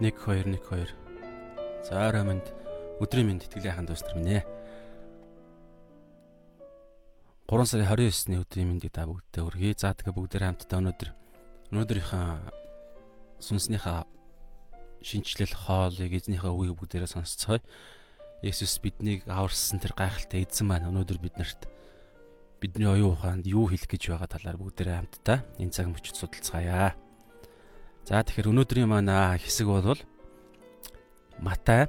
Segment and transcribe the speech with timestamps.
[0.00, 0.88] 1 2 1 2.
[1.84, 2.40] За орой минь
[3.04, 4.44] өдрийн минь тэтгэлийн ханд ус нар минь ээ.
[7.52, 9.76] 3 сарын 29-ны өдрийн мэндийг та бүгдээ хүргэе.
[9.76, 11.10] За тэгээ бүгдээ хамтдаа өнөөдөр
[11.68, 12.24] өнөөдрийнхөө
[13.44, 14.00] сүнснийхээ
[15.04, 17.60] шинчлэл хоолыг эзнийхээ үгийг бүгдээрээ сонсцгоё.
[18.40, 21.68] Есүс биднийг аварсан тэр гайхалтай эзэн маань өнөөдөр биднэрт
[22.56, 26.96] бидний оюун ухаанд юу хэлэх гэж байгаа талаар бүгдээрээ хамтдаа энэ цаг мөчид судалцгаая.
[28.08, 30.00] За тэгэхээр өнөөдрийн манай хэсэг бол
[31.40, 31.88] Матай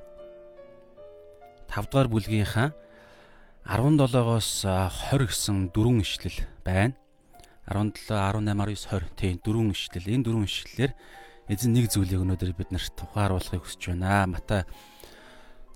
[1.72, 2.72] 5 дугаар бүлгийнхаа
[3.68, 6.96] 17-оос 20 гэсэн дөрвөн ишлэл байна.
[7.70, 10.12] 17, 18, 19, 20 тийм дөрвөн ишлэл.
[10.12, 10.92] Энэ дөрвөн ишлэлээр
[11.52, 14.28] эзэн нэг зүйлийг өнөөдөр бид нарт тухааруулахыг хүсэж байна.
[14.28, 14.68] Матай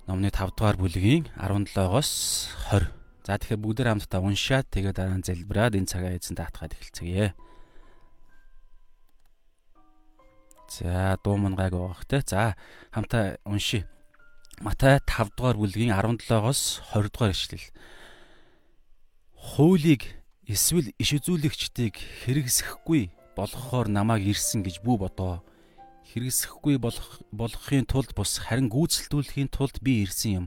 [0.04, 2.10] номны 5 дугаар бүлгийн 17-оос
[2.72, 2.92] 20.
[3.26, 7.34] За тэгэхээр бүгдээр хамтдаа уншаад тэгээд дараа нь залбираад энэ цагаа эзэн таатгаад эхэлцгээе.
[10.68, 12.22] За дуу мөн гайг байгаах те.
[12.26, 12.56] За
[12.90, 13.88] хамтаа уншия.
[14.60, 17.68] Матай 5 дугаар бүлгийн 17-оос 20 дугаар ишлэл.
[19.36, 20.16] Хуулийг
[20.48, 25.44] эсвэл иш үзүүлэгчдийг хэрэгсэхгүй болгохоор намайг ирсэн гэж бүү бодоо.
[26.10, 30.46] Хэрэгсэхгүй болох болгохын тулд бус харин гүйцэлдүүлэхийн тулд би ирсэн юм.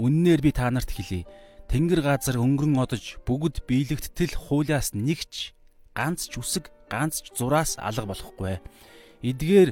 [0.00, 1.28] Үннээр би та нарт хэлье.
[1.68, 5.52] Тэнгэр газар өнгөрөн одож бүгд биелэгдтэл хуулиас нэгч
[5.92, 8.60] ганц ч үсэг ганц ч зураас алга болохгүй.
[9.22, 9.70] Эдгээр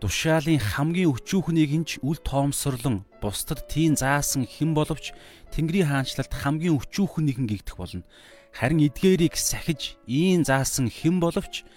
[0.00, 5.12] тушаалын хамгийн өчүүхнийг ч үл тоомсорлон бусдад тийм заасан хэн боловч
[5.52, 8.08] Тэнгэрийн хаанчлалд хамгийн өчүүхэн нэгэн гэгдэх болно.
[8.56, 11.68] Харин эдгээрийг сахиж ийн заасан хэн боловч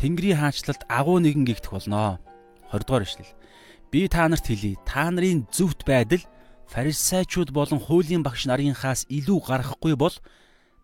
[0.00, 2.24] Тэнгэрийн хаанчлалд агуу нэгэн гэгдэх болно.
[2.72, 3.36] 20 дугаар ишлэл.
[3.92, 4.80] Би та нарт хэлье.
[4.88, 6.24] Та нарын зөвхт байдал
[6.72, 10.16] фарисеучуд болон хуулийн багш нарынхаас илүү гарахгүй бол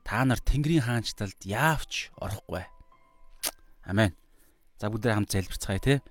[0.05, 2.69] та нар Тэнгэрийн хаанчлалд яавч орохгүй.
[3.89, 4.13] Амен.
[4.83, 6.03] За бүгдээ хамт залбирцгаая те.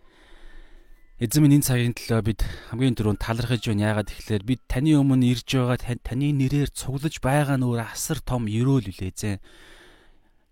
[1.20, 3.92] Эзэн минь энэ цагийн төлөө бид хамгийн түрүүнд талархаж байна.
[3.92, 8.88] Яагаад тэгэхээр бид таны өмнө ирж байгаа таны нэрээр цуглаж байгаа нөр асар том ерөөл
[8.88, 9.44] үлээ эзэн.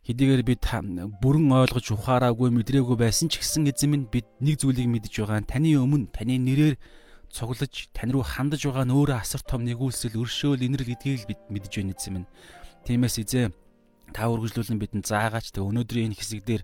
[0.03, 0.68] Хэдийгээр бид
[1.24, 5.40] бүрэн ойлгож ухаараагүй мэдрээгүй байсан ч гэсэн эзэн минь бид нэг зүйлийг мэдж байгаа.
[5.47, 6.75] Таны өмнө таны нэрээр
[7.31, 11.96] цуглаж тань руу хандаж байгаа нөөрэ асар том нэгүүлсэл өршөөл инэрл гэдгийг бид мэдж байна
[11.96, 12.28] эзэн минь.
[12.84, 13.56] Тиймээс эзэн
[14.12, 15.56] та үргэлжлүүлэн бидэнд заагаач.
[15.56, 16.63] Тэг өнөөдрийн энэ хэсэг дээр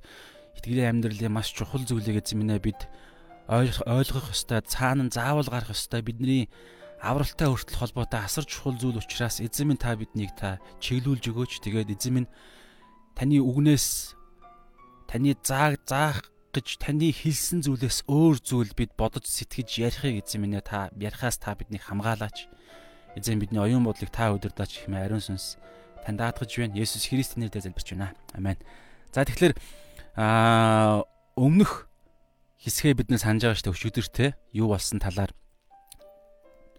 [0.58, 2.88] итгэлийн амьдралын маш чухал зүйлийг эзэмнэ бид
[3.48, 6.02] ойлгох ёстой цаана заавал гарах ёстой.
[6.02, 6.50] Бидний
[7.02, 11.62] авралтай хүртэл холбоотой асар чухал зүйл учраас эзэн минь та биднийг та чиглүүлж өгөөч.
[11.62, 12.30] Тэгээд эзэн минь
[13.14, 14.18] таны үгнээс
[15.06, 20.58] таны зааг заах гэж таны хэлсэн зүйлээс өөр зүйл бид бодож сэтгэж ярихыг эзэн минь
[20.66, 22.50] та ярихаас та биднийг хамгаалаач.
[23.14, 25.62] Эзэн бидний оюун бодлыг та өдөрдөөч хэмээн ариун сүнс
[26.02, 26.76] тань даатгаж байна.
[26.76, 28.18] Есүс Христосийн нэрээр залбирч байна.
[28.34, 28.58] Амен.
[29.14, 29.54] За тэгэхээр
[30.16, 31.04] аа
[31.36, 31.92] өмнөх
[32.64, 35.36] хэсгээ бид нэ санаж байгаа шүү дээ өчигдөртэй юу болсон талаар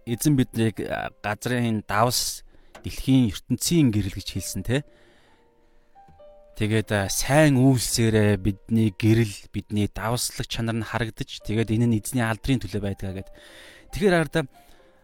[0.08, 0.80] эзэн биднийг
[1.20, 2.42] газрын давс
[2.80, 4.88] дэлхийн ертөнцийн гэрэл гэж хэлсэн те
[6.56, 12.64] Тэгээд сайн үйлсээрээ бидний гэрэл бидний давслаг чанар нь харагдаж тэгээд энэ нь эзний алдрын
[12.64, 13.28] төлөө байдгаа гэд.
[13.92, 14.48] Тэгэхээр хараад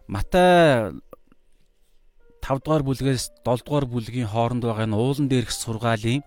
[0.08, 0.96] Матай
[2.40, 6.24] 5 дугаар бүлгээс 7 дугаар бүлгийн хооронд байгаа нь уулан дээрх сургаалын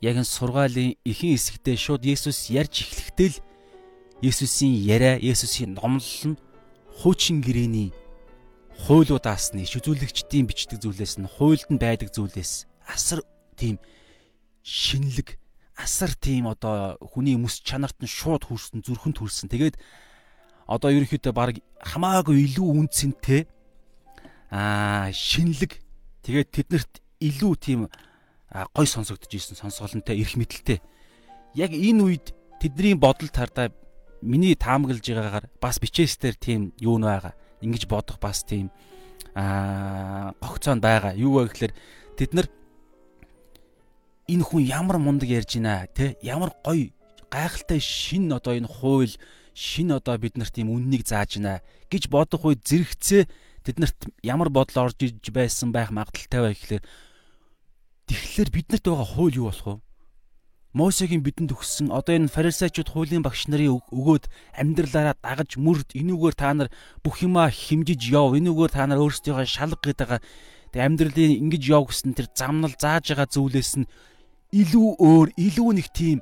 [0.00, 3.38] яг энэ сургаалын ихэнх хэсэгтээ шууд Есүс ярьж эхлэхдээ л
[4.24, 6.40] Есүсийн яриа, Есүсийн номлол нь
[7.00, 7.92] хуучин гэрээний
[8.88, 13.20] хуйлуудаас нь шүзүүлэгчдийн бичдэг зүйлээс нь хуйлд нь байдаг зүйлээс асар
[13.56, 13.80] тийм
[14.64, 15.36] шинэлэг
[15.76, 19.52] асар тийм одоо хүний мэс чанарт нь шууд хүрсэн зүрхэнд хүрсэн.
[19.52, 19.76] Тэгээд
[20.64, 23.44] одоо ерөнхийдөө баг хамаагүй илүү үнцэнтэй
[24.48, 25.76] аа шинэлэг
[26.24, 27.80] тэгээд тэднэрт илүү тийм
[28.72, 30.80] гой сонсогдож исэн сонсголонтой эрх мэдэлтэй.
[31.54, 32.26] Яг энэ үед
[32.60, 33.72] тэдний бодол тардаа
[34.22, 37.36] миний таамаглаж байгаагаар бас бичээстээр тийм юу нь байгаа.
[37.60, 38.72] Ингиж бодох бас тийм
[39.36, 41.12] аа гогцоон байгаа.
[41.12, 41.72] Юу вэ гэхээр
[42.16, 42.48] тэд нар
[44.26, 46.90] энэ хүн ямар мундаг ярьж байна те ямар гоё
[47.30, 49.14] гайхалтай шин одоо энэ хууль
[49.54, 53.24] шин одоо бид нарт тийм үннийг зааж байна гэж бодох үед зэрэгцээ
[53.66, 56.84] тэднэрт ямар бодол орж иж байсан байх магадaltaй бай гэхлээр
[58.06, 59.74] Тэгэхээр биднэрт байгаа хууль юу болох вэ?
[60.76, 64.28] Мосегийн бидэнд өгсөн одоо энэ фарисеучуд хуулийн багш нарын өгөөд
[64.60, 66.68] амьдралаараа дагаж мөрд энүүгээр та нар
[67.00, 68.36] бүх юмаа химжиж яв.
[68.36, 70.20] Энүүгээр та нар өөрсдийнхөө шалга гэдэг
[70.70, 73.90] тэг амьдралын ингэж яв гэсэн тэр замнал зааж байгаа зүйлээс нь
[74.52, 76.20] илүү өөр, илүү нэг тийм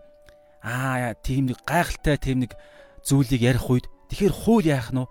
[0.63, 2.55] аа тийм нэг гайхалтай тийм нэг
[3.03, 5.11] зүйлийг ярих үед тэгэхээр хууль яах нь вэ?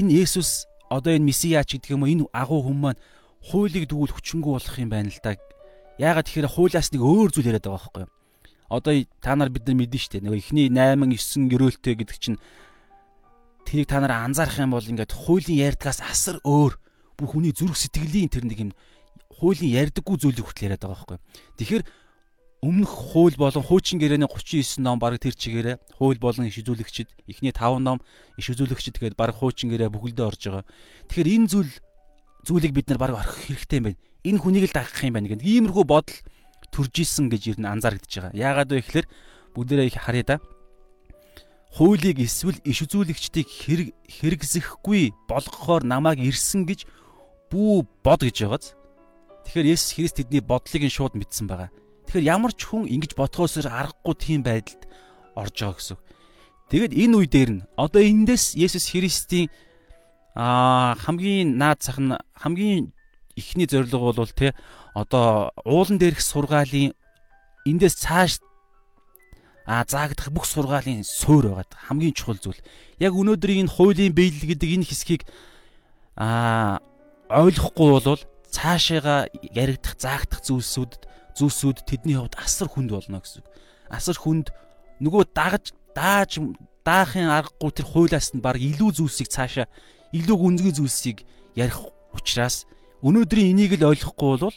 [0.00, 3.02] Энэ Есүс одоо энэ месиач гэдэг юм уу энэ агуу хүмүүс маань
[3.44, 5.36] хуулийг дгүүл хүчингү болох юм байна л да
[5.98, 8.12] Яагаад тэгэхээр хуулиас нэг өөр зүйл яриад байгаа байхгүй юу?
[8.70, 10.22] Одоо та нар бид нар мэдэн штэ.
[10.22, 12.38] Нөгөө эхний 8 9 гөрөөлтэй гэдэг чинь
[13.66, 16.78] тэрийг та нараа анзаарах юм бол ингээд хуулийн ярьдгаас асар өөр
[17.18, 18.70] бүр хүний зүрх сэтгэлийн тэр нэг юм
[19.42, 21.18] хуулийн ярьдаггүй зүйлийг хүртэл яриад байгаа байхгүй.
[21.58, 21.82] Тэгэхээр
[22.62, 27.54] өмнөх хууль болон хуучин гэрээний 39 ном баг тэр чигээрээ хууль болон иш үзүүлэгчид эхний
[27.54, 27.98] 5 ном
[28.34, 30.64] иш үзүүлэгчид гээд баг хуучин гэрээ бүхэлдээ орж байгаа.
[31.06, 31.72] Тэгэхээр энэ зүйл
[32.42, 34.00] зүйлийг бид нар баг орхих хэрэгтэй юм байна.
[34.24, 36.18] Энэ хүнийг л дагах юм байна гэдэг иймэрхүү бодол
[36.72, 38.34] төрж исэн гэж ер нь анзаарэгдэж байгаа.
[38.34, 39.06] Яагаад вэ гэхээр
[39.54, 40.36] бүгдээрээ их харъя да
[41.74, 46.88] хуулийг эсвэл иш үзүүлэгчдийг хэрэг хэрэгсэхгүй болгохоор намайг ирсэн гэж
[47.52, 48.74] бүү бод гэж байгааз.
[49.44, 51.70] Тэгэхээр Есүс Христ тэдний бодлыг нь шууд мэдсэн байгаа.
[52.08, 54.88] Тэгэхээр ямар ч хүн ингэж бодхоос аргагүй тийм байдалд
[55.36, 55.98] орж байгаа гэсэн.
[56.68, 59.48] Тэгэд энэ үе дээр нь одоо эндээс Есүс Христийн
[60.36, 62.92] аа хамгийн наад зах нь хамгийн
[63.38, 64.54] ихний зорилго бол те
[64.94, 66.92] одоо уулан дээрх сургаалын
[67.64, 68.42] эндээс цааш
[69.68, 72.56] а заагдах бүх сургаалын суурь байгаад хамгийн чухал зүйл.
[72.98, 75.22] Яг өнөөдрийн энэ хуулийн биелэл гэдэг энэ хэсгийг
[76.16, 76.80] а
[77.28, 80.92] ойлгохгүй бол цаашаага яригдах заагдах зүйлсүүд
[81.36, 83.44] зүйлсүүд тэдний хувьд асар хүнд болно гэсэн.
[83.92, 84.56] Асар хүнд
[85.04, 86.40] нөгөө дагаж дааж
[86.80, 89.68] даахын аргагүй тэр хуулиас нь баг илүү зүйлсийг цаашаа
[90.16, 91.76] илүү гүнзгий зүйлсийг ярих
[92.16, 92.64] учраас
[93.02, 94.56] өнөөдрийн энийг л ойлгохгүй бол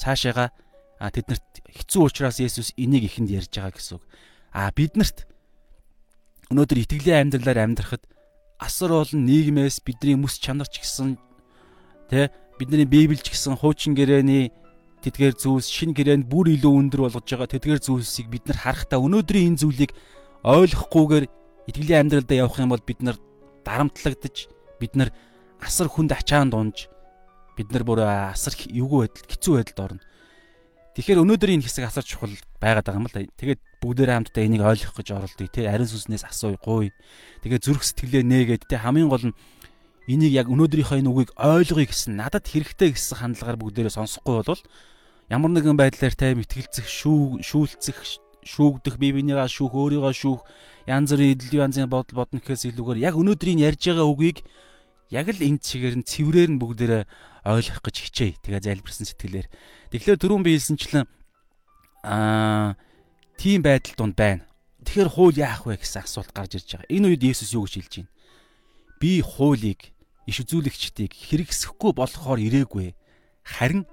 [0.00, 0.52] цаашаага
[1.00, 4.04] тэднэрт хэцүү учраас Есүс энийг ихэнд ярьж байгаа гэсэн үг.
[4.52, 5.24] А биднэрт
[6.52, 8.04] өнөөдөр итгэлийн амьдралаар амьдрахад
[8.60, 11.16] асар олон нийгмээс бидний мэс чанар ч гэсэн
[12.12, 12.28] тэ
[12.60, 14.52] бидний библич гэсэн хуучин гэрээний
[15.00, 19.56] тэдгээр зүйлс шин гэрээнд бүр илүү өндөр болгож байгаа тэдгээр зүйлсийг бид нар харахтаа өнөөдрийн
[19.56, 19.92] энэ зүйлийг
[20.44, 21.24] ойлгохгүйгээр
[21.72, 23.16] итгэлийн амьдралдаа явах юм бол бид нар
[23.64, 24.36] дарамтлагдаж
[24.76, 25.08] бид нар
[25.64, 26.92] асар хүнд ачаан дунж
[27.60, 30.02] бид нар бүр асар эвгүй байдал хэцүү байдалд орно.
[30.96, 33.28] Тэгэхээр өнөөдрийн хэсэг асар чухал байгаад байгаа юм л да.
[33.36, 35.68] Тэгээд бүгдээрээ хамтдаа энийг ойлгох гэж оролдъё те.
[35.68, 36.90] Ариун сүнснээс асууя, гуй.
[37.46, 39.36] Тэгээд зүрх сэтгэлээ нээгээд те хамгийн гол нь
[40.10, 44.62] энийг яг өнөөдрийнхөө энэ үгийг ойлгоё гэсэн надад хэрэгтэй гэсэн хандлагаар бүгдээрээ сонсохгүй бол
[45.30, 47.98] ямар нэгэн байдлаар те мэтгэлцэх, шүү шүүлцэх,
[48.42, 50.42] шүүгдэх, бие бинийгаа шүүх, өөрийгөө шүүх,
[50.90, 54.42] янз бүрийн эдэл янзын бодол бодно гэхээс илүүгээр яг өнөөдрийн ярьж байгаа үгийг
[55.14, 57.04] яг л энэ чигээр нь цэврээр нь бүгдээрээ
[57.44, 58.40] ойлгох гэж хичээе.
[58.44, 59.48] Тэгээ залбирсан сэтгэлээр.
[59.92, 61.06] Тэгэхээр түрүүн би хэлсэнчлэн
[62.04, 62.76] аа
[63.40, 64.44] тийм байдал донд байна.
[64.84, 66.92] Тэгэхээр хууль яах вэ гэсэн асуулт гарч ирж байгаа.
[66.92, 68.12] Энэ үед Есүс юу гэж хэлж байна?
[69.00, 69.80] Би хуулийг
[70.28, 72.92] иш үзүүлэгчдийг хэрэгсэхгүй болохоор ирээгүй.
[73.44, 73.84] Харин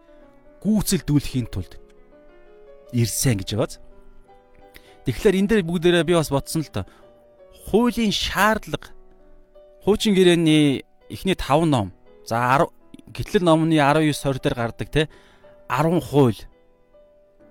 [0.64, 1.80] гүйцэлдүүлэхийн тулд
[2.92, 3.80] ирсэн гэж байгааз.
[5.08, 6.86] Тэгэхээр энэ дээр бүгдээрээ би бас бодсон л доо.
[7.72, 8.92] Хуулийн шаардлага
[9.88, 11.96] хуучин гэрээний эхний 5 ном.
[12.28, 12.60] За
[13.12, 15.10] 10 гэтлэл номны 19 20 дээр гардаг те
[15.70, 16.40] 10 хууль.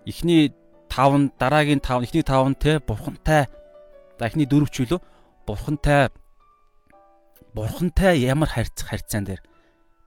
[0.05, 0.53] Эхний
[0.88, 3.49] 5 дараагийн 5 эхний 5 нь те бурхантай.
[4.19, 5.00] За эхний 4 ч үлээ
[5.47, 6.11] бурхантай
[7.56, 9.41] бурхантай ямар харьцах харьцаан дээр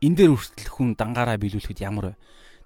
[0.05, 2.15] энэ дээр хүртэл хүн дангаараа биелүүлэхэд ямар вэ?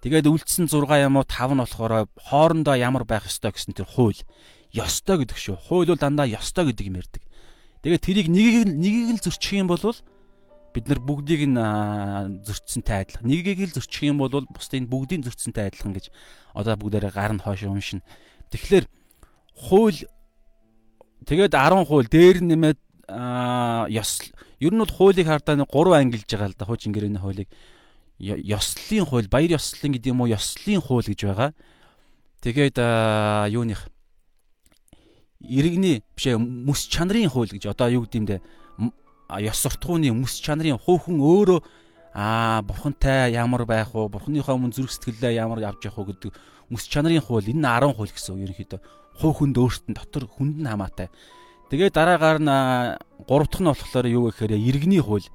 [0.04, 4.20] Тэгээд үлдсэн 6 юм уу 5 нь болохоор хоорондоо ямар байх ёстой гэсэн тэр хууль.
[4.76, 5.56] Ёстой гэдэг шүү.
[5.56, 7.24] Хууль бол дандаа ёстой гэдэг юм ярьдаг.
[7.88, 9.80] Тэгээд тэрийг нэгийг нэгийг л зөрчих юм бол
[10.74, 11.58] бид нар бүгдийг нь
[12.44, 13.30] зөрчсөнтэй адилхан.
[13.30, 16.10] Нэгийг л зөрчих юм бол бусдын бүгдийн зөрчсөнтэй адилхан гэж
[16.58, 18.02] одоо бүгдээрээ гар нь хойш уншина.
[18.50, 18.86] Тэгэхээр
[19.54, 20.02] хууль
[21.30, 22.80] тэгээд 10 хууль дээр нэмээд
[23.94, 24.12] ёс
[24.60, 27.50] ер нь бол хуулийг хардаа 3 ангилж байгаа л да хуучин гэрээний хуулийг
[28.20, 31.52] ёслолын хууль баяр ёслолын гэдэг юм уу ёслолын хууль гэж байгаа.
[32.42, 32.78] Тэгээд
[33.54, 33.88] юуных
[35.44, 38.38] иргэний биш мэс чанарын хууль гэж одоо юу гэдэм дэ
[39.42, 41.60] ёс суртахууны өмс чанарын хөөхөн өөрөө
[42.14, 44.12] аа бурхантай ямар байх вэ?
[44.12, 46.32] Бурханыхоо өмнө зүрх сэтгэлээ ямар явж явах вэ гэдэг
[46.70, 48.80] өмс чанарын хууль энэ 10 хууль гэсэн үг ерөнхийдөө
[49.18, 51.10] хөөхөнд өөртөө дотор хүнд нь хамаатай.
[51.70, 52.54] Тэгээ дараагаар нь
[53.26, 55.26] гурав дахь нь болохоор юу гэхээр иргэний хууль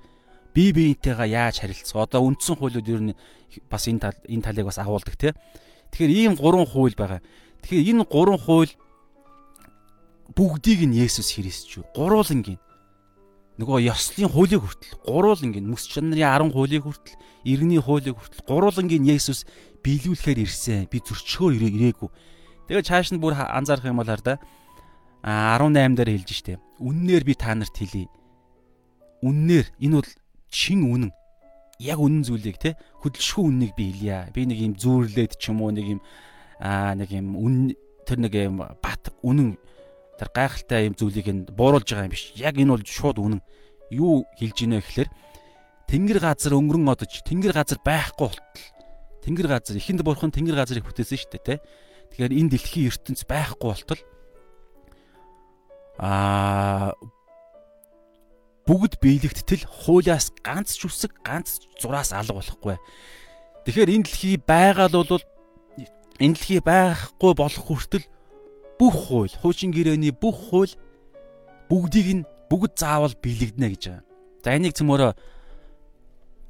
[0.55, 2.07] бие биентэйгээ яаж харилцах.
[2.07, 3.19] Одоо үндсэн хуулиуд ер нь
[3.71, 5.35] бас энэ тал энэ талыг бас агуулдаг тий.
[5.91, 7.23] Тэгэхээр ийм гурван хууль байгаа.
[7.63, 8.73] Тэгэхээр энэ гурван хууль
[10.35, 11.85] бүгдийг нь Есүс Христ шүү.
[13.59, 19.43] Нөгөө ёслолын хуулийг хүртэл гурвуулангийн мэс чанарын 10 хуулийг хүртэл иргэний хуулийг хүртэл гурвуулангийн Есүс
[19.83, 20.87] биелүүлэхээр ирсэн.
[20.87, 22.11] Би зөрчгөөр ирээгүй.
[22.71, 24.39] Тэгээ чааш нь бүр анзаарах юм бол хараа
[25.27, 26.63] 18 дээр хэлж штэ.
[26.79, 28.07] Үннээр би та нарт хэлье.
[29.27, 30.11] Үннээр энэ бол
[30.55, 31.11] чин үнэн.
[31.83, 34.31] Яг үнэн зүйлийг те хөдөлшгүй үннийг би хэлье.
[34.31, 36.01] Би нэг юм зүүрлээд ч юм уу нэг юм
[36.63, 37.75] аа нэг юм үн
[38.07, 39.59] тэр нэг юм бат үнэн
[40.19, 42.35] тэр гайхалтай юм зүйлийг нь бууруулж байгаа юм биш.
[42.35, 43.41] Яг энэ бол шууд үнэн.
[43.95, 45.11] Юу хэлж ийнэ гэхээр
[45.89, 48.65] тэнгэр газар өнгөрөн одож тэнгэр газар байхгүй болтол
[49.25, 51.65] тэнгэр газар ихэнд бурхан тэнгэр газрыг бүтээсэн шүү дээ, тэ.
[52.13, 54.03] Тэгэхээр энэ дэлхийн ертөнц байхгүй болтол
[55.99, 56.93] аа
[58.69, 62.77] бүгд биелэгдтэл хуулиас ганц ч үсэг ганц зураас алга болохгүй.
[63.65, 65.25] Тэгэхээр энэ дэлхий байгаа л бол
[66.21, 68.05] энэ дэлхий байхгүй болох хүртэл
[68.79, 70.73] бүх хууль, хуучин гэрээний бүх хууль
[71.69, 74.03] бүгдийг нь бүгд заавал биелэгдэнэ гэж байгаа.
[74.45, 75.13] За энийг цөмөрөө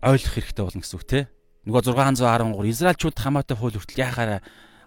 [0.05, 1.21] ойлгох хэрэгтэй болно гэсэн үг те.
[1.67, 4.41] Нөгөө 613 Израильчууд хамаатай хууль хүртэл яхаараа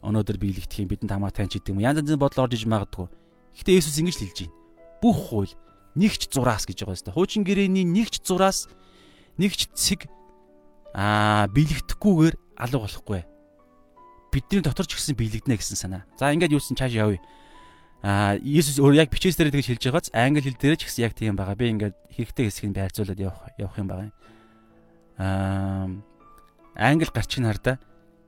[0.06, 1.84] өнөөдөр биелэгдэх юм бидэнд хамаатай ч гэдэг юм.
[1.84, 3.10] Янз янзын бодол орж иж магадгүй.
[3.58, 4.56] Гэхдээ Есүс ингэж л хэлж байна.
[5.04, 5.54] Бүх хууль
[6.00, 7.14] нэгч зураас гэж байгаа юм.
[7.14, 8.72] Хуучин гэрээний нэгч зураас
[9.38, 10.08] нэгч цэг
[10.96, 13.22] аа биелэгдэхгүйгээр алга болохгүй.
[14.32, 16.08] Бидний дотор ч гэсэн биелэгдэнэ гэсэн санаа.
[16.16, 17.20] За ингээд юусэн цааш явъя.
[18.00, 21.14] Аа Иесус өөр яг бичээс дээр тэгж хэлж байгааз англи хэл дээр ч гэсэн яг
[21.14, 21.60] тийм байгаа.
[21.60, 24.12] Би ингээд хэрэгтэй хэсгийг байрцуулаад явах явах юм байгаа.
[25.20, 25.92] Аа
[26.80, 27.78] англи гарчин хардаа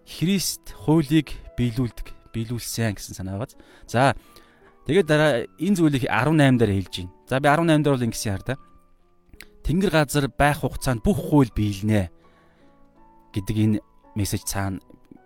[0.04, 3.56] Христ хуулийг биелүүлдэг, биелүүлсэн гэсэн санаа байгааз.
[3.88, 4.14] За
[4.84, 7.16] тэгээд дараа энэ зүйлийг 18 дээр хэлж байна.
[7.32, 8.58] За би 18 дээр бол ингэсэн хардаа.
[9.64, 12.12] Тэнгэр газар байх хугацаанд бүх хууль биелнэ
[13.32, 13.80] гэдэг энэ
[14.20, 14.84] мессеж цаана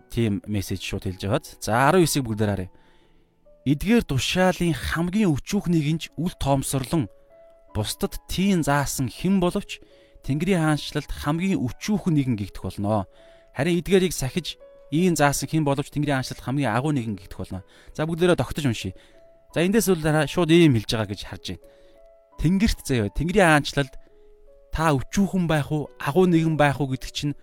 [0.09, 1.57] тийм мессеж шууд хэлж байгааз.
[1.61, 2.71] За 19-ийг бүгдээр харъя.
[3.67, 7.11] Эдгээр тушаалын хамгийн өчүүхнийг нь үл тоомсорлон
[7.75, 9.83] бусдад тийм заасан хэн боловч
[10.23, 13.07] Тэнгэрийн хаанчлалд хамгийн өчүүхэн нэгэн гихтэх болно.
[13.55, 14.55] Харин эдгээрийг сахиж
[14.91, 17.63] ийм заасан хэн боловч Тэнгэрийн хаанчлалд хамгийн агуу нэгэн гихтэх болно.
[17.91, 18.95] За бүгдээрээ тогтож уншия.
[19.53, 21.63] За эндээс бол шууд ийм хэлж байгаа гэж харж байна.
[22.39, 23.93] Тэнгэрт заяа Тэнгэрийн хаанчлалд
[24.71, 27.33] та өчүүхэн байх уу, агуу нэгэн байх уу гэдэг чинь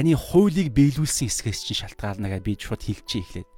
[0.00, 3.48] таны хуулийг биелүүлсэн хэсгээс чинь шалтгаална гэж би шууд хэлчихье эхлээд.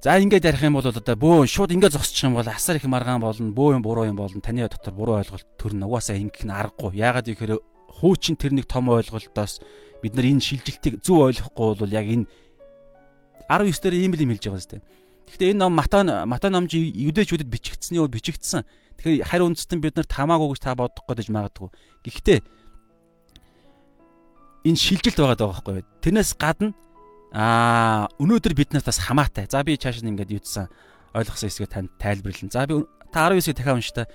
[0.00, 3.20] За ингээд ярих юм бол одоо бөө шууд ингээд зогсчих юм бол асар их маргаан
[3.20, 4.40] болно, бөө юм буруу юм болно.
[4.40, 5.84] Таны дотор буруу ойлголт төрнө.
[5.84, 6.96] Угаасаа ингэх нь аргагүй.
[6.96, 7.60] Яагаад гэхээр
[8.00, 9.60] хуучин тэр нэг том ойлголтоос
[10.00, 12.24] бид нар энэ шилжилтийг зөв ойлгохгүй бол яг энэ
[13.52, 14.80] 19 дээр ийм л юм хэлж байгаа зү.
[15.28, 18.64] Гэхдээ энэ ном Матай Матай номж юдэчүүдэд бичигдсэний үе бичигдсэн.
[18.96, 21.68] Тэгэхээр харь үндэстэн бид нар тамаагүй гэж та бодох гэж магадгүй.
[22.08, 22.38] Гэхдээ
[24.64, 25.84] энэ шилжилт байгаа даа байхгүй?
[26.02, 26.74] Тэрнээс гадна
[27.32, 29.44] Аа өнөөдөр биднээс бас хамаатай.
[29.52, 30.72] За би чааш нь ингээд юудсан
[31.12, 32.48] ойлгосон хэсгээ танд тайлбарлана.
[32.48, 34.08] За би та 19-ийг дахиад унш та.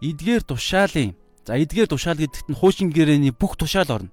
[0.00, 1.12] Эдгээр тушаалын
[1.44, 4.12] за эдгээр тушаал гэдэгт нь хуучин гэрээний бүх тушаал орно.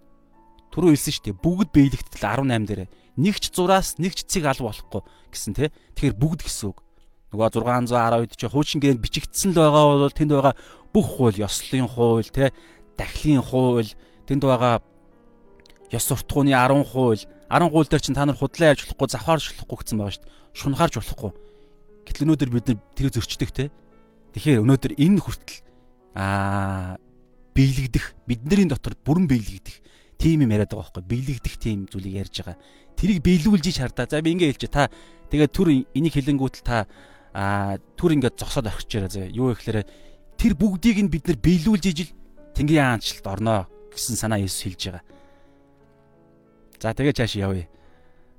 [0.76, 1.40] Түрүү хэлсэн шүү дээ.
[1.40, 2.92] Бүгд биелэгдэл 18 дээр.
[3.16, 5.02] Нэгч зураас нэгч цэг ал болохгүй
[5.32, 5.72] гэсэн тий.
[5.96, 6.84] Тэгэхээр бүгд гэсэн үг.
[7.32, 10.54] Нөгөө 612 чи хуучин гэрээнд бичигдсэн л байгаа бол тэнд байгаа
[10.92, 12.54] бүх хууль, ёслолын хууль, тий,
[12.98, 13.90] дахлын хууль,
[14.30, 14.82] тэнд байгаа
[15.94, 19.78] ёс суртахууны 10 хууль 10 гуйл дээр чинь та нар худлаа яаж болохгүй завхаарч болохгүй
[19.78, 20.34] гэсэн байгаа шүү дээ.
[20.58, 21.32] Шунхаарч болохгүй.
[22.10, 23.70] Гэтэл өнөөдөр бид нар тэр зөрчдөг те.
[24.34, 25.62] Тэгэхээр өнөөдөр энэ хүртэл
[26.18, 26.98] аа
[27.54, 29.78] биелэгдэх бидний дотор бүрэн биелэгдэх
[30.18, 32.58] тийм юм яриад байгаа байхгүй биелэгдэх тийм зүйлийг ярьж байгаа.
[32.98, 34.10] Тэрийг биелүүлж шаардаа.
[34.10, 34.90] За би ингэ хэлж та
[35.30, 36.90] тэгээд түр энийг хэлэнгүүтэл та
[37.38, 39.30] аа түр ингээд зогсоод яриа заа.
[39.30, 39.86] Юу гэхээр
[40.38, 42.12] тэр бүгдийг нь бид нар биелүүлж ижил
[42.58, 43.60] Тэнгэрийн хаанчлалд орноо
[43.94, 45.04] гэсэн санаа Есүс хэлж байгаа.
[46.84, 47.72] За тэгээ чааш явъя.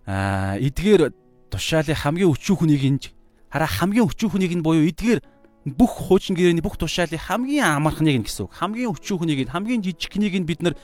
[0.04, 1.16] Аа эдгээр
[1.48, 3.00] тушаалын хамгийн өчүүхнийг нь
[3.48, 5.24] хараа хамгийн өчүүхнийг нь буюу эдгээр
[5.64, 8.52] бүх хуучин гэрээний бүх тушаалын хамгийн амархныг нь гэсэн үг.
[8.52, 10.76] Хамгийн өчүүхнийг нь хамгийн жижигхнийг нь бид нар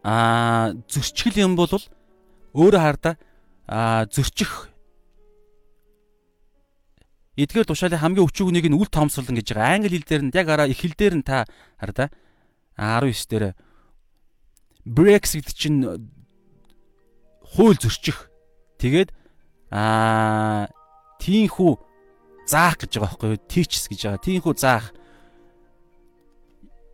[0.00, 3.20] аа зөрчил юм бол өөрөө хардаа
[3.68, 4.72] аа зөрчих
[7.36, 9.76] эдгээр тушаалын хамгийн өчүүхнийг нь үл тоомсорлон гэж байгаа.
[9.76, 11.44] Англи хэл дээр нь яг араа их хэл дээр нь та
[11.76, 12.08] хардаа
[12.80, 13.52] 19 дээр
[14.84, 15.84] Brexit чинь
[17.44, 18.30] хууль зөрчих.
[18.80, 19.12] Тэгээд
[19.70, 20.70] аа
[21.20, 21.72] тийхүү
[22.48, 23.42] заах гэж байгаа байхгүй юу?
[23.44, 24.24] Teaches гэж байгаа.
[24.24, 24.86] Тийхүү заах.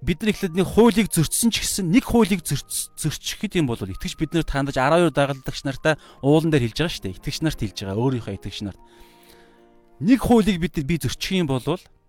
[0.04, 4.36] Бид нар ихлэд нэг хуулийг зөрчсөн ч гэсэн нэг хуулийг зөрчихөд юм бол итгэж бид
[4.36, 7.16] нэр тандаж 12 дагалдагч нартаа уулан дээр хэлж байгаа шүү дээ.
[7.16, 7.96] Итгэгч нарт хэлж байгаа.
[7.96, 8.80] Өөрийнхөө итгэгч нарт.
[10.04, 11.64] Нэг хуулийг бид би зөрчих юм бол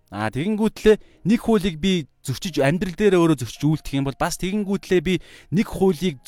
[0.08, 0.96] Аа тэгэнгүүтлээ
[1.28, 5.14] нэг хуулийг би зөрчиж амьдрал дээр өөрөө зөрчиж үлдэх юм бол бас тэгэнгүүтлээ би
[5.52, 6.24] нэг хуулийг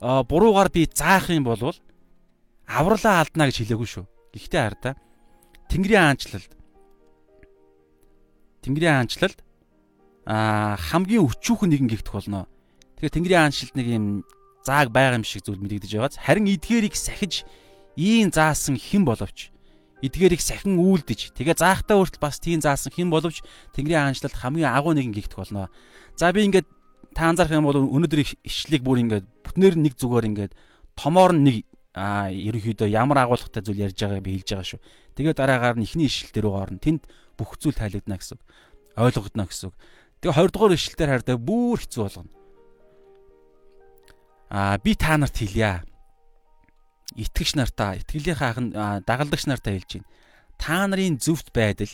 [0.00, 1.74] буруугаар би заах юм бол
[2.70, 4.06] авралаа алдна гэж хэлээгүй шүү.
[4.30, 4.94] Гэхдээ хардаа
[5.70, 6.52] Тэнгэрийн хаанчлалд
[8.62, 9.38] Тэнгэрийн хаанчлалд
[10.30, 12.46] аа хамгийн өчүүхэн нэгэн гихтэх болно.
[13.02, 14.06] Тэгэхээр Тэнгэрийн хаанчлалд нэг юм
[14.62, 17.42] зааг байгаа юм шиг зүйл мэдэгдэж байгааз харин эдгээрийг сахиж
[17.98, 19.50] ийм заасан хэн боловч
[20.00, 23.44] эдгээрийг сахин үйлдэж тэгээ заахтаа хүртэл бас тийм заасан хэн боловч
[23.76, 25.68] Тэнгэрийн хаанчлалд хамгийн агуу нэгэн гихтэх болно.
[26.16, 26.68] За би ингээд
[27.14, 30.52] та анзаарах юм бол өнөөдөр ишлийг бүр ингээд бүтнээр нэг зүгээр ингээд
[30.96, 34.80] томоор нэг аа ерөнхийдөө ямар агуулгатай зүйл ярьж байгааг би хэлж байгаа шүү.
[35.18, 36.78] Тэгээ дараагаар нь ихний ишлэл дээр орно.
[36.78, 37.02] Тэнд
[37.34, 38.42] бүх зүйл тайлагдана гэсэн үг.
[38.94, 39.76] Ойлгогдно гэсэн үг.
[40.22, 42.32] Тэгээ 20 дугаар ишлэлээр хардаа бүр хэцүү болгоно.
[44.54, 45.82] Аа би та нарт хэлье
[47.16, 50.08] итгэгч нартаа, итгэлийнхаа дагалдагч нартаа хэлж байна.
[50.58, 51.92] Та нарын зөвхт байдал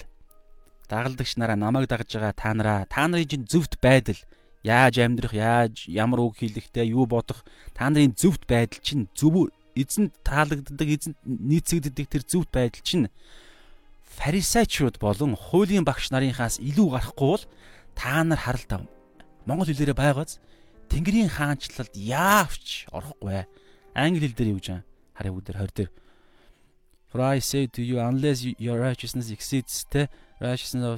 [0.88, 4.18] дагалдагч нараа намайг дагж байгаа та нараа та нарын чинь зөвхт байдал
[4.62, 10.12] яаж амьдрах, яаж ямар үг хэлэхтэй, юу бодох та нарын зөвхт байдал чинь зөв эзэнд
[10.24, 13.06] таалагддаг, эзэнд нийцэгддэг тэр зөвхт байдал чинь
[14.16, 17.44] фарисеучуд болон хуулийн багш нарынхаас илүү гарахгүй бол
[17.94, 18.88] та нар харалтаа
[19.46, 20.42] Монгол хэлээрээ байгааз
[20.90, 23.46] Тэнгэрийн хаанчлалд яавч орохгүй.
[23.94, 24.82] Англи хэл дээр юу гэж
[25.16, 25.90] хараа бүгд 20 дээр
[27.06, 30.08] For I say to you unless your righteousness exceeds the
[30.40, 30.96] righteousness of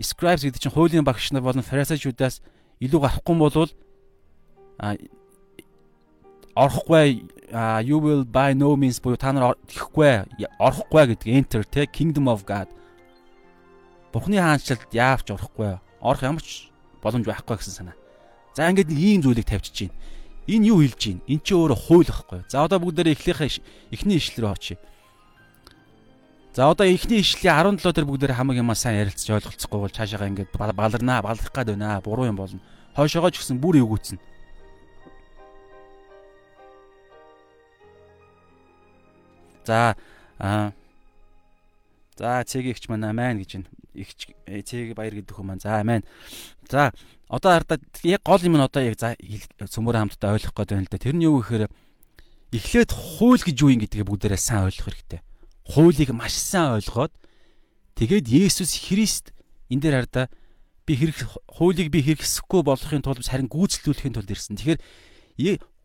[0.00, 2.40] scribes гэдэг чинь хуулийн багш нар болон фарисеучудаас
[2.80, 3.68] илүү гарахгүй бол
[4.80, 4.96] а
[6.56, 7.28] орохгүй
[7.84, 10.24] you will by no means буюу та нар тэхгүй
[10.56, 12.68] орохгүй гэдэг enter те kingdom of god
[14.10, 17.96] Бурхны хаанчлалд яавч орохгүй орох ямар ч боломж байхгүй гэсэн санаа.
[18.58, 19.94] За ингээд ийм зүйлийг тавьчих чинь.
[20.50, 21.22] Энэ юу хэлж чинь?
[21.30, 22.42] Эн чинь өөрөө хууль байхгүй.
[22.50, 23.62] За одоо бүгдээрээ эхлийнхээ
[23.94, 24.78] эхний ишлэл рүү очие.
[26.50, 30.50] За одоо эхний ишлэлийн 17 дээр бүгдээр хамаг юмаа сайн ярилцж ойлголцохгүй бол цаашаага ингээд
[30.50, 32.02] баларнаа, баларх гад байна.
[32.02, 32.58] Буруу юм болно.
[32.98, 34.18] Хойшоогоо ч гэсэн бүр эвгүүцнэ.
[39.70, 39.94] За
[40.42, 40.74] аа
[42.20, 43.68] За цэгийгч маань амин гэж байна.
[43.96, 44.20] Игч
[44.68, 45.64] цэг баяр гэдэг хүмүүс маань.
[45.64, 46.04] За амин.
[46.68, 46.92] За
[47.32, 50.92] одоо хардаа яг гол юм нь одоо яг за цөмөр хамтдаа ойлгох гээд байна л
[50.92, 51.00] да.
[51.00, 51.72] Тэр нь юу гэхээр
[52.52, 55.24] эхлээд хууль гэж юу юм гэдгийг бүгдээрээ сайн ойлгох хэрэгтэй
[55.70, 57.14] хуулийг маш сайн ойлгоод
[57.94, 59.30] тэгээд Есүс Христ
[59.70, 60.26] энэ дээр хардаа
[60.82, 64.58] би хэрэг хуулийг би хэрэгсэхгүй болохын тулд харин гүйцэлдүүлэхийн тулд ирсэн.
[64.58, 64.80] Тэгэхээр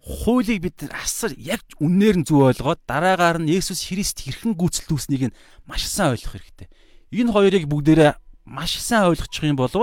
[0.06, 5.38] хуулийг бид асар яг үннээр нь зөв ойлгоод дараагаар нь Есүс Христ хэрхэн гүйцэлдүүлснийг нь
[5.66, 6.70] маш сайн ойлгох хэрэгтэй.
[7.10, 8.14] Энэ хоёрыг бүгдээрээ
[8.46, 9.74] маш сайн ойлгочих юм бол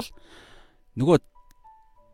[0.94, 1.18] нөгөө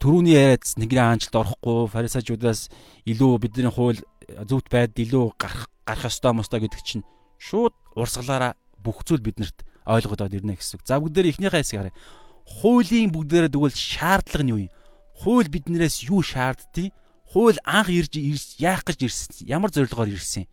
[0.01, 2.73] төрүүний яриад нэгний аанчлалд орохгүй фарисеучудаас
[3.05, 4.01] илүү бидний хууль
[4.49, 7.05] зөвхт байд илүү гарах гарах ёстой мостой гэдэг чинь
[7.37, 10.81] шууд урсгалаараа бүх зүйл биднэрт ойлгогдоод ирнэ гэсэн.
[10.87, 11.99] За бүгд дээр эхнийхээ хэсгийг харъя.
[12.47, 14.73] Хуулийн бүгдээрээ тэгвэл шаардлага нь юу юм?
[15.19, 16.95] Хууль биднээс юу шаарддгийг?
[17.33, 18.17] Хууль анх ирж
[18.57, 19.45] яах гэж ирсэн?
[19.45, 20.49] Ямар зорилгоор ирсэн?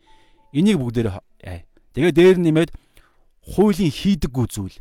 [0.52, 1.64] Энийг бүгдээрээ
[1.96, 2.72] тэгээ дээр нэмээд
[3.56, 4.78] хуулийн хийдэггүй зүйл.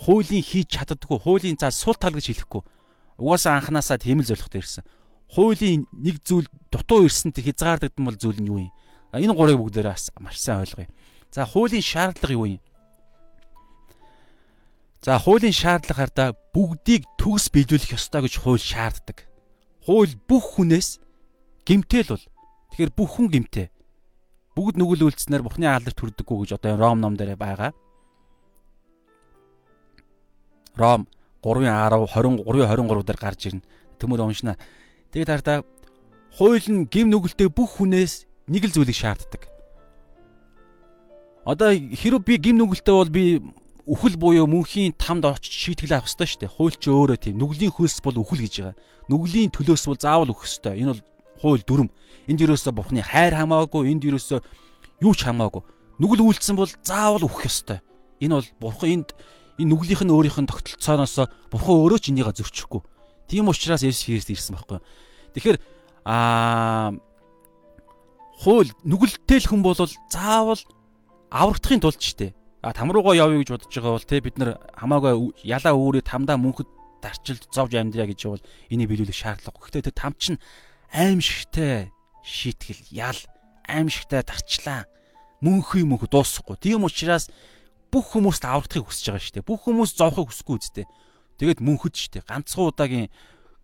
[0.00, 2.62] Хуулийн хийж чаддаггүй, хуулийн цаа сул тал гэж хэлэхгүй.
[3.20, 4.84] Угаасаа анханасаа тийм л зорилготой ирсэн.
[5.28, 8.72] Хуулийн нэг зүйл дутуу ирсэн тэр хязгаардагдсан бол зүйл нь юу юм?
[9.12, 10.88] Энэ гурыг бүгдээрээ маш сайн ойлгоё.
[11.32, 12.62] За хуулийн шаардлага юу юм?
[15.04, 19.24] За хуулийн шаардлага хардаа бүгдийг төгс биелүүлэх ёстой гэж хууль шаарддаг.
[19.86, 20.98] Хууль бүх хүнээс
[21.62, 22.24] гимтэл бол.
[22.74, 23.70] Тэгэхээр бүх хүн гимтэй.
[24.58, 27.70] Бүгд нүгэл үйлцснээр Бурхны алдарт хүрдэггүй гэж одоо Ром ном дээр байгаа.
[30.74, 31.06] Ром
[31.46, 33.62] 3:10 23:23 дээр гарч ирнэ.
[34.02, 34.58] Тэмүүр уншина.
[35.14, 35.62] Тэгээд хардаа
[36.34, 39.46] хууль нь гим нүгэлтэй бүх хүнээс нэг л зүйлийг шаарддаг.
[41.46, 43.38] Одоо хэрв би гим нүгэлтэй бол би
[43.86, 46.54] үхэл буюу мөнхийн тамд очиж шийтгэл авах ёстой шүү дээ.
[46.58, 47.38] Хууль ч өөрөө тийм.
[47.38, 48.76] Нүглийн хөлс бол үхэл гэж байгаа.
[49.06, 50.74] Нүглийн төлөөс бол заавал үхэх ёстой.
[50.82, 51.02] Энэ бол
[51.38, 51.88] хууль дүрм.
[52.26, 54.42] Энд юусоо бурхны хайр хамаагүй, энд юусоо
[54.98, 55.62] юу ч хамаагүй.
[56.02, 57.78] Нүгэл үйлдсэн бол заавал үхэх ёстой.
[58.18, 59.08] Энэ бол бурхан энд
[59.54, 62.82] энэ нүглийнх нь өөрийнх нь тогтолцооноос бурхан өөрөө ч энийгээ зөрчихгүй.
[63.30, 64.82] Тийм учраас Есүс Христ ирсэн байхгүй.
[65.38, 65.58] Тэгэхээр
[66.02, 66.90] аа
[68.42, 70.60] хууль нүгэлтэй хүн бол заавал
[71.30, 72.34] аврагдахын тулд ч тийм.
[72.74, 76.66] Там руугаа явъя гэж бодож байгаа бол те бид нар хамаагүй ялаа өөрөө тамдаа мөнхөд
[77.02, 79.70] дарчилд зовж амьдраа гэж бол энийг биелүүлэх шаардлагагүй.
[79.70, 80.38] Гэхдээ тэр там чинь
[80.90, 81.94] аимшигтай
[82.26, 83.18] шийтгэл ял
[83.70, 84.90] аимшигтай дарчлаа
[85.40, 86.56] мөнхий мөнх дуусахгүй.
[86.58, 87.30] Тийм учраас
[87.92, 89.46] бүх хүмүүст аврагдахыг хүсэж байгаа шүү дээ.
[89.46, 90.86] Бүх хүмүүс зовхыг хүсэхгүй үстэй.
[91.38, 92.24] Тэгээд мөнхөд шүү дээ.
[92.26, 93.08] Ганцхан удаагийн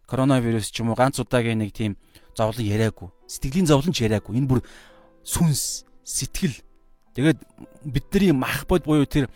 [0.07, 1.97] коронавирус ч юм уу ганц удаагийн нэг тийм
[2.37, 3.09] зовлон яриаггүй.
[3.27, 4.37] Сэтгэлийн зовлон ч яриаггүй.
[4.37, 4.61] Энэ бүр
[5.25, 6.61] сүнс, сэтгэл.
[7.12, 7.38] Тэгээд
[7.85, 9.29] бидний мах бод буюу тэр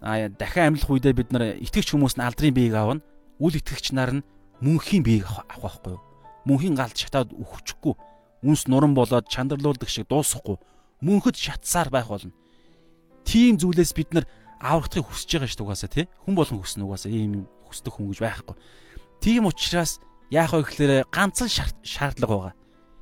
[0.00, 3.04] дахин амьлах үедээ бид нар итгэгч хүмүүс нь алдрын биеийг аавна.
[3.40, 4.24] Үл итгэгч нар нь
[4.64, 6.02] мөнхийн биеийг авах байхгүй юу?
[6.48, 7.96] Мөнхийн галд шатаад өвчихгүй.
[8.44, 10.60] Үнс нуран болоод чандарлуулдаг шиг дуусахгүй.
[11.00, 12.32] Мөнхөд шатсаар байх болно.
[13.24, 14.28] Тийм зүйлээс бид нар
[14.60, 16.06] аврагдахыг хүсэж байгаа шүү дээ угаасаа тий.
[16.24, 18.56] Хүн болгон хүснэ угаасаа ийм хүсдэг хүн гэж байхгүй.
[19.24, 21.48] Тийм учраас яах вэ гэхээр ганцхан
[21.80, 22.54] шаардлага байгаа.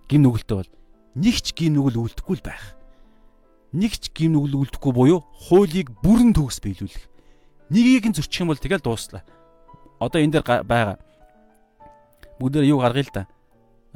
[0.07, 0.71] Гим нүгэлтэй бол
[1.19, 2.79] нэг ч гим нүгэл үлдэхгүй л байх.
[3.73, 7.09] Нэг ч гим нүгэл үлдэхгүй буюу хуулийг бүрэн төгс биелүүлэх.
[7.73, 9.25] Нэгийг нь зөрчих юм бол тэгэл дууслаа.
[9.97, 11.01] Одоо энэ дээр байгаа.
[12.37, 13.25] Бүгдээр юу гаргая л да.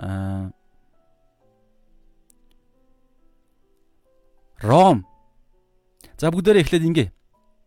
[0.01, 0.49] Аа
[4.65, 5.05] Ром.
[6.17, 7.09] За бүгдээрээ эхлээд ингээ.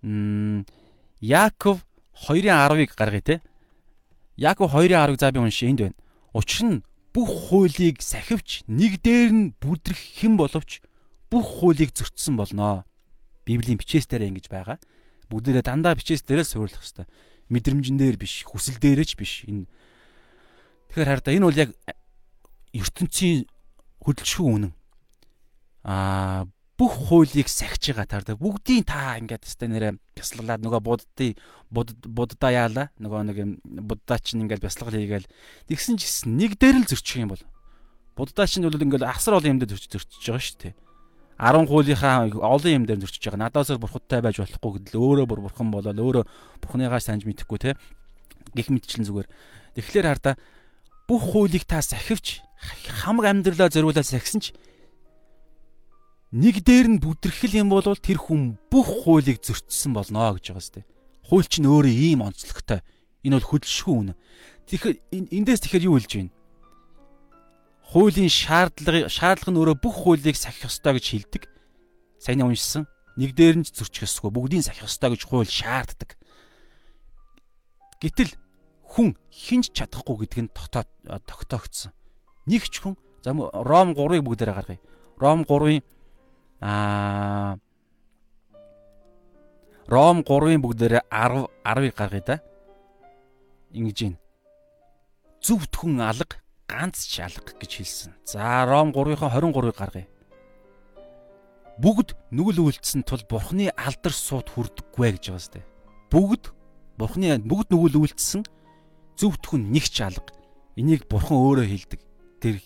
[0.02, 0.66] Мм
[1.22, 1.86] Яаков
[2.26, 3.36] 2:10-ыг гаргая те.
[4.36, 5.98] Яаков 2:10-ыг за би уншия энд байна.
[6.34, 10.82] Учир нь бүх хуулийг сахивч нэг дээр нь бүдрэх хэн боловч
[11.30, 12.86] бүх хуулийг зөрчсөн болно.
[13.46, 14.78] Библийн бичээс дээр ингэж байгаа.
[15.30, 17.10] Бүгдээрээ дандаа бичээс дээрээ суурлах хэвээр.
[17.50, 19.46] Мэдрэмжэн дээр биш, хүсэл дээрээч биш.
[19.50, 19.66] Энэ
[20.90, 21.70] Тэгэхээр хараа энэ бол яг
[22.74, 23.46] ертөнцийн
[24.02, 24.74] хөдөлшгүй үнэн.
[25.86, 31.36] Аа бүх хуулийг сахиж байгаа таар бүгдийн та ингээд өстэй нэрэ бясалгалаад нөгөө буддын
[31.70, 33.38] буддаа яалаа нөгөө нэг
[33.84, 35.28] буддаа чинь ингээд бясалгал хийгээл
[35.68, 37.44] тэгсэн ч нэг дээр л зөрчих юм бол
[38.16, 40.74] буддаа чинь бол ингээд асар олон юм дээр зөрчиж байгаа шүү дээ
[41.40, 45.72] 10 хуулийнхаа олон юм дээр зөрчиж байгаа надаас бурхудтай байж болохгүй гэдэл өөрөө бүр бурхан
[45.72, 46.24] болоод өөрөө
[46.60, 47.72] бурханыгаа санаж мэдэхгүй те
[48.52, 49.28] гих мэдчлэн зүгээр
[49.80, 50.36] тэгэхээр хардаа
[51.08, 52.44] бүх хуулийг та сахивч
[53.02, 54.52] хамаг амьдралаа зориулаад сахисан ч
[56.32, 60.86] нэг дээр нь бүдэрхэл юм бол тэр хүн бүх хуулийг зөрчсөн болно гэж байгаа сте.
[61.26, 62.86] Хууль чинь өөрөө ийм онцлогтой.
[63.26, 64.14] Энэ бол хөдөлшгүй үнэ.
[64.70, 64.96] Тэгэхээр
[65.34, 66.34] эндээс тэгэхээр юу хэлж байна?
[67.90, 71.44] Хуулийн шаардлага шаардлага нь өөрөө бүх хуулийг сахих ёстой гэж хэлдэг.
[72.22, 72.86] Сайн уншсан.
[73.18, 74.30] Нэг дээр нь зөрчих ёсгүй.
[74.30, 76.14] Бүгдийг сахих ёстой гэж хууль шаарддаг.
[77.98, 78.38] Гэтэл
[78.86, 81.92] хүн хинж чадахгүй гэдг нь тогтоогдсон.
[82.46, 82.94] Нэг ч хүн
[83.26, 84.80] за Ром 3-ыг бүгдээрээ гаргая.
[85.18, 85.82] Ром 3-ын
[86.62, 87.58] Аа
[89.90, 92.36] Ром 3-ын бүгдээрээ 10 10-ыг гаргая да.
[93.74, 94.16] Ингэж юм.
[95.42, 96.38] Зүвтхэн алга,
[96.70, 98.14] ганц ч алга гэж хэлсэн.
[98.30, 100.08] За Ром 3-ын 23-ыг гаргая.
[101.82, 105.66] Бүгд нүгэл үйлдсэн тул Бурхны алдар сууд хүрдэггүй гэж байгаа сте.
[106.14, 106.54] Бүгд
[107.00, 108.46] Бурхны бүгд нүгэл үйлдсэн
[109.18, 110.30] зөвтгөн нэг ч алга.
[110.78, 112.02] Энийг Бурхан өөрөө хэлдэг.
[112.44, 112.62] Тэр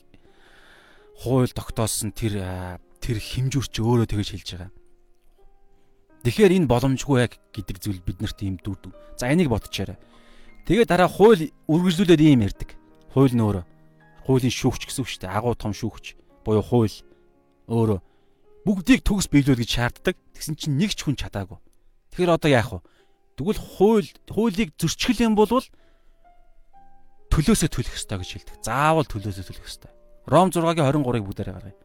[1.23, 4.71] хууль тогтоосон тэр тэр химжүүрч өөрөө тэгэж хэлж байгаа.
[6.27, 8.91] Тэгэхээр энэ боломжгүй яг гэдэг зүйл биднэрт ийм дүүдэг.
[9.21, 9.99] За энийг бодчихаарай.
[10.65, 12.73] Тэгээд дараа хууль үргэлжлүүлээд ийм ярьдаг.
[13.13, 13.72] Хууль нь өөрөө
[14.25, 15.35] хуулийн шүүгч гэсэн үг шүү дээ.
[15.35, 16.15] Агуу том шүүгч
[16.47, 16.97] буюу хууль
[17.67, 17.99] өөрөө
[18.63, 20.15] бүгдийг төгс биелүүл гэж шаарддаг.
[20.35, 21.59] Тэгсэн чинь нэг ч хүн чадаагүй.
[22.15, 22.79] Тэгэхээр одоо яах вэ?
[23.35, 25.49] Тэгвэл хууль хуулийг зөрчил юм бол
[27.33, 28.57] төлөөсөө төлөх ёстой гэж хэлдэг.
[28.61, 29.91] Заавал төлөөсөө төлөх ёстой.
[30.29, 31.75] Ром 6-гийн 23-ыг бүгдээрээ гаргая.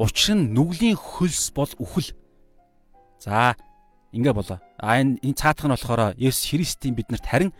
[0.00, 2.16] Учир нь нүглийн хөлс бол үхэл.
[3.20, 3.54] За
[4.16, 4.58] ингээ болоо.
[4.80, 7.52] А энэ энэ цаатах нь болохоор Есүс Христийн биднэрт харин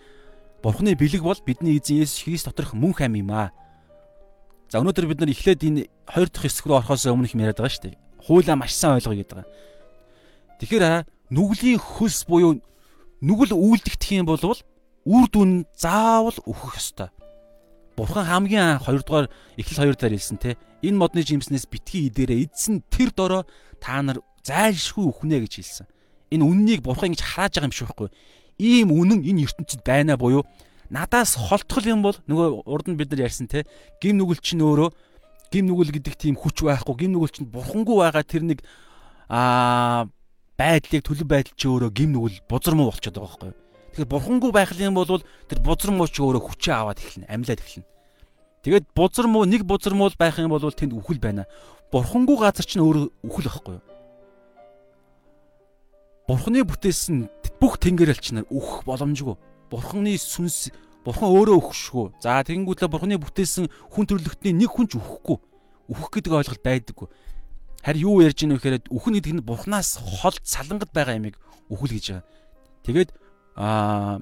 [0.63, 3.51] Бурхны бэлэг бол бидний эзэн Есүс Христ доторх мөн хам юм аа.
[4.71, 7.75] За өнөөдөр бид нар эхлээд энэ хоёр дахь хэсэг рүү орохоос өмнө их яриад байгаа
[7.75, 7.99] шүү дээ.
[8.23, 9.43] Хуулаа маш сайн ойлгоё гэдэг.
[10.63, 12.63] Тэгэхээр нүглийн хөлс буюу
[13.21, 14.39] нүгэл үйлдэгдэх юм бол
[15.03, 17.11] үр дүн заавал өөхөх ёстой.
[17.97, 19.27] Бурхан хамгийн анх 2 дугаар
[19.59, 23.43] эхлэл 2 дээр хэлсэн те энэ модны жимснээс битгий идээрээ эдсэн тэр дороо
[23.83, 25.87] та нар зайлшгүй өхнэ гэж хэлсэн.
[26.33, 28.09] Энэ үннийг бурхан ингэж харааж байгаа юм шиг байхгүй.
[28.63, 30.47] Ийм үнэн энэ ертөнцид байна буюу
[30.87, 33.67] надаас холтгол юм бол нөгөө урд нь бид нар ярьсан те
[33.99, 34.95] гим нүгэл чинь өөрөө
[35.51, 38.59] гим нүгэл гэдэг тийм хүч байхгүй гим нүгэл чинь бурхангүй байгаа тэр нэг
[39.27, 40.07] аа
[40.55, 43.53] байдлыг төлөв байдал чи өөрөө гим нүгэл бузар муу болчиход байгаа байхгүй.
[43.93, 47.89] Тэгэхээр бурхангүй байх юм бол тэр бузар муу ч өөрөө хүчээ аваад эхэлнэ, амьлаад эхэлнэ.
[48.63, 51.49] Тэгээд бузар муу нэг бузар муу байх юм бол тэнд үхэл байна.
[51.91, 53.85] Бурхангүй газар чинь өөрөө үхэл байхгүй юу?
[56.29, 57.29] Бурханы бүтээсэн
[57.63, 59.39] бүх тэнгэрэл чинь үхэх боломжгүй.
[59.71, 60.75] Бурханы сүнс
[61.07, 62.07] Бурхан өөрөө үхшгүй.
[62.19, 65.39] За тэгэнгүүтлээ Бурханы бүтээсэн хүн төрлөختний нэг хүн ч үхэхгүй.
[65.91, 67.07] Үхэх гэдэг ойлголт байдаггүй.
[67.87, 71.39] Харин юу ярьж ийнө гэхээр үхэн гэдэг нь Бурханаас хол салангад байгаа ямиг
[71.71, 72.27] үхэл гэж байгаа.
[72.83, 73.11] Тэгээд
[73.55, 74.19] аа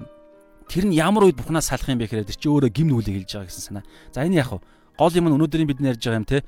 [0.69, 3.31] тэр нь ямар үед бухнаас салах юм бэ гэхээр тэр чи өөрөө гим нүглийг хэлж
[3.41, 3.85] байгаа гэсэн санаа.
[4.13, 4.53] За энэ яг
[4.97, 6.45] гол юм нь өнөөдрийн бид ярьж байгаа юм те.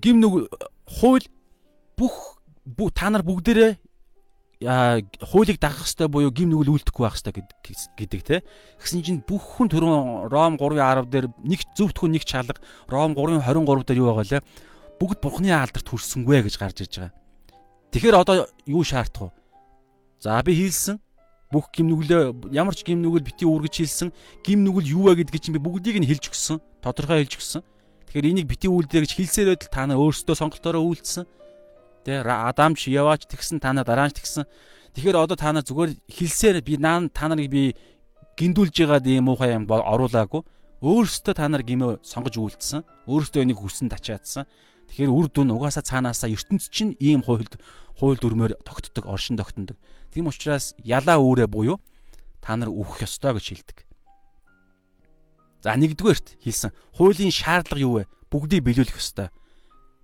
[0.00, 0.48] Гим нүг
[0.84, 1.24] хууль
[1.96, 2.37] бүх
[2.94, 3.78] та нар бүгдээрээ
[4.58, 7.46] хуулийг дагах хэвээр буюу гим нүгэл үлдэхгүй байх хэвээр
[7.94, 8.42] гэдэг те.
[8.82, 12.58] Гэсэн чинь бүх хүн түрүүн Ром 3:10 дээр нэг зөвхөн нэг чалга
[12.90, 14.42] Ром 3:23 дээр юу байгаа лээ.
[14.98, 17.14] Бүгд бурхны алдарт хүрсэнгүй гэж гарч ирж байгаа.
[17.94, 19.38] Тэгэхээр одоо юу шаардах вэ?
[20.18, 20.98] За би хийлсэн
[21.54, 24.10] бүх гим нүглээ ямар ч гим нүгэл бити үргэж хийлсэн
[24.42, 26.58] гим нүгэл юу вэ гэдгийг чинь би бүгдийг нь хэлж өгсөн.
[26.82, 27.62] Тодорхой хэлж өгсөн.
[28.10, 31.37] Тэгэхээр энийг бити үйлдээ гэж хэлсээрээ л та нар өөрсдөө сонголтоороо үйлдсэн.
[32.04, 34.44] Тэ Адамч яваач тэгсэн та нар дараач тэгсэн.
[34.94, 37.74] Тэгэхээр одоо та нар зүгээр хэлсээр би наа та нарыг би
[38.38, 40.42] гиндүүлж байгаад ийм муухай юм оруулаагүй.
[40.78, 42.86] Өөрсдөө та нар гимөө сонгож үйлдсэн.
[43.10, 44.46] Өөрсдөө энийг хүссэн тачаадсан.
[44.88, 47.58] Тэгэхээр үр дүн угаасаа цаанаасаа ертөнц чинь ийм хуйлд
[47.98, 49.76] хууль дүрмээр тогтдог, оршин тогтнодог.
[50.14, 51.82] Тийм учраас ялаа үүрээ буюу
[52.40, 53.78] та нар үхэх ёстой гэж хэлдэг.
[55.60, 58.04] За нэгдүгээрт хэлсэн хуулийн шаардлага юу вэ?
[58.30, 59.28] Бүгдийг биелүүлэх ёстой.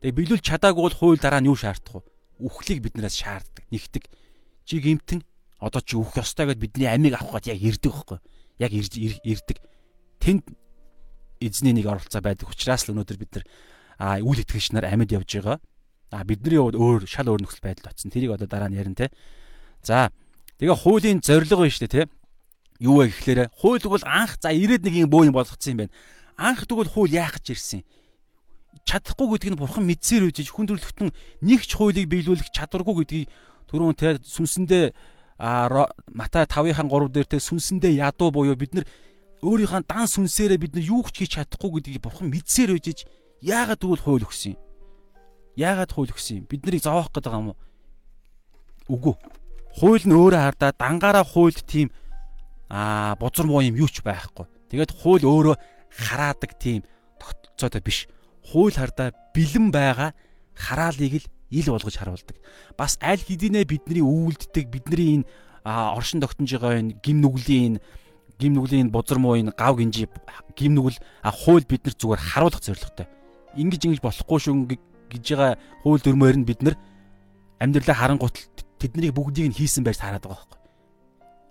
[0.03, 2.07] Тэгээ биелүүлж чадаагүй бол хууль дараа нь юу шаардах вэ?
[2.43, 4.05] Үхлийг биднээс шаарддаг, нэгдэг.
[4.67, 5.23] Чи гимтэн
[5.61, 8.19] одоо чи үхэх ёстой гэд бидний амийг авах гээд яг ирдэг байхгүй.
[8.59, 9.59] Яг ирдэг.
[10.21, 10.45] Тэнд
[11.41, 13.45] эзний нэг оролцоо байдаг учраас л өнөөдөр бид нар
[14.21, 15.59] үйл итгэгч нар амьд явж байгаа.
[16.13, 18.11] А бидний өөр шал өөр нөхцөл байдал очсон.
[18.11, 19.09] Тэрийг одоо дараа нь ярина те.
[19.81, 20.13] За
[20.61, 22.13] тэгээ хуулийн зорилго байна шүү дээ те.
[22.83, 25.95] Юу вэ гэхлээрэ хууль бол анх за ирээд нэг юм бөө юм болгоцсон юм байна.
[26.37, 27.89] Анх тэгвэл хууль яах гэж ирсэн юм
[28.83, 31.15] чадахгүй гэдгийг бурхан мэдсээр үжиж хүн төрлөختөн
[31.47, 33.29] нэг ч хуулийг биелүүлэх чадваргүй гэдгийг
[33.71, 34.95] түрүүн те сүнсэндээ
[35.39, 38.87] Матай 5-ын 3 дээр те сүнсэндээ ядуу буюу бид нар
[39.43, 43.05] өөрийнхөө дан сүнсээрээ бид нар юу ч хийж чадахгүй гэдгийг бурхан мэдсээр үжиж
[43.43, 44.61] яагаад тэгвэл хууль өгсөн юм?
[45.59, 46.45] Яагаад хууль өгсөн юм?
[46.47, 47.59] Бид нарыг зовоох гэдэг юм уу?
[48.89, 49.15] Үгүй.
[49.75, 51.91] Хууль нь өөрөө хардаа дангаараа хуульд тийм
[52.71, 54.47] а бузар муу юм юу ч байхгүй.
[54.71, 55.57] Тэгээд хууль өөрөө
[55.93, 56.87] хараадаг тийм
[57.21, 58.07] тогтцоотой биш
[58.45, 60.13] хууль хардаа бэлэн байгаа
[60.55, 62.37] хараалыг л ил болгож харуулдаг.
[62.77, 65.27] Бас аль хэдийнэ бидний өвөлддөг бидний энэ
[65.65, 67.81] оршин тогтнож байгаа энэ гим нүглийн
[68.39, 70.09] гим нүглийн бузар муу энэ гав гинжи
[70.57, 73.07] гим нүгэл хууль бид нар зүгээр харуулах зорилготой.
[73.57, 74.55] Ингиж ингэж болохгүй шүү
[75.09, 76.77] гэж байгаа хууль дүрмээр нь бид нар
[77.63, 78.37] амьдралаа харангуут
[78.79, 80.61] тэднийг бүгдийг нь хийсэн байж хараад байгаа байхгүй.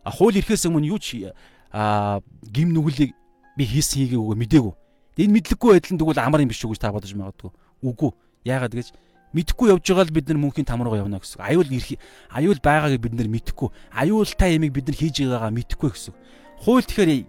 [0.04, 1.32] А хууль ирэхээс өмнө юу ч
[1.74, 3.16] гим нүглийг
[3.58, 4.74] би хийсэн хийгээгүй мдээгүй.
[5.18, 7.52] Энэ мэдлэггүй байдал нь тэгвэл амар юм биш үү гэж та бодож магадгүй.
[7.86, 8.12] Үгүй.
[8.44, 8.88] Яагаад гэж
[9.34, 11.42] мэдхгүй явж байгаа л бид нар мөнхийн там руу явна гэсэн.
[11.42, 12.02] Аюул ирэх
[12.34, 13.70] аюул байгаагийг бид нар мэдхгүй.
[13.94, 16.14] Аюултай ямиг бид нар хийж байгаагаа мэдхгүй гэсэн.
[16.62, 17.26] Хууль тэгэхээр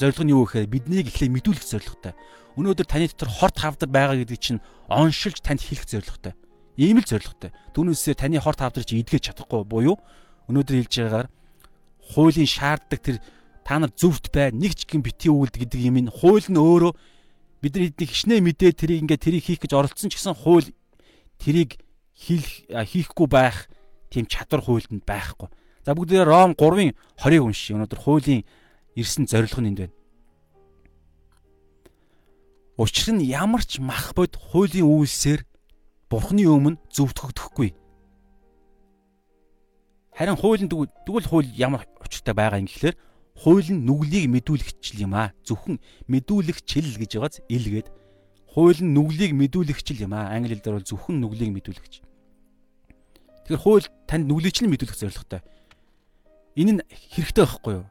[0.00, 2.12] зорилго нь юу гэхээр биднийг эхлээ мэдүүлэх зорилготой.
[2.56, 6.34] Өнөөдөр таны дотор хорт хавдар байгаа гэдэг чинь оншилж танд хэлэх зорилготой.
[6.76, 7.50] Ийм л зорилготой.
[7.72, 9.98] Түүнээсээ таны хорт хавдар чи эдгэж чадахгүй буюу
[10.50, 11.28] өнөөдөр хэлж байгаагаар
[12.14, 13.16] хуулийн шаарддаг тэр
[13.64, 16.92] та нар зөвхт бай нэг ч гин бити үүлд гэдэг юм ин хууль нь өөрөө
[17.64, 20.68] бид нар эднийг хичнээн мэдээ тэрийг ингээ тэрийг хийх гэж оролцсон ч гэсэн хууль
[21.40, 21.80] тэрийг
[22.12, 23.72] хийх хийхгүй байх
[24.12, 25.48] тийм чадвар хуульд байхгүй.
[25.84, 28.44] За бүгдээ Ром 3-ын 20-ыг уншиж өнөөдөр хуулийн
[28.94, 29.96] ирсэн зорилго нь энд байна.
[32.78, 35.42] Учир нь ямар ч мах бод хуулийн үйлсээр
[36.08, 37.74] бурхны өмнө зөвтгөгдөхгүй.
[40.14, 42.96] Харин хуулийн тэгвэл хууль ямар учиртай байгаа юм гэхлээр
[43.34, 45.34] хууль нь нүглийг мэдүүлэгчл юм аа.
[45.42, 47.88] Зөвхөн мэдүүлэгчл гэж байгааз илгээд
[48.54, 50.30] хууль нь нүглийг мэдүүлэгчл юм аа.
[50.30, 51.94] Англи хэлээр бол зөвхөн нүглийг мэдүүлэгч.
[53.44, 55.42] Тэгэхээр хууль танд нүглийг ч мэдүүлэх зорилготой.
[56.54, 57.86] Энэ нь хэрэгтэй байхгүй юу?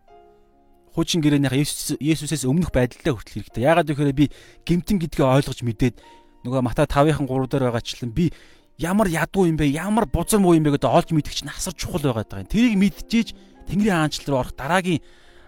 [0.95, 1.59] Хуучин гэрээнийхаа
[1.99, 3.67] Есүсээс өмнөх байдалтай хүртэл хэрэгтэй.
[3.67, 4.25] Яагаад гэвэл би
[4.63, 5.99] гимтэн гэдгийг ойлгож мэдээд
[6.47, 8.31] нөгөө Матай 5-ын 3 дээр байгаачлан би
[8.77, 9.73] ямар ядуу юм бэ?
[9.73, 12.45] Ямар бузар муу юм бэ гэдээ олж мэдэх чинь асар чухал байгаа даа.
[12.45, 13.33] Тэрийг мэдчихэж
[13.67, 15.01] Тэнгэрийн хаанчлал руу орох дараагийн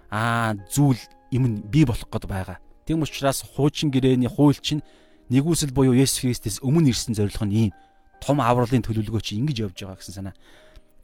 [0.10, 1.00] аа зүйл
[1.32, 2.58] юм бий болох гээд байгаа.
[2.86, 4.86] Тийм учраас хуучин гэрээний хууль чинь
[5.30, 7.72] нэгүсэл буюу Есүс Христэс өмнө ирсэн зорилго нь ийм
[8.22, 10.36] том авралын төлөвлөгөө чи ингэж явж байгаа гэсэн санаа.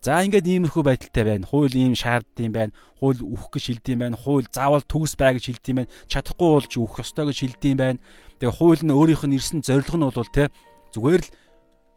[0.02, 1.46] За ингээд иймэрхүү байдалтай байна.
[1.46, 2.74] Хууль ийм шаарддаг юм байна.
[2.98, 4.18] Хууль үхэх гэж шилдэм байна.
[4.18, 5.94] Хууль заавал төгс бай гэж шилдэм байна.
[6.10, 8.00] Чадахгүй болж үхэх ёстой гэж шилдэм байна.
[8.42, 10.50] Тэгээ хууль нь өөрийнх нь ирсэн зорилго нь бол те
[10.98, 11.30] зүгээр л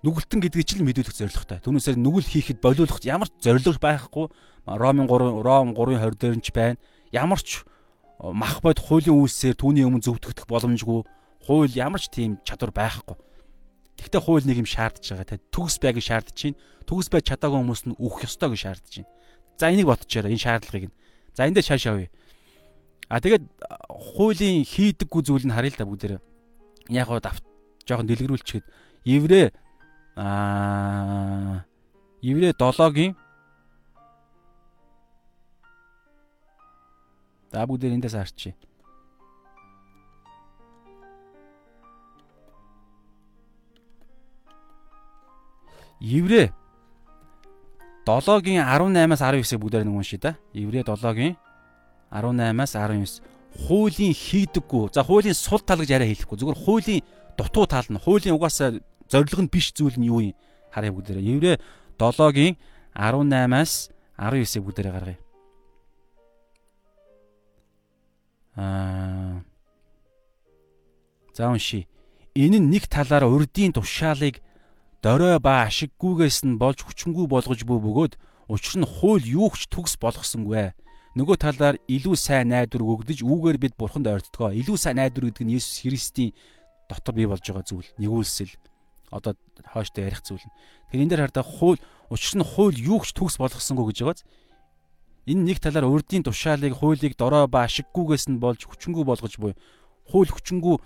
[0.05, 1.65] нүгэлтэн гэдгийг ч л мэдүүлэх зорилготой.
[1.65, 4.29] Түүнээсээ нүгэл хийхэд болиулах ямар ч зорилго байхгүй.
[4.69, 6.77] Ромын 3 Ром 3:20 дээр нь ч байна
[7.15, 7.63] ямар ч
[8.19, 11.07] мах бод хуулийн үйлсээр түүний өмнө зөвтгөх боломжгүй
[11.47, 13.17] хууль ямар ч тийм чадвар байхгүй.
[13.95, 15.39] Тэгвэл хууль нэг юм шаардж байгаа.
[15.55, 16.59] Төгс байг шаардж чинь.
[16.89, 19.09] Төгс байж чадаагүй хүмүүс нь үхэх ёстой гэж шаардж чинь.
[19.61, 20.97] За энийг бодчихоорой энэ шаардлагыг нь.
[21.37, 22.11] За эндээ шааш авъя.
[23.09, 23.45] А тэгээд
[23.89, 26.21] хуулийн хийдэггүй зүйл нь харъя л да бүгдээрээ.
[26.91, 27.45] Яг гоо давт
[27.87, 28.65] жоохон дэлгэрүүлчихэд
[29.05, 29.53] еврей
[30.17, 31.65] аа
[32.25, 33.13] еврей 7-гийн
[37.55, 38.51] За бүгдээр эндээс харчи.
[46.03, 46.51] Еврэ
[48.03, 50.35] 7-гийн 18-аас 19-ийг бүгдээр нэг уншия да.
[50.51, 51.39] Еврэ 7-гийн
[52.11, 53.23] 18-аас 19.
[53.55, 54.91] Хуулийн хийдэггүй.
[54.91, 56.37] За хуулийн сул тал гэж арай хэлэхгүй.
[56.43, 57.07] Зүгээр хуулийн
[57.39, 60.35] дутуу тал нь хуулийн угаасаа зорилго нь биш зүйл нь юу юм?
[60.75, 61.31] Харъя бүгдээрээ.
[61.39, 61.53] Еврэ
[62.03, 62.59] 7-гийн
[62.99, 65.24] 18-аас 19-ийг бүгдээрээ гаргая.
[68.57, 69.43] Аа.
[71.35, 71.87] За унши.
[72.35, 74.43] Энэ нь нэг талаар урдийн тушаалыг
[75.03, 78.15] дорой ба ашиггүйгээс нь болж хүчнгүй болгож буй бөгөөд
[78.49, 80.75] учир нь хууль юу ч төгс болгосонгүй.
[81.15, 84.51] Нөгөө талаар илүү сайн найдвар өгдөж үүгээр бид бурханд ойртдгоо.
[84.51, 86.35] Илүү сайн найдвар гэдэг нь Есүс Христийн
[86.91, 87.91] дотор бий болж байгаа зүйл.
[88.03, 88.51] Нэгүүлсэл
[89.15, 90.43] одоо хойштой ярих зүйл.
[90.91, 91.79] Тэгэхээр энэ дээр хардаа хууль
[92.11, 94.23] учир нь хууль юу ч төгс болгосонгүй гэж байгааз
[95.25, 99.57] Энэ нэг талаар урдийн тушаалыг хуулийг дорой ба ашиггүйгээс нь болж хүчингү болгож буй.
[100.09, 100.77] Хууль хүчингү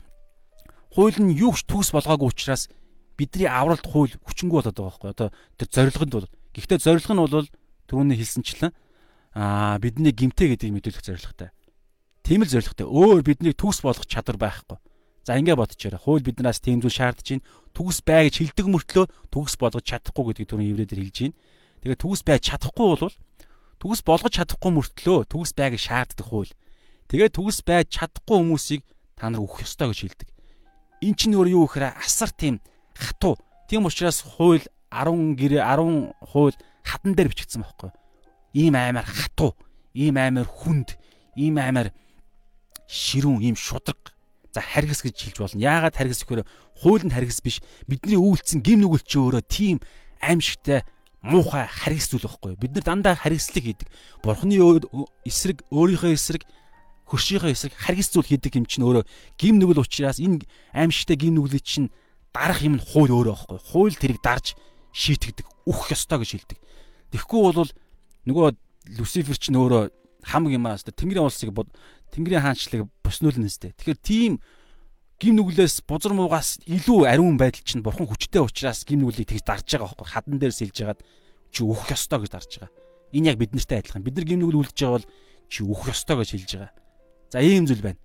[0.94, 2.70] хууль нь юу ч төгс болгоогүй учраас
[3.18, 5.10] бидний авралт хууль хүчингү болоод байгаа байхгүй.
[5.10, 7.48] Одоо тэр зорилгонд бол гэхдээ зорилго нь бол
[7.90, 8.72] түрүүний хэлсэнчлэн
[9.34, 11.50] аа бидний гимтэй гэдгийг мэдүүлэх зорилготой.
[12.22, 12.86] Тийм л зорилготой.
[12.86, 14.78] Өөр биднийг төгс болгох чадвар байхгүй.
[15.26, 15.98] За ингэ бодчихоорой.
[15.98, 17.44] Хууль биднээс тийм зүйл шаардж байна.
[17.74, 21.36] төгс бай гэж хэлдэг мөртлөө төгс болгож чадахгүй гэдгийг түрүүн еврейдэр хэлж байна.
[21.82, 23.12] Тэгээд төгс байж чадахгүй бол
[23.78, 26.52] төгс болгож чадахгүй мөртлөө төгс байг шаарддаг хууль.
[27.08, 28.82] Тэгээд төгс байж чадахгүй хүмүүсийг
[29.14, 30.28] та нар өөх ёстой гэж хэлдэг.
[31.02, 32.58] Эн чинь өөр юу гэхээр асар тийм
[32.98, 33.38] хатуу.
[33.70, 37.90] Тийм учраас хууль 10 гэрээ 10 хууль хатан дээр бичигдсэн байхгүй.
[38.54, 39.54] Ийм аймаар хатуу,
[39.94, 40.98] ийм аймаар хүнд,
[41.36, 41.94] ийм аймаар
[42.88, 44.16] ширүүн, ийм шудраг.
[44.50, 45.60] За харгас гэж хэлж болно.
[45.60, 46.48] Яагаад харгас гэхээр
[46.82, 47.60] хууль нь харгас биш.
[47.86, 49.78] Бидний үйлцэн гим нүгэл чи өөрөө тийм
[50.18, 50.82] аимшигтай
[51.22, 52.56] муухай харгас зүйл байхгүй.
[52.56, 53.88] Бид нар дандаа харгислыг хийдэг.
[54.22, 54.54] Бурхны
[55.26, 56.42] эсрэг, өөрийнхөө эсрэг
[57.10, 59.04] хөршийнхөө эсрэг харгис зүйл хийдэг юм чинь өөрөө
[59.40, 61.90] гим нүгэл учраас энэ аимшигтай гим нүглийг чинь
[62.30, 63.58] дарах юм нь хууль өөрөө байхгүй.
[63.72, 64.54] Хууль тэрийг дарж
[64.92, 66.58] шийтгдэг, үхэх ёстой гэж хэлдэг.
[67.12, 67.72] Тэгэхгүй бол
[68.28, 68.48] нөгөө
[68.96, 69.90] Люцифер чинь өөрөө
[70.22, 70.76] хамаг юм аа.
[70.78, 71.52] Тэнгэрийн улсыг
[72.12, 73.72] Тэнгэрийн хаанчлыг боснуулна нэстэй.
[73.76, 74.32] Тэгэхээр тийм
[75.18, 79.66] гим нүглээс бузар муугаас илүү ариун байдал чинь бурхан хүчтэй учраас гим нүглийг тэгж дарж
[79.66, 80.06] байгаа байхгүй.
[80.06, 81.02] Хадан дээр сэлж хагаад
[81.50, 82.70] чи өөх ёстой гэж дарж байгаа.
[83.10, 84.06] Энэ яг бид нартай адилхан.
[84.06, 85.10] Бид нар гим нүгэл үлдэж байгаа бол
[85.50, 86.72] чи өөх ёстой гэж хэлж байгаа.
[87.34, 87.98] За ийм зүйл байна.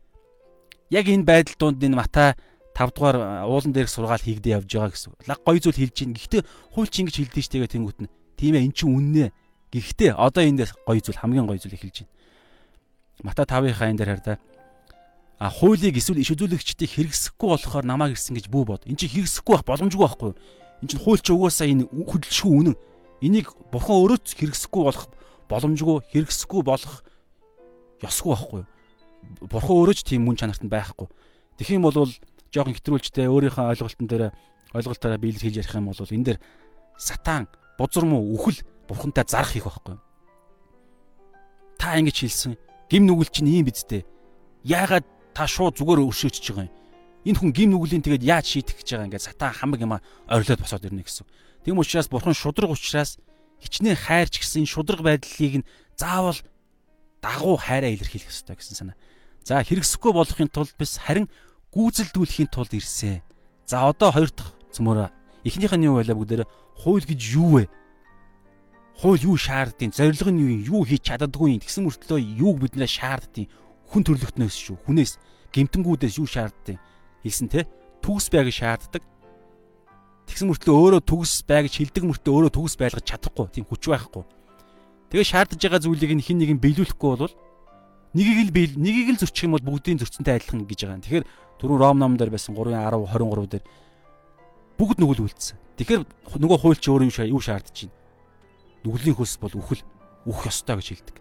[0.90, 2.34] Яг энэ байдал донд энэ Матай
[2.74, 5.14] 5 дугаар уулан дээрх сургаал хийгдээ явж байгаа гэсэн.
[5.30, 6.18] Лаг гой зүйл хэлж чинь.
[6.18, 6.42] Гэхдээ
[6.74, 8.10] хууль чи ингэж хэлдэг штегээ тэнгуут нь.
[8.42, 9.30] Тийм ээ эн чинь үннэ.
[9.70, 12.14] Гэхдээ одоо эндээс гой зүйл хамгийн гой зүйлийг хэлж байна.
[13.22, 14.38] Матай 5-ийнхаа энэ дээр хараа.
[15.44, 18.88] А хуулийг эсвэл иш үзүүлэгчдийг хэрэгсэхгүй болохоор намайг ирсэн гэж бүү бод.
[18.88, 20.40] Энд чинь хэрэгсэхгүй байх боломжгүй байхгүй юу?
[20.80, 22.76] Энд чинь хууль чи угаасаа энэ хөдөлшгүй үнэн.
[23.20, 25.12] Энийг бурхан өөрөө хэрэгсэхгүй болох
[25.52, 27.04] боломжгүй, хэрэгсэхгүй болох
[28.00, 28.68] ёсгүй байхгүй юу?
[29.44, 31.08] бурхан өөрөө ч тийм мөн чанарт нь байхгүй.
[31.60, 32.08] Тэгэх юм бол
[32.52, 34.24] жоохон хэтрүүлжтэй өөрийнхөө ойлголтын дээр
[34.72, 36.40] ойлголтоо биелэл хийж ярих юм бол энэ дээр
[36.96, 40.00] сатан бузар муу үхэл бурхантай зарах хийх байхгүй.
[41.80, 42.56] Та ингэж хэлсэн.
[42.88, 44.06] Гим нүгэл чинь ийм бидтэй.
[44.64, 46.74] Яагаад та шууд зүгээр өвшөөчж байгаа юм.
[47.24, 50.86] Энэ хүн гим нүглийн тэгээд яаж шийтгэх гэж байгаа ингээд сатан хамаг юм орилоод босоод
[50.86, 51.26] ирнэ гэсэн.
[51.64, 53.18] Тэгм учраас бурхан шудраг учраас
[53.64, 56.36] хичнээн хайрч гэсэн шудраг байдлыг нь заавал
[57.24, 58.98] дагуу хайраа илэрхийлэх ёстой гэсэн санаа.
[59.48, 61.32] За хэрэгсэхгүй болохын тулд бис харин
[61.72, 63.24] гүйцэлдүүлэхийн тулд ирсэн.
[63.64, 65.08] За одоо хоёр дахь цөмөрөө
[65.48, 66.44] эхнийх нь юу байлаа бүгдээр
[66.84, 67.64] хууль гэж юу вэ?
[69.00, 70.62] Хууль юу шаарддیں۔ Зорилго нь юу юм?
[70.64, 71.64] Юу хийж чаддаггүй юм?
[71.64, 73.48] Тэгсэн мөртлөө юуг биднээ шаарддیں۔
[73.94, 74.78] хүн төрлөختнөөс шүү.
[74.90, 75.22] Хүнээс
[75.54, 76.82] гемтэнгүүдээс юу шаарддаг
[77.24, 77.70] хэлсэн те
[78.04, 79.04] төгс бай гэж шаарддаг.
[80.28, 84.24] Тэгсэн мөртлөө өөрөө төгс бай гэж хэлдэг мөртлөө өөрөө төгс байлгаж чадахгүй тийм хүч байхгүй.
[85.14, 87.36] Тэгээ шаардж байгаа зүйлийг хэн нэгэн биелүүлэхгүй бол
[88.18, 91.04] нэгийг л биел нэгийг л зөрчих юм бол бүгдийн зөрчөнтэй адилхан гэж байгаа юм.
[91.06, 91.26] Тэгэхээр
[91.60, 93.64] түрүүн Ром номдэр байсан 3:10 23 дээр
[94.80, 95.58] бүгд нүгэл үлдсэн.
[95.78, 96.04] Тэгэхээр
[96.40, 97.96] нөгөө хууль чи өөр юм шаардж байна.
[98.84, 99.84] Нүглийн хөлс бол үхэл
[100.28, 101.16] үх ёстой гэж хэлдэг.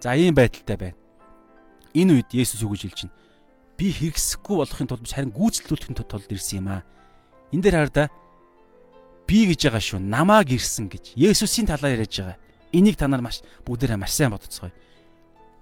[0.00, 1.07] За ийм байдалтай байна.
[1.94, 3.16] Энэ үед Есүс юу гэж хэлж байна?
[3.78, 6.82] Би хэрэгсэхгүй болохын тулд харин гүйцэлдүүлэхин тулд ирсэн юм аа.
[7.54, 8.10] Энд дээр хараа
[9.28, 10.00] би гэж байгаа шүү.
[10.02, 11.14] Намааг ирсэн гэж.
[11.14, 12.36] Есүсийн талаар яриад байгаа.
[12.72, 14.72] Энийг та нар маш бүгдээрээ маш сайн бодоцгоё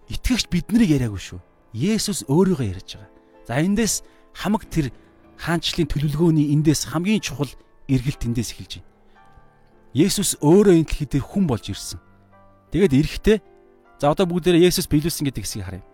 [0.08, 1.40] итгэгч биднийг яриаггүй шүү.
[1.74, 3.10] Есүс өөрийгөө ярьж байгаа.
[3.46, 4.02] За эндээс
[4.34, 4.94] хамаг тэр
[5.38, 7.50] хаанчлалын төлөвлөгөөний эндээс хамгийн чухал
[7.90, 8.90] эргэлт эндээс эхэлж байна.
[9.94, 11.98] Есүс өөрөө энэ дэлхий дээр хүн болж ирсэн.
[12.70, 13.38] Тэгээд эрэхтээ
[13.98, 15.84] за одоо бүгдээрээ Есүс биелүүлсэн гэдэг хэсгийг харъя.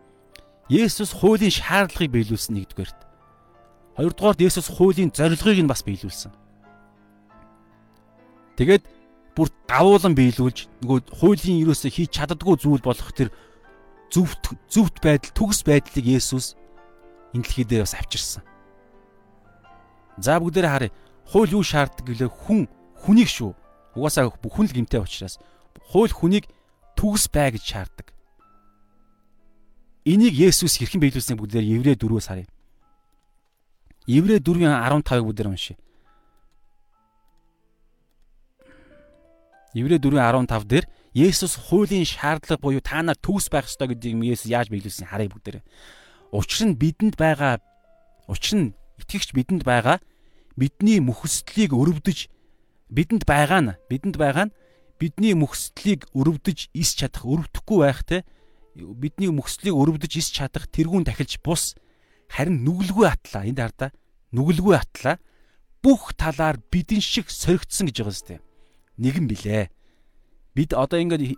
[0.72, 3.00] Есүс хуулийн шаардлагыг биелүүлсэн нэгдүгээрт.
[4.00, 6.32] Хоёрдугаарт Есүс хуулийн зорилгыг нь бас биелүүлсэн.
[8.56, 8.84] Тэгээд
[9.36, 13.28] бүр давуулан биелүүлж нөгөө хуулийн юусоо хийж чаддгүй зүйл болох тэр
[14.08, 16.56] зөвхт зөвхт байдал төгс байдлыг Есүс
[17.36, 18.44] энэ дэлхий дээр бас авчирсан.
[20.20, 20.92] За бүгдээрээ харъя.
[21.28, 22.68] Хууль юу шаарддаг гэлээ хүн
[23.04, 23.56] хүнийг шүү.
[23.96, 25.40] Угаасаа хүн л гимтэй учраас
[25.92, 26.44] хууль хүнийг
[26.96, 28.11] төгс бай гэж шаарддаг.
[30.02, 32.50] Энийг Есүс хэрхэн биелүүлсэн бүгдээр Еврэ 4-өөс харъя.
[34.10, 35.78] Еврэ 4:15-ыг бүгдээр уншъя.
[39.78, 44.74] Еврэ 4:15 дээр Есүс хуулийн шаардлага буюу та нар төгс байх ёстой гэдгийг Есүс яаж
[44.74, 45.62] биелүүлсэн харъя бүгдээрээ.
[46.34, 47.62] Учир нь бидэнд байгаа
[48.26, 50.02] учир нь итгэгч бидэнд байгаа
[50.58, 52.26] бидний мөхсдлийг өрөвдөж
[52.90, 54.54] бидэнд байгаа нь бидэнд байгаа нь
[54.98, 58.20] бидний мөхсдлийг өрөвдөж ис чадах өрөвдөхгүй байхтай
[58.74, 61.74] бидний мөхслийг өрөвдөж ис чадах тэрүүн дахилж бус
[62.28, 63.90] харин нүгэлгүй атлаа энд хардаа
[64.32, 65.20] нүгэлгүй атлаа
[65.84, 68.40] бүх талаар бидэн шиг соригдсон гэж байгаа зү
[68.96, 69.68] нэгэн билээ
[70.56, 71.36] бид одоо ингээд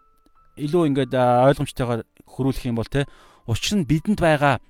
[0.59, 3.07] илүү ингээд ойлгомжтойгоор хөрүүлэх юм бол те
[3.47, 4.63] учир нь бидэнд байгаа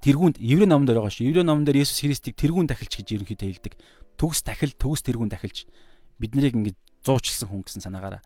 [0.00, 1.28] тэргуунд еврей номон дээр байгаа шүү.
[1.28, 3.74] Еврей номон дээр Есүс Христийг тэргүүн дахилч гэж ерөнхийдөө хэлдэг.
[4.16, 5.68] Төгс дахил, төгс тэргүүн дахилч.
[6.16, 8.24] Бид нарыг ингээд зуучилсан хүн гэсэн санаагаараа.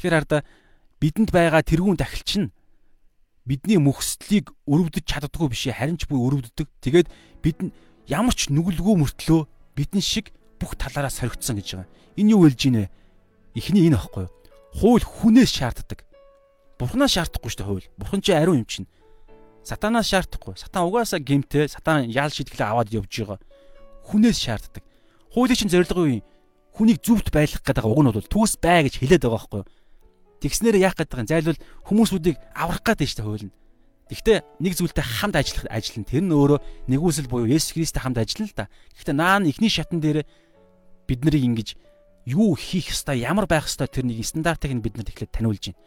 [0.00, 0.40] Тэгэхээр хараа
[0.96, 2.48] бидэнд байгаа тэргүүн дахилч нь
[3.46, 6.68] бидний мөхслийг өрөвдөж чаддаггүй биш харин ч буй өрөвддөг.
[6.80, 7.08] Тэгээд
[7.42, 7.72] бид
[8.06, 9.40] ямар ч нүгэлгүй мөртлөө
[9.76, 11.88] бидэн шиг бүх талаараа соригдсон гэж байгаа.
[12.20, 12.90] Энэ юу хэлж ийнэ?
[13.56, 14.32] Эхний энэ аахгүй юу?
[14.76, 16.04] Хууль хүнээс шаарддаг.
[16.78, 17.88] Бурханаас шаардахгүй шүү дээ хууль.
[17.96, 18.88] Бурхан чи ариун юм чинь.
[19.64, 20.54] Сатанаас шаардахгүй.
[20.56, 23.38] Сатан угаасаа гимтэй, сатан яал шийдгэлээ аваад явж байгаа.
[24.08, 24.84] Хүнээс шаарддаг.
[25.32, 26.24] Хуулийн чинь зорилго юу юм?
[26.74, 29.68] Хүнийг зүвт байлгах гэдэг уг нь бол түүс бай гэж хэлээд байгаа байхгүй юу?
[30.40, 31.28] Тэгснээр яах гэдэг юм?
[31.28, 33.54] Зайлвал хүмүүсүүдийг аврах гэдэг нь шүү дээ хууль нь.
[34.10, 36.58] Гэхдээ нэг зүйлтэй хамт ажиллах ажил нь тэр нь өөрөө
[36.90, 38.66] нэгүсэл буюу Есүс Христтэй хамт ажиллана л да.
[38.98, 40.26] Гэхдээ наан ихний шатн дээр
[41.06, 41.68] бид нарыг ингэж
[42.26, 45.80] юу хийх ёстой, ямар байх ёстой тэр нэг стандартыг нь бидэнд эхлээд таниулж байна.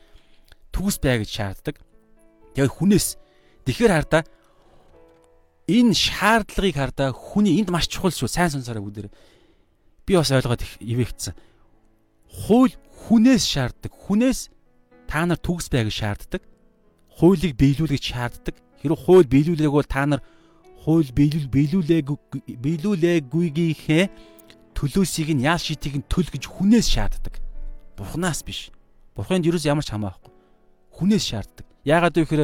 [0.72, 1.76] Төгс бай гэж шаарддаг.
[2.56, 3.08] Тэгээд хүнээс
[3.68, 4.24] тэгэхээр хардаа
[5.68, 8.28] энэ шаардлагыг хардаа хүний энд маш чухал шүү.
[8.32, 9.12] Сайн сонсороо бүгдээр.
[10.08, 11.36] Би бас ойлгоод ивэгцсэн.
[12.48, 12.76] Хууль
[13.08, 13.92] хүнээс шаарддаг.
[13.92, 14.48] Хүнээс
[15.08, 16.42] та нар төгс бай гэж шаарддаг.
[17.20, 18.56] Хуулийг биелүүлэх шаарддаг.
[18.80, 20.22] Хэрвээ хууль биелүүлээг бол та нар
[20.84, 22.08] хууль биелүүл биелүүлээг
[22.64, 24.04] биелүүлээгүйгийнхээ
[24.76, 27.40] төлөөсийг нь яал шитийг нь төл гэж хүнээс шаарддаг.
[27.96, 28.72] Бурханаас биш.
[29.16, 30.32] Бурханд юу ч ямар ч хамаахгүй.
[30.96, 31.66] Хүнээс шаарддаг.
[31.84, 32.44] Яагаад вэ гэхээр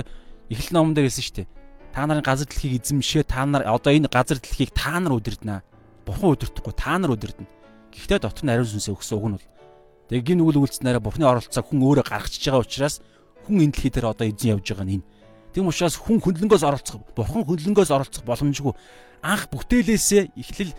[0.51, 1.47] эхлэл номон дээр хэлсэн шүү дээ.
[1.91, 5.65] Та нарын газар дэлхийг эзэмшээ та нар одоо энэ газар дэлхийг та нар удирднаа.
[6.05, 7.49] Бурхан удирдахгүй та нар удирдна.
[7.89, 9.47] Гэхдээ дотор нь ариун сүнсээ өгсөн үг нь бол
[10.09, 12.95] Тэгээ гин үгэл үйлцснээрээ Бурханы оролцоог хүн өөрөө гаргачихж байгаа учраас
[13.45, 15.07] хүн энэ дэлхий дээр одоо эзэн явж байгаа нь энэ.
[15.53, 18.73] Тийм учраас хүн хөндлөнгөөс оролцох, Бурхан хөндлөнгөөс оролцох боломжгүй.
[19.21, 20.73] Анх бүтээлээсээ эхлэл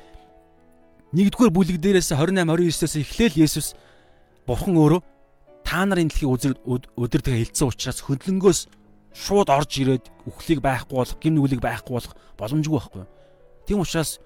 [1.11, 3.75] Нэгдүгээр бүлэг дээрээс 28 29-оос эхлээл Есүс
[4.47, 5.03] Бурхан өөрөө
[5.67, 6.55] та нар энэ дэлхийг
[6.95, 8.61] өдөртөг хэлсэн учраас хөдөлнгөөс
[9.11, 13.05] шууд орж ирээд үхлийг байхгүй болох, гин нүглийг байхгүй болох боломжгүй байхгүй.
[13.67, 14.23] Тийм учраас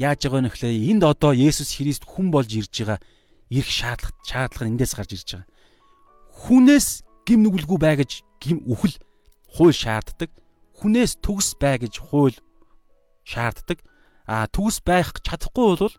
[0.00, 2.98] яаж байгаа нөхлөө энд одоо Есүс Христ хүн болж ирж байгаа
[3.52, 5.48] ирэх шаардлага шаардлага эндээс гарч ирж байгаа.
[6.48, 6.88] Хүнээс
[7.28, 8.96] гим нүгэлгүй бай гэж гим үхэл
[9.52, 10.32] хууль шаарддаг.
[10.80, 12.36] Хүнээс төгс бай гэж хууль
[13.28, 13.84] шаарддаг.
[14.24, 15.94] А төгс байх чадахгүй бол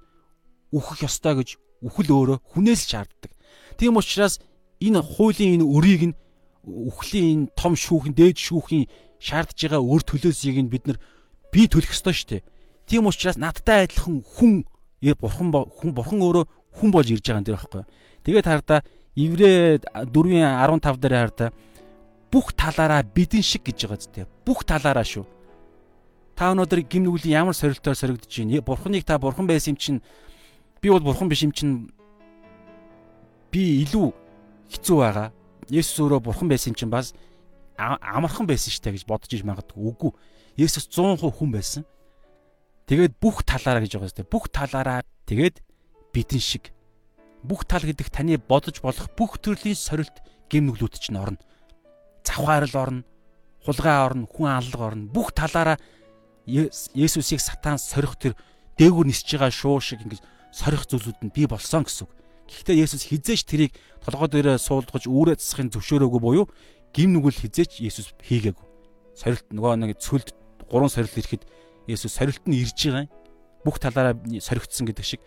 [0.74, 1.50] үхэх ёстой гэж
[1.86, 3.32] үхэл өөрөө хүнээс шаарддаг.
[3.78, 4.42] Тийм учраас
[4.82, 6.18] энэ хуулийн энэ өрийг нь
[6.66, 8.90] үхлийн энэ том шүүхэн дээд шүүхийн
[9.22, 10.98] шаардж байгаа өр төлөөсийг нь бид нар
[11.54, 12.48] бий төлөх ёстой шүү дээ.
[12.90, 14.66] Тийм учраас надтай адилхан хүн
[15.20, 16.46] бурхан хүн бурхан өөрөө
[16.78, 17.84] хүн болж ирж байгаа юм дээр байхгүй.
[18.24, 18.80] Тэгээд хардаа
[19.14, 21.50] Иврэ 4:15 дээр хардаа
[22.34, 24.26] бүх талаараа бидэн шиг гэж байгаа зү.
[24.42, 25.26] Бүх талаараа шүү.
[26.34, 28.66] Та өнөөдөр гин нүглийн ямар сорилтоор соригдож байна?
[28.66, 30.00] Бурханыг та бурхан байсан юм чинь
[30.82, 31.94] би бол бурхан биш юм чинь
[33.54, 34.10] би илүү
[34.74, 35.30] хэцүү байгаа.
[35.70, 37.14] Есүс өөрөө бурхан байсан юм чинь бас
[37.78, 39.78] амархан байсан штэ гэж бодож иж магадгүй.
[39.78, 40.12] Үгүй.
[40.58, 41.86] Есүс 100% хүн байсан.
[42.90, 44.26] Тэгээд бүх талаараа гэж байгаа зү.
[44.26, 45.62] Бүх талаараа тэгээд
[46.14, 46.72] бидэн шиг.
[47.44, 51.42] Бүх тал гэдэг таны бодож болох бүх төрлийн сорилт гимнүглүүд чинь орно.
[52.24, 53.04] Завхаарл орно,
[53.66, 55.10] хулгай орно, хүн аллага орно.
[55.12, 55.78] Бүх талаараа
[56.46, 58.36] Есүсийг сатан сорих тэр
[58.78, 60.20] дээгүр нисэж байгаа шуу шиг ингэж
[60.52, 62.12] сорих зүйлүүд нь бий болсон гэсэн үг.
[62.52, 63.72] Гэхдээ Есүс хизээч тэрийг
[64.04, 66.46] толгой дээрээ суулгаж үүрээ засахын зөвшөөрөөгүй буюу
[66.92, 68.68] гим нүгэл хизээч Есүс хийгээгүй.
[69.16, 70.36] Сорилт нөгөө нэг цөлд
[70.68, 71.48] гурван сорилт ирэхэд
[71.88, 73.12] Есүс сорилт нь ирж байгаа юм.
[73.64, 75.22] Бүх талаараа соригдсон гэдэг шиг.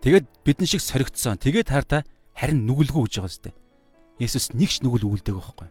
[0.00, 1.36] Тэгээд бидэн шиг соригдсон.
[1.36, 3.52] Тэгээд хартаа харин нүгэлгүй гэж байгаа зү.
[4.20, 5.68] Есүс нэгч нүгэл өгүүлдэг байхгүй.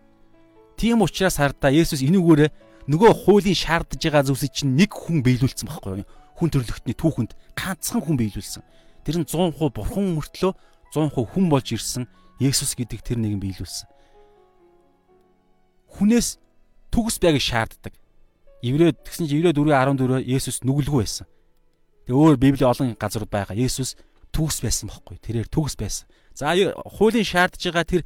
[0.77, 2.49] Тийм учраас хардаа Есүс энүүгээрээ
[2.89, 6.09] нөгөө хуулийн шаардж байгаа зүйлсийг чинь нэг хүн биелүүлсэн байхгүй юу?
[6.39, 8.63] хүн төрлөختний түүхэнд ганцхан хүн биелүүлсэн.
[9.03, 10.51] Тэр нь 100% бурхан мөртлөө
[10.95, 12.07] 100% хүн болж ирсэн
[12.39, 13.91] Есүс гэдэг тэр нэгэн биелүүлсэн.
[15.99, 16.39] Хүнээс
[16.95, 17.91] төгс байг шаарддаг.
[18.63, 21.27] Еврей тэгсэн чинь Еврей 4:14 Есүс нүгэлгүй байсан.
[22.07, 23.59] Тэгээ өөр Библийн олон газар байгаа.
[23.59, 23.99] Есүс
[24.33, 25.17] төгс байсан бохоггүй.
[25.19, 26.07] Тэрээр төгс байсан.
[26.35, 28.01] За хуулийн шаардж байгаа тэр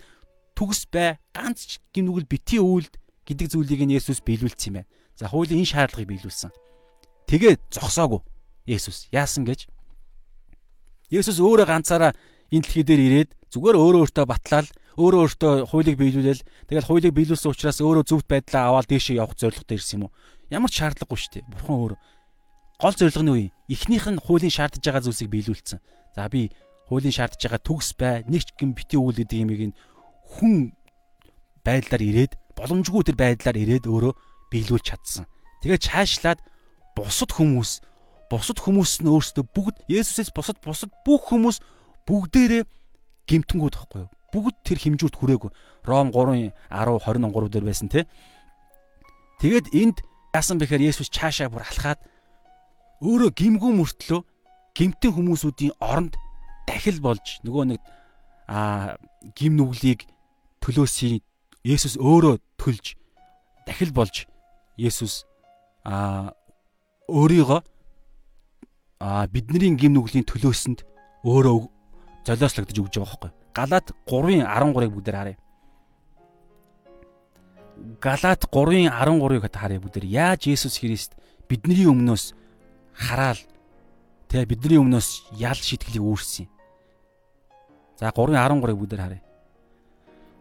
[0.58, 2.98] төгс бай ганц гинүгэл бити үйлд
[3.28, 4.90] гэдэг зүйлийг нь Есүс биелүүлсэн юм байна.
[5.16, 6.52] За хуулийн энэ шаардлагыг биелүүлсэн.
[7.28, 8.22] Тэгээд зогсоогүй
[8.68, 9.08] Есүс.
[9.12, 9.68] Яасан гэж?
[11.12, 12.12] Есүс өөрөө ганцаараа
[12.50, 14.68] энэ дэлхий дээр ирээд зүгээр өөрөө өөртөө батлаад
[14.98, 19.78] өөрөө өөртөө хуулийг биелүүлэл тэгэл хуулийг биелүүлсэн учраас өөрөө зөвхт байдлаа аваад дээшээ явах зорилготой
[19.78, 20.14] ирсэн юм уу?
[20.54, 21.50] Ямар ч шаардлагагүй шүү дээ.
[21.50, 22.00] Бурхан өөрөө
[22.82, 23.54] гол зорилго нь юу юм?
[23.70, 25.80] Эхнийх нь хуулийн шаардж байгаа зүйлсийг биелүүлсэн.
[26.16, 26.54] За би
[26.88, 29.78] хуулийн шаардж байгаа төгс бай, нэгч гин бити үйл гэдэг юмыг нь
[30.38, 30.78] хүн
[31.66, 34.14] байдлаар ирээд боломжгүй тэр байдлаар ирээд өөрөө
[34.54, 35.26] биелүүлж чадсан.
[35.66, 36.40] Тэгээ цаашлаад
[36.94, 37.82] бусад хүмүүс
[38.30, 41.58] бусад хүмүүс нь өөрсдөө бүгд Есүсээс бусад бусад бүх хүмүүс
[42.06, 42.64] бүгдээрээ
[43.30, 44.12] гимтэнгүүд байхгүй юу?
[44.34, 45.52] Бүгд тэр хэмжүүрт хүрээгүй.
[45.86, 48.10] Ром 3-ын 10 23 дээр байсан те.
[49.40, 49.98] Тэгэд энд
[50.34, 52.02] яасан бэхээр Есүс чаашаа бүр алхаад
[53.06, 54.22] өөрөө гимгүү мөртлөө
[54.74, 56.18] гимтэн хүмүүсүүдийн оронд
[56.68, 57.82] дахил болж нөгөө нэг
[58.50, 58.98] а
[59.38, 60.08] гим нүглийг
[60.64, 61.22] төлөөсийн
[61.64, 62.98] Есүс өөрөө төлж
[63.68, 64.28] дахил болж
[64.76, 65.24] Есүс
[65.86, 66.34] а
[67.08, 67.62] өөрийгөө
[69.00, 70.84] а бидний гим нүглийн төлөөсөнд
[71.28, 71.58] өөрөө
[72.26, 73.32] золиослогдож өгж байгаа байхгүй.
[73.54, 75.38] Галаат 3-ын 13-ыг бүгдээр харъя.
[78.00, 80.06] Галаат 3-ын 13-ыг харъя бүгдээр.
[80.08, 82.32] Яаж Есүс Христ бидний өмнөөс
[82.96, 83.40] хараал
[84.34, 86.52] тэгээ бидний өмнөөс ял шитгэлийг үүрсэн юм.
[88.02, 89.22] За 3-ын 13-ыг бүгдээр харъя.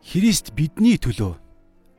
[0.01, 1.37] Христ бидний төлөө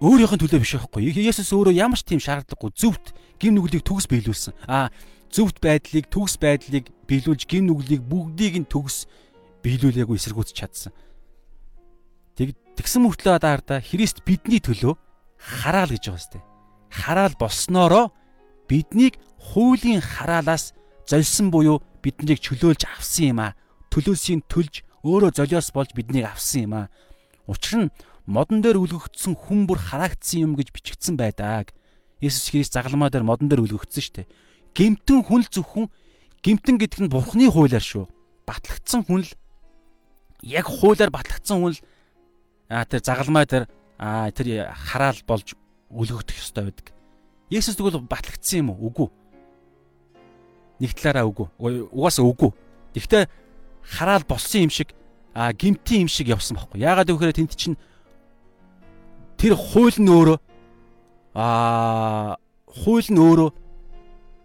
[0.01, 1.13] өөрийнх нь төлөө биш байхгүй.
[1.21, 4.57] Есүс өөрөө ямар ч тийм шаардлагагүй зөвхт гим нүглийг төгс биелүүлсэн.
[4.65, 4.89] А
[5.29, 9.05] зөвхт байдлыг төгс байдлыг биелүүлж гим нүглийг бүгдийг нь төгс
[9.61, 10.91] биелүүлээгүй эсэргүүцэж чадсан.
[12.33, 14.97] Тэг тэгсэн мөртлөө даарда Христ бидний төлөө
[15.37, 16.41] хараал гэж байгаа сте.
[16.89, 18.09] Хараал болсноороо
[18.65, 20.73] биднийг хуулийн хараалаас
[21.07, 23.55] золсон буюу биднийг чөлөөлж авсан юм а.
[23.91, 26.91] Төлөөсийн төлж өөрөө золиос болж биднийг авсан юм а.
[27.47, 27.93] Учир нь
[28.25, 31.75] модон дээр үлгөгдсөн хүн бүр хараагдсан юм гэж бичигдсэн байдаг.
[32.23, 34.31] Есүс Христ загалмаа дээр модон дээр үлгөгдсөн шүү дээ.
[34.73, 35.87] Гэмтэн хүн л зөвхөн
[36.39, 38.07] гэмтэн гэдэг нь бурхны хуулиар шүү.
[38.47, 39.31] Батлагдсан хүн л
[40.43, 41.81] яг хуулиар батлагдсан хүн л
[42.71, 43.67] а тэр загалмаа дээр
[43.99, 45.55] а тэр хараал болж
[45.91, 46.95] үлгөгдөх ёстой байдаг.
[47.51, 48.87] Есүс тэгвэл батлагдсан юм уу?
[48.87, 49.07] Үгүй.
[50.83, 51.47] Нэг талаараа үгүй.
[51.95, 52.51] Угаасаа үгүй.
[52.91, 53.23] Гэхдээ
[53.87, 54.91] хараал болсон юм шиг
[55.31, 56.83] а гимтийн юм шиг явсан байхгүй.
[56.83, 57.79] Яагаад гэвэл тэнд чинь
[59.39, 60.37] тэр хууль нь өөрөө
[61.39, 62.35] а
[62.67, 63.49] хууль нь өөрөө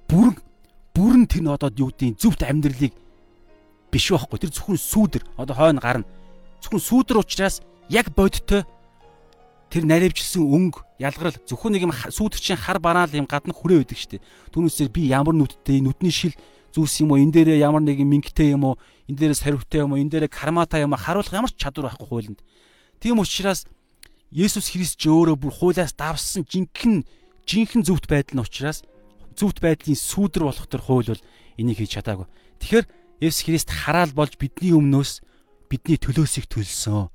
[0.06, 0.36] бүрэн
[0.94, 2.94] бүрэн тэр нь одоо юу гэдгийг зөвхт амьдралыг
[3.90, 4.38] биш байхгүй.
[4.38, 6.06] Тэр зөвхөн сүүдэр одоо хойно гарна.
[6.62, 7.60] Зөвхөн сүүдэр учраас
[7.90, 8.62] яг бодтой
[9.68, 14.22] тэр наривчилсан өнгө ялгарл зөвхөн нэг юм сүүдэрчийн хар бараал юм гадна хүрээ байдаг штеп.
[14.52, 16.34] Түүнээсээ би ямар нүдтэй нүдний шил
[16.72, 18.74] зүйлс юм уу энэ дээрээ ямар нэг мингтэй юм уу
[19.08, 22.08] энэ дээрээ саривтай юм уу энэ дээрээ кармата юм уу харуулах ямар ч чадвар байхгүй
[22.08, 22.40] хуулинд.
[23.00, 23.68] Тийм учраас
[24.32, 27.04] Есүс Христ ч өөрөө бүр хуулиас давсан жинхэнэ
[27.48, 28.84] жинхэнэ зөвхт байдал нь учраас
[29.36, 31.24] зөвхт байдлын сүүдэр болох төр хууль бол
[31.56, 32.28] энийг хийж чадаагүй.
[32.60, 32.86] Тэгэхээр
[33.24, 35.24] Есүс Христ хараал болж бидний өмнөөс
[35.72, 37.08] бидний төлөөсийг төлсөн.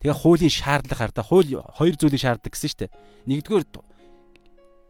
[0.00, 2.94] Тэгээ хуулийн шаардлага хардаа хууль хоёр зүйлийг шаарддаг гэсэн шүү дээ.
[3.28, 3.64] Нэгдүгээр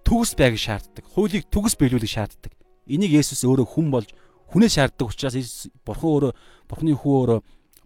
[0.06, 1.04] төгс байг шаарддаг.
[1.10, 2.54] Хуулийг төгс биелүүлэх шаарддаг.
[2.86, 4.14] Энийг Есүс өөрөө хүн болж
[4.54, 6.32] хүнээс шаарддаг учраас бурхан өөрөө
[6.70, 7.40] бурханы хүү өөрөө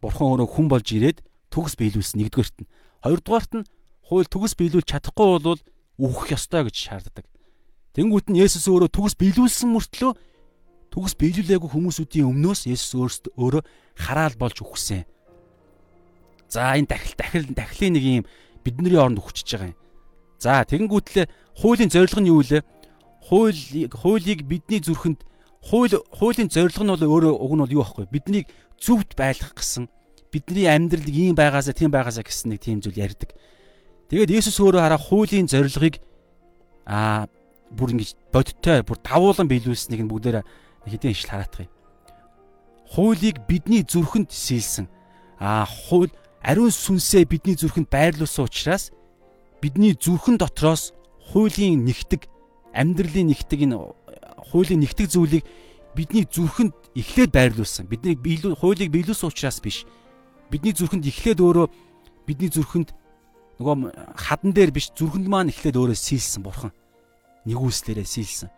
[0.05, 1.19] бурхан өөрөө хүн болж ирээд
[1.49, 2.69] төгс биелүүлсэн нэгдүгээрт нь.
[3.05, 3.69] Хоёрдугаарт нь
[4.05, 5.61] хууль төгс биелүүлж чадахгүй бол
[6.01, 7.25] үхэх ёстой гэж шаарддаг.
[7.97, 10.13] Тэнгүүт нь Есүс өөрөө төгс биелүүлсэн мөртлөө
[10.93, 13.63] төгс биелүүлээгүй хүмүүсүүдийн өмнөөс Есүс өөрөө
[13.97, 15.09] хараал болж үхсэн.
[16.49, 18.25] За энэ дахил дахил дахлын нэг юм
[18.65, 19.79] бидний оронд өгчөж байгаа юм.
[20.39, 21.27] За тэгэнгүүтлээ
[21.61, 22.63] хуулийн зорилго нь юу вэ?
[23.29, 25.25] хуулийг хуулийг бидний зүрхэнд
[25.65, 29.89] хууль хуулийн зорилго нь бол өөрөө уг нь бол юу байхгүй биднийг зөвхт байлгах гэсэн
[30.29, 33.33] бидний амьдрал ийм байгаасаа тийм байгаасаа гэсэн нэг тийм зүйл ярьдаг.
[34.13, 36.05] Тэгээд Есүс өөрөө хараа хуулийн зорилгыг
[36.85, 37.33] аа
[37.73, 40.45] бүр ингэж бодиттой бүр давуулан биелүүлснийг нь бүгдээр
[40.85, 41.73] хэдийн ишл хараатах юм.
[42.93, 44.85] Хуулийг бидний зүрхэнд сийлсэн.
[45.41, 46.13] Аа хууль
[46.45, 48.93] ариун сүнсээ бидний зүрхэнд байрлуулсан учраас
[49.65, 50.93] бидний зүрхэн дотроос
[51.33, 52.29] хуулийн нэгтэг
[52.77, 53.81] амьдралын нэгтэг энэ
[54.53, 55.45] хуулийн нэгтэг зүйлийг
[55.97, 57.87] бидний зүрхэнд эхлээд байрлуулсан.
[57.89, 58.15] Бидний
[58.55, 59.89] хуулийг биелүүлсэн учраас биш.
[60.51, 61.67] Бидний зүрхэнд эхлээд өөрөө
[62.27, 62.93] бидний зүрхэнд
[63.59, 63.75] нөгөө
[64.19, 66.75] хадан дээр биш зүрхэнд маань эхлээд өөрөө сийлсэн бурхан.
[67.47, 68.51] Нэгүслээрээ сийлсэн.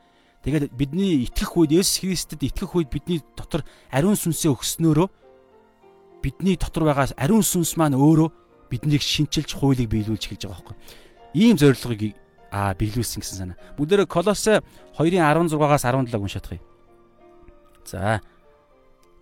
[0.45, 5.09] Тэгээд бидний итгэх үед Есүс Христэд итгэх үед бидний дотор ариун сүнсээ өгснөөрөө
[6.23, 8.29] бидний дотор байгаа ариун сүнс маань өөрөө
[8.71, 10.77] биднийг шинчилж хуулийг биелүүлж эхэлж байгаа байхгүй.
[11.35, 12.15] Ийм зорилгыг
[12.51, 13.59] аа биелүүлсэн гэсэн санаа.
[13.77, 14.63] Бүгдээрээ Колосе
[14.97, 16.65] 2-ын 16-аас 17 уншаадах юм.
[17.85, 18.21] За.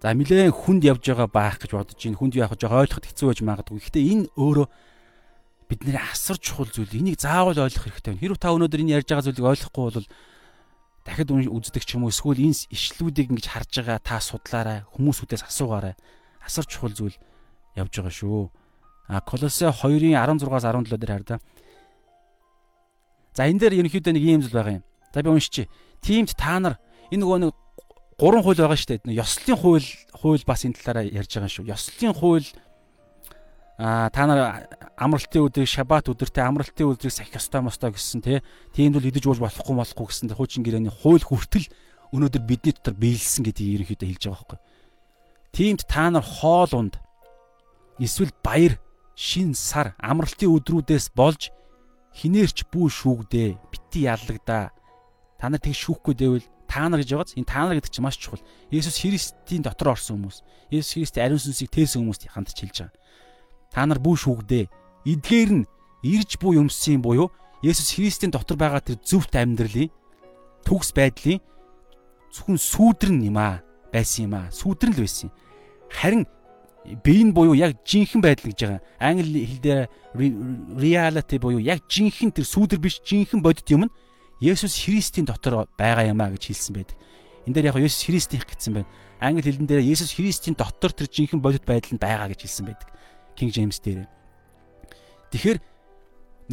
[0.00, 2.20] За нилээн хүнд явж байгаа баах гэж бодож байна.
[2.20, 3.80] Хүнд явах жоо ойлгоход хэцүү байж магадгүй.
[3.80, 4.66] Гэхдээ энэ өөрөө
[5.68, 6.92] бидний асар чухал зүйл.
[6.92, 8.22] Энийг заавал ойлгох хэрэгтэй байна.
[8.22, 10.08] Хэрвээ та өнөөдөр энэ ярьж байгаа зүйлийг ойлгохгүй бол
[11.04, 14.84] дахиад үздэг ч юм уу эсвэл энэ ишлүүдийг ингэж харж байгаа та судлаарай.
[14.92, 15.96] Хүмүүсүүдээс асуугаарай.
[16.44, 17.16] Асар чухал зүйл
[17.74, 18.50] явж байгаа шүү.
[19.08, 21.40] А Колосе 2-ын 16-аас 17 дээр хараа.
[23.34, 24.84] За энэ дээр ерөнхийдөө нэг ийм зүйл байгаа юм.
[25.12, 25.68] За би уншчих.
[26.00, 26.78] Тимд та нар
[27.10, 27.52] энэ нөгөө нэг
[28.18, 29.18] гурван хууль байгаа шүү дээ.
[29.18, 31.68] Ёслолын хууль хууль бас энэ талаараа ярьж байгаа шүү.
[31.68, 32.48] Ёслолын хууль
[33.76, 38.38] а та нар амралтын өдрийг шабат өдөртөө амралтын өдрийг сахих ёстой мостой гэсэн тий.
[38.70, 41.66] Тиймд бол идэж ууж болохгүй болохгүй гэсэн хуучин гэрээний хууль хүртэл
[42.14, 44.58] өнөөдөр бидний дотор биелсэн гэдгийг ерөнхийдөө хэлж байгаа байхгүй.
[45.54, 46.98] Тиймд та нар хоол унд.
[48.02, 48.74] Эсвэл баяр,
[49.14, 51.54] шин сар, амралтын өдрүүдээс болж
[52.18, 54.74] хинээрч бүү шүүгдээ бити яллагдаа
[55.38, 58.18] та нар тэг шүүхгүй дэвэл та нар гэж байгааз энэ та нар гэдэг чинь маш
[58.18, 58.42] чухал.
[58.74, 60.42] Есүс Христийн дотор орсон хүмүүс
[60.74, 62.98] Есүс Христийн ариун сүнсийг тээсэн хүмүүст хандж хэлж байгаа.
[63.70, 64.64] Та нар бүү шүүгдээ.
[65.06, 65.68] Эдгээр нь
[66.02, 67.30] ирж буй юмсын буюу
[67.62, 69.90] Есүс Христийн дотор байгаа тэр зөвхт амьдралын
[70.66, 71.38] төгс байдлын
[72.34, 73.62] зөвхөн сүүдрэн юм аа
[73.94, 74.50] байсан юм аа.
[74.50, 75.30] Сүүдрэн л байсан.
[75.90, 76.26] Харин
[77.02, 78.82] бие нь буюу яг жинхэнэ байдал гэж байгаа.
[79.00, 79.88] Англи хэлээр
[80.76, 83.94] reality буюу яг жинхэнэ тэр сүүдэр биш жинхэнэ бодит юм нь
[84.44, 86.96] Есүс Христийн дотор байгаа юм а гэж хэлсэн байдаг.
[87.48, 88.90] Энд дээр яг Есүс Христийнх гэсэн байна.
[89.20, 92.88] Англи хэлэн дээр Есүс Христийн дотор тэр жинхэнэ бодит байдал нь байгаа гэж хэлсэн байдаг.
[93.32, 94.04] King James дээр.
[95.32, 95.58] Тэгэхээр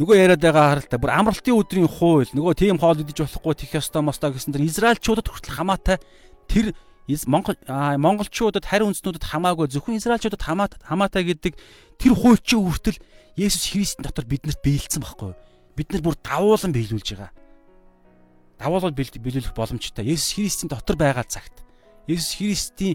[0.00, 4.00] нөгөө яриад байгаа харалта бүр амралтын өдрийн хууль нөгөө тийм хоол идэж болохгүй тэх ёстой
[4.00, 6.00] мостой гэсэн тэр Израильчуудад хүртэл хамаатай
[6.48, 6.72] тэр
[7.08, 10.42] Монгол монголчуудад харин үндэснүүдэд хамаагүй зөвхөн израилчуудад
[10.86, 11.58] хамаатай гэдэг
[11.98, 13.02] тэр хуульчийн хүртэл
[13.34, 15.40] Есүс Христийн дотор биднэрт биелсэн байхгүй юу?
[15.74, 17.32] Бид нар бүр давуулан биелүүлж байгаа.
[18.60, 20.06] Давуулал биелүүлэх боломжтой.
[20.06, 21.66] Есүс Христийн дотор байгаа цагт
[22.06, 22.94] Есүс Христийн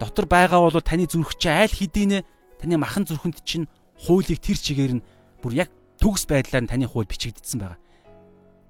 [0.00, 2.24] дотор байгаа бол таны зүрх чинь айл хэдийнэ
[2.56, 3.68] таны махан зүрхэнд чинь
[4.00, 5.04] хуулийг тэр чигээр нь
[5.44, 5.68] бүр яг
[6.00, 7.80] төгс байдлаар таны хууль бичигдсэн байгаа.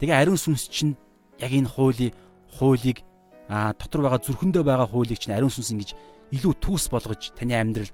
[0.02, 0.96] Тэгээ ариун сүнс чинь
[1.38, 2.16] яг энэ хуулийг
[2.58, 3.04] хуулийг
[3.52, 5.90] а дотор байгаа зүрхэндөө байгаа хуулийг чинь ариун сүнс ингэж
[6.32, 7.92] илүү түүс болгож таны амьдралд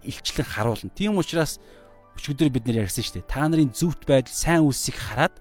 [0.00, 0.96] илчлэн харуулна.
[0.96, 1.60] Тийм учраас
[2.16, 3.28] өчигдөр бид нэр ярьсан шүү дээ.
[3.28, 5.36] Та нарын зөвхт байдал сайн үлсийг хараад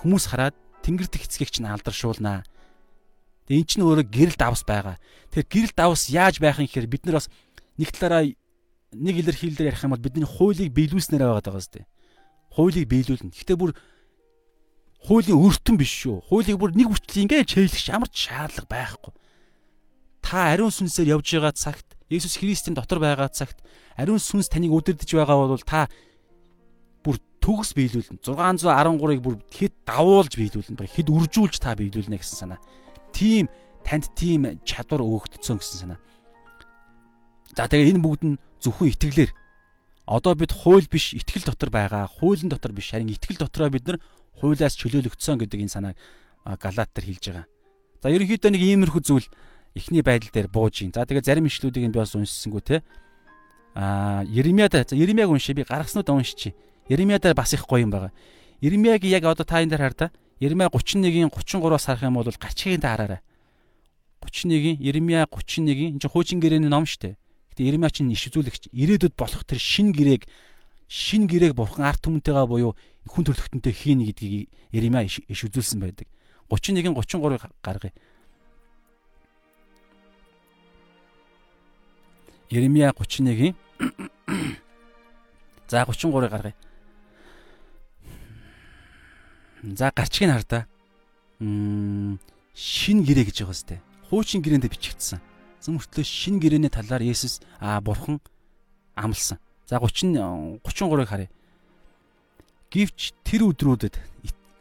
[0.00, 2.40] хүмүүс хараад тэнгэр дэх эцгийг чинь алдаршуулнаа.
[3.44, 4.96] Тэгээ эн чинь өөрөө гэрэл давс байгаа.
[5.28, 7.28] Тэгэхээр гэрэл давс яаж байх юм гэхээр бид нар бас
[7.76, 8.32] нэг талаараа
[8.96, 11.84] нэг илэрхийлэлээр ярих юм бол бидний хуулийг биелүүлснээр байгаа даа зү.
[12.56, 13.34] Хуулийг биелүүлнэ.
[13.36, 13.76] Гэхдээ бүр
[15.04, 16.28] хуулийн өртөн биш шүү.
[16.28, 19.12] Хуулийг бүр нэг хүртэл ингээд чэйлэх ямар ч шаардлага байхгүй.
[20.20, 23.64] Та ариун сүнсээр явж байгаа цагт Есүс Христийн дотор байгаа цагт
[23.96, 25.88] ариун сүнс таныг удирдах байгаа бол та
[27.00, 28.20] бүр төгс биелүүлнэ.
[28.20, 30.84] 613-ыг бүр хэд давуулж биелүүлнэ.
[30.84, 32.60] Хэд үржүүлж та биелүүлнэ гэсэн санаа.
[33.16, 33.48] Тим
[33.86, 36.00] танд тийм чадвар өгөгдсөн гэсэн санаа.
[37.56, 39.32] За тэгээ энэ бүгд нь зөвхөн итгэлээр
[40.10, 42.10] одоо бид хууль биш итгэл дотор байгаа.
[42.10, 43.98] Хуулийн дотор биш харин итгэл дотроо бид нар
[44.40, 45.96] хуулиас чөлөөлөгдсөн гэдэг энэ санааг
[46.44, 47.46] Галаат дээр хэлж байгаа.
[48.00, 49.28] За ерөнхийдөө нэг иймэрхүү зүйл
[49.76, 50.92] эхний байдал дээр бууж ийн.
[50.96, 52.82] За тэгээ зарим ишлүүдийг би бас уншсангүй те.
[53.76, 56.54] Аа Еремиад за Еремиаг уншия би гаргаснууд уншчих.
[56.88, 58.12] Еремиадаар бас их гоё юм байгаа.
[58.60, 60.10] Еремиаг яг одоо та энэ дээр хар та.
[60.40, 63.20] Еремиа 31-ийн 33-аас харах юм бол гачгийн та хараарай.
[64.24, 67.16] 31-ийн Еремиа 31-ийн энэ хуучин гэрээний ном штэ.
[67.52, 70.24] Гэтэ Еремиа чинь иш үзүүлэгч ирээдүйд болох тэр шин гэрээг
[70.88, 72.74] шин гэрээг бурхан арт түмэнтэйгээ буюу
[73.10, 76.06] хүн төрлөختөнтэй хийнэ гэдгийг Иремья иш үзүүлсэн байдаг.
[76.46, 77.92] 31-ийн 33-ыг гаргая.
[82.50, 83.54] Иремья 31-ийн
[85.70, 86.54] За 33-ыг гаргая.
[89.62, 90.66] За гарчгийг хар та.
[91.40, 93.82] Шин гэрээ гэж байгаа сте.
[94.08, 95.20] Хуучин гэрээнд бичигдсэн.
[95.62, 98.20] Зөвмөртлөө шин гэрээний талаар Есүс аа бурхан
[98.94, 99.38] амлсан.
[99.66, 101.30] За 30 33-ыг харъя.
[102.70, 103.98] Гэвч тэр өдрүүдэд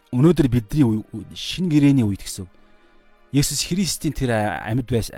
[0.10, 1.05] өнөөдөр бидний
[1.38, 2.49] шин гэрээний үед гэсэн.
[3.30, 5.14] Есүс Христийн тэр амьд байс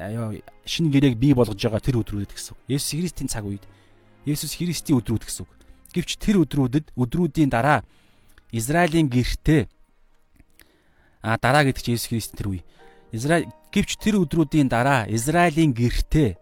[0.67, 2.59] шин гэрээг бий болгож байгаа тэр өдрүүдэд гэсэн.
[2.67, 3.63] Есүс Христийн цаг үед
[4.27, 5.47] Есүс Христийн өдрүүд гэсэн.
[5.95, 7.87] Гэвч тэр өдрүүдэд өдрүүдийн дараа
[8.51, 9.71] Израилийн гэртээ
[11.23, 12.61] а дараа гэдэг чинь Есүс Христийн тэр үе.
[13.15, 16.35] Израиль гэвч тэр өдрүүдийн дараа Израилийн гэртээ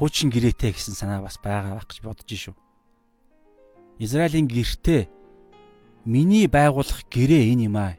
[0.00, 2.56] хуучин гэрээтэй гэсэн санаа бас байгаа байх гэж бодож шүү.
[4.00, 5.13] Израилийн гэртээ
[6.04, 7.96] миний байгуулах гэрээ энэ юм аа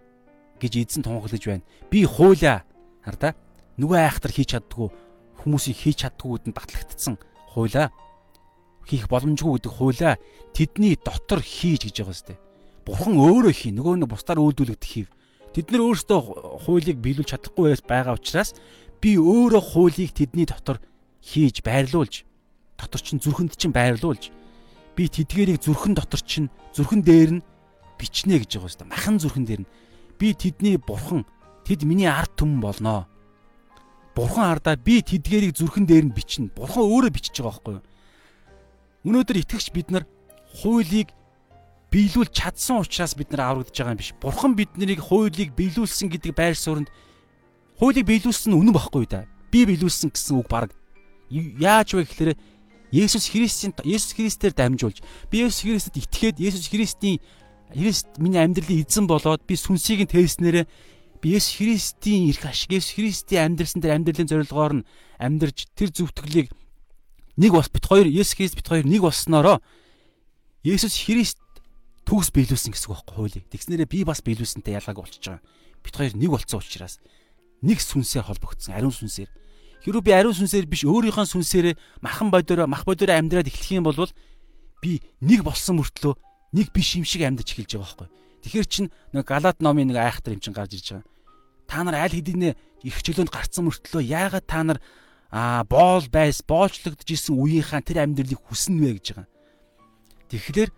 [0.62, 1.66] гэж эзэн тунхаглаж байна.
[1.90, 2.64] Би хуулаа
[3.02, 3.34] хардаа
[3.78, 4.90] нөгөө айхтар хийж чаддгүй
[5.42, 7.18] хүмүүсийг хийж чаддгүйд нь батлагдсан
[7.54, 7.90] хуулаа
[8.86, 10.16] хийх боломжгүй гэдэг хуулаа
[10.54, 12.34] тэдний дотор хийж гэж байгаа сте.
[12.86, 15.10] Бурхан өөрөө хий нөгөө нь бусдаар үйлдвэрлэгдэх хийв.
[15.58, 16.20] Тэд нар өөрсдөө
[16.66, 18.54] хуулийг биелүүлж чадахгүй байгаа учраас
[19.02, 20.78] би өөрөө хуулийг тэдний дотор
[21.26, 22.26] хийж байрлуулж
[22.78, 24.30] дотор чинь зүрхэнд чинь байрлуулж
[24.94, 27.46] би тэдгэрийг зүрхэн дотор чинь зүрхэн дээр нь
[27.98, 28.92] бичнэ гэж байгаа юм.
[28.92, 29.72] Махан зүрхэн дээр нь
[30.20, 31.26] би тэдний бурхан
[31.66, 33.08] тэд миний ард түмэн болноо.
[34.16, 36.54] Бурхан ардаа би тэдгэрийг зүрхэн дээр нь бичнэ.
[36.56, 37.86] Бурхан өөрөө бичиж байгаа байхгүй юу?
[39.06, 40.04] Өнөөдөр итгэгч бид нар
[40.64, 41.12] хуулийг
[41.96, 44.12] биелүүл чадсан учраас бид нар аврагдж байгаа юм биш.
[44.20, 46.92] Бурхан биднийг хуулийг биелүүлсэн гэдэг байр сууринд
[47.80, 49.24] хуулийг биелүүлсэн нь үнэн байхгүй да.
[49.52, 50.76] Би биелүүлсэн гэсэн үг баг.
[51.32, 52.36] Яаж вэ гэхээр
[52.92, 55.00] Есүс Христийн Есүс Христээр дамжуулж
[55.32, 57.20] би Есүс Христэд итгээд Есүс Христийн
[57.74, 60.66] Христ миний амьдралын эзэн болоод би сүнсийг нь тээснээрээ
[61.22, 64.88] би Есүс Христийн эрх ашиг Есүс Христийн амьдрсан дээр амьдралын зорилгоор нь
[65.18, 66.54] амьдарч тэр зөвтгөлийг
[67.42, 69.58] нэг бас бит хоёр Есүс Христ бит хоёр нэг болсноороо
[70.62, 71.42] Есүс Христ
[72.06, 73.46] төгс биелүүлсэн гэсэн үг байхгүй хуулийг.
[73.50, 75.42] Тэгснээрээ би бас биелүүлсэнтэй ялгааг болчихж байгаа.
[75.82, 77.02] Бит хоёр нэг болцсон учраас
[77.66, 79.30] нэг сүнсээр холбогдсон ариун сүнсээр.
[79.82, 83.98] Хэрвээ би ариун сүнсээр биш өөрийнхөө сүнсээрээ махан бодороо мах бодороо амьдраад эхлэх юм бол
[84.82, 86.14] би нэг болсон мөртлөө
[86.56, 88.10] нэг биш юм шиг амьдч эхэлж байгаа байхгүй.
[88.48, 91.08] Тэгэхэр чин нэг Галат номын нэг айхтар юм чин гарч ирж байгаа.
[91.68, 92.56] Та нар аль хэдийнэ
[92.88, 94.80] их чөлөөнд гарцсан мөртлөө яагаад та нар
[95.36, 99.28] аа боол байс боолчлогдож исэн үеийнхаа тэр амьдралыг хүснэ вэ гэж байгаа.
[100.32, 100.72] Тэгэхээр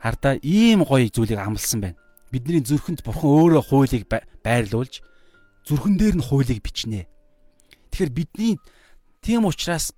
[0.00, 2.00] хардаа ийм гоё зүйлийг амлсан байна.
[2.32, 4.08] Бидний зүрхэнд бурхан өөрөө хуулийг
[4.40, 5.04] байрлуулж
[5.66, 7.10] зүрхэн дээр нь хуулийг бичнэ.
[7.90, 8.54] Тэгэхээр бидний
[9.20, 9.92] тийм учраас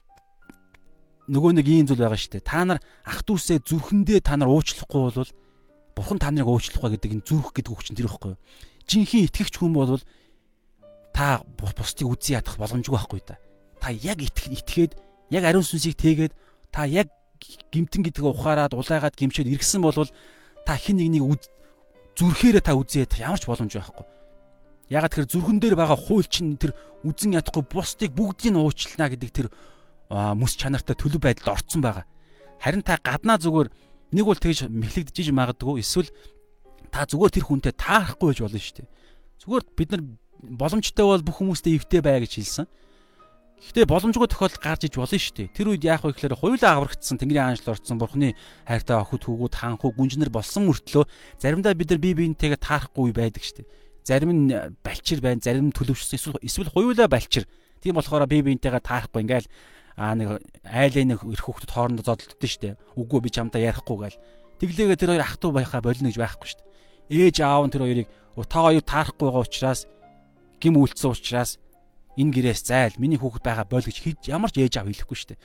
[1.29, 2.49] нөгөө нэг ийм зүйл байгаа шүү дээ.
[2.49, 5.31] Та нар ах дүүсээ зүрхэндээ та нар уучлахгүй бол
[5.93, 8.41] бурхан та нарыг уучлахгүй гэдэг энэ зүрх гэдэг үг чинь тэр ихгүй юу?
[8.89, 10.01] Жинхэнэ итгэгч хүн бол
[11.13, 13.37] та бусдыг үзий ядах боломжгүй байхгүй да
[13.81, 14.99] та яг итгээд
[15.31, 16.33] яг ариун сүнсийг тээгээд
[16.75, 17.09] та яг
[17.73, 19.95] гимтэн гэдгээ ухаарад улайгаад гимшээд иргсэн бол
[20.67, 21.39] та хин нэгнийг
[22.19, 24.07] зүрхээрээ та үзээ ядах ямар ч боломж байхгүй.
[24.91, 26.75] Ягаад тэгэхээр зүрхэн дээр байгаа хууль чинь тэр
[27.07, 29.47] үзэн ядахгүй бусдыг бүгдийг нь уучлана гэдэг тэр
[30.11, 32.05] мэс чанартай төлөв байдалд орцсон байгаа.
[32.59, 33.69] Харин та гаднаа зүгээр
[34.13, 36.09] нэг бол тэгж мэхлэгдэж магадгүй эсвэл
[36.89, 38.89] та зүгээр тэр хүнтэй таарахгүй байж болно шүү дээ.
[39.45, 40.03] Зүгээр бид нар
[40.43, 42.67] боломжтой бол бүх хүмүүстэй эвтэй бай гэж хэлсэн.
[43.59, 45.53] Гэхдээ боломжгүй тохиолдол гарч иж болно шүү дээ.
[45.53, 49.91] Тэр үед яах вэ гэхээр хоёулаа аврагдсан Тэнгэрийн аанчлал орцсон бурхны хайртай охид хүүгүүд ханхуу
[49.99, 51.05] гүнжнэр болсон мөртлөө
[51.43, 53.71] заримдаа бид нар бие биентэйгээ таарахгүй байдаг шүү дээ.
[54.07, 54.55] Зарим нь
[54.87, 57.51] балчир байна, зарим нь төлөвшсөн эсвэл эсвэл хоёулаа балчир.
[57.83, 59.51] Тийм болохоор бие биентэйгээ таарахгүй ингээл
[59.99, 62.79] аа нэг айлын нэг их хүүхдүүд хоорондоо зодтолдсон шүү дээ.
[62.95, 64.23] Үгүй би чамтай ярихгүй гээл.
[64.63, 67.29] Тэглээгээ тэр хоёр ах トゥ байхаа болно гэж байхгүй шүү дээ.
[67.29, 68.09] Ээж аав нь тэр хоёрыг
[68.47, 69.81] та хоёр таарахгүй байгаа учраас
[70.63, 71.59] гим үйлцсэн учраас
[72.15, 75.31] энэ гэрээс зайл миний хүүхэд байгаа бол гэж хийж ямар ч ээж аав хэлэхгүй шүү
[75.35, 75.43] дээ.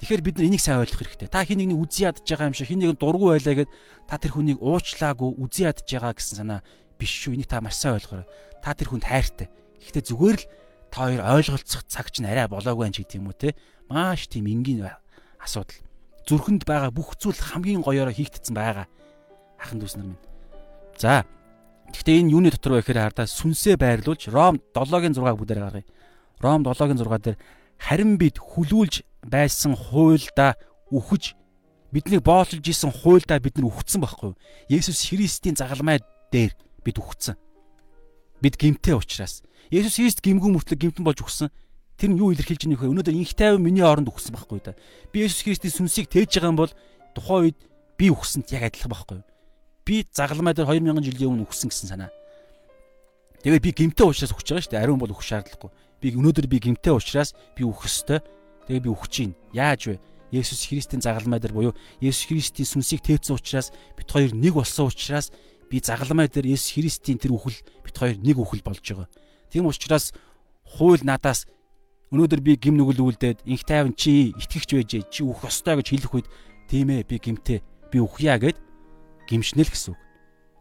[0.00, 1.28] Тэгэхээр бид нар энийг сайн ойлгох хэрэгтэй.
[1.28, 3.70] Та хин нэгний үзий ядж байгаа юм шиг хин нэг дургу байлаа гэд
[4.08, 6.60] та тэр хүнийг уучлаагүй үзий ядж байгаа гэсэн санаа
[6.96, 7.36] биш шүү.
[7.36, 8.24] Энийг та маш сайн ойлгоорой.
[8.64, 9.52] Та тэр хүнд хайртай.
[9.76, 10.48] Гэхдээ зүгээр л
[10.90, 13.54] та хоёр ойлголцох цаг чинь арай болоогүй юм ч гэдэг юм уу те.
[13.88, 14.86] Маш тийм энгийн
[15.38, 15.78] асуудал.
[16.26, 18.86] Зүрхэнд байгаа бүх зүйл хамгийн гоёороо хийгдсэн байгаа.
[19.58, 20.22] Ахан дүүс нар минь.
[20.98, 21.24] За.
[21.90, 25.86] Гэхдээ энэ юуны дотор вэ гэхээр хардаа сүнсээ байрлуулж Ром 7-гийн 6-г бүгдээр гаргая.
[26.38, 27.38] Ром 7-гийн 6 дээр
[27.80, 30.54] харин бид хүлүүлж байсан хуйлда
[30.92, 31.34] үхэж
[31.90, 34.38] биднийг боолж исэн хуйлда бид нар үхсэн байхгүй юу?
[34.70, 35.98] Есүс Христийн загалмай
[36.30, 37.34] дээр бид үхсэн.
[38.40, 39.42] Бид гимтэй учраас.
[39.70, 41.48] Есүс Христ гимгүү мөртлөө гимтэн болж үхсэн.
[41.94, 44.74] Тэр нь юу илэрхийлж байгаа нөхөө өнөөдөр инх тайван миний оронд үхсэн байхгүй да.
[45.14, 46.72] Би Есүс Христийн сүнсийг тээж байгаа юм бол
[47.14, 47.58] тухайн үед
[47.94, 49.26] би үхсэнд яг адилхан байхгүй юу?
[49.86, 52.10] Би загалмай дээр 2000 жилийн өмнө үхсэн гэсэн санаа.
[53.46, 54.82] Тэгээд би гимтэй уушраас өгч байгаа шүү дээ.
[54.82, 55.70] Ариун бол өгөх шаардлагагүй.
[56.02, 58.20] Би өнөөдөр би гимтэй уушраас би өгөх ёстой.
[58.66, 59.38] Тэгээд би өгч чинь.
[59.54, 59.96] Яаж вэ?
[60.34, 65.30] Есүс Христийн загалмай дээр буюу Есүс Христийн сүнсийг тээвсэн учраас бид хоёр нэг болсон учраас
[65.70, 69.08] би загалмай дээр Есүс Христийн тэр үхэл бид хоёр нэг үхэл болж байгаа.
[69.50, 70.14] Тийм учраас
[70.62, 71.46] хууль надаас
[72.10, 76.14] өнөөдөр би гим нүгэл үлдээд инх тайван чи итгэгч байж чи үхэх ёстой гэж хэлэх
[76.14, 76.28] үед
[76.70, 78.58] тийм ээ би гимтэй би үхъя гэд
[79.26, 80.00] гимшнэл гэсэн үг.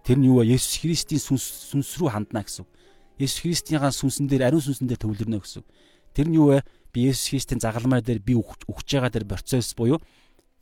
[0.05, 0.53] Тэр нь юу вэ?
[0.53, 2.69] Есүс Христийн сүнс сүнс рүү хандна гэсэн үг.
[3.17, 5.67] Есүс Христийн сүнсэн дээр ариун сүнсэн дээр төвлөрнө гэсэн үг.
[6.13, 6.65] Тэр нь юу вэ?
[6.93, 10.01] Би Есүс Христийн загалмай дээр би өгч байгаа тэр процесс буюу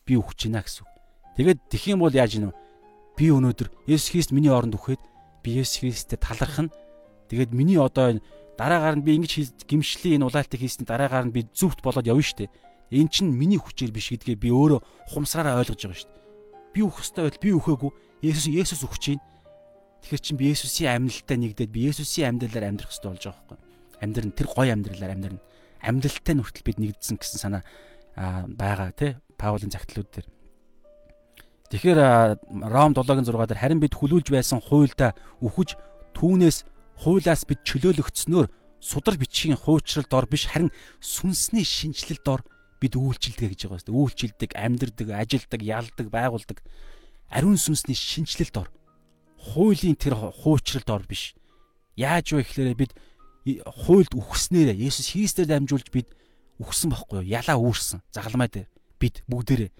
[0.07, 0.91] би өгч гинэ гэсэн үг.
[1.35, 2.55] Тэгээд тэх юм бол яаж гинэ?
[3.15, 4.99] Би өнөөдөр Есүс Христ миний оронд өгөхөд
[5.43, 6.73] би Есүс Христтэй талархах нь
[7.29, 8.19] тэгээд миний одоо
[8.57, 12.47] дараагаар нь би ингэж гимшлийн энэ улаалтыг хийсний дараагаар нь би зүвт болоод явна шүү
[12.47, 12.53] дээ.
[12.97, 14.79] Эн чинь миний хүчээр биш гэдгээ би өөрөө
[15.11, 16.73] ухамсараараа ойлгож байгаа дээ.
[16.73, 17.91] Би өөх ёстой байл би өөхөөгүй
[18.25, 19.23] Есүс Есүс өгч чинь.
[20.01, 23.57] Тэгэхээр чин би Есүсийн амьдлалтай нэгдээд би Есүсийн амьдралаар амьдрах хэрэгтэй болж байгаа байхгүй.
[24.01, 25.41] Амьдрын тэр гоё амьдралаар амьдрна.
[25.83, 27.63] Амьдралтай нүртэл бид нэгдсэн гэсэн санаа
[28.17, 30.27] байгаа тий Паулийн загтлууд дээр.
[31.69, 31.99] Тэгэхээр
[32.71, 35.13] Ром 7-гийн 6 дээр харин бид хүлүүлж байсан хуйлда
[35.43, 35.75] үхэж
[36.15, 36.63] түүнээс
[37.01, 38.47] хуулаас бид чөлөөлөгдснөөр
[38.81, 42.41] судар бичгийн хуучрал дор биш харин сүнсний шинжилэл дор
[42.81, 44.05] бид үйлчилдэг гэж байгаа юм.
[44.05, 46.61] Үйлчилдэг, амьдрдаг, ажилдаг, ялдаг, байгуулдаг
[47.29, 48.69] ариун сүнсний шинчлэлд ор.
[49.37, 51.35] Хуулийн тэр хуучралд ор биш.
[51.95, 52.93] Яаж вэ гэхээр бид
[53.63, 56.11] хуйлд үхснээрээ Есүс Христээр дамжуулж бид
[56.59, 57.31] үхсэн бохгүй юу?
[57.31, 58.03] Ялаа үүрсэн.
[58.11, 58.67] Загалмай дээр
[58.99, 59.71] бид бүгдээрээ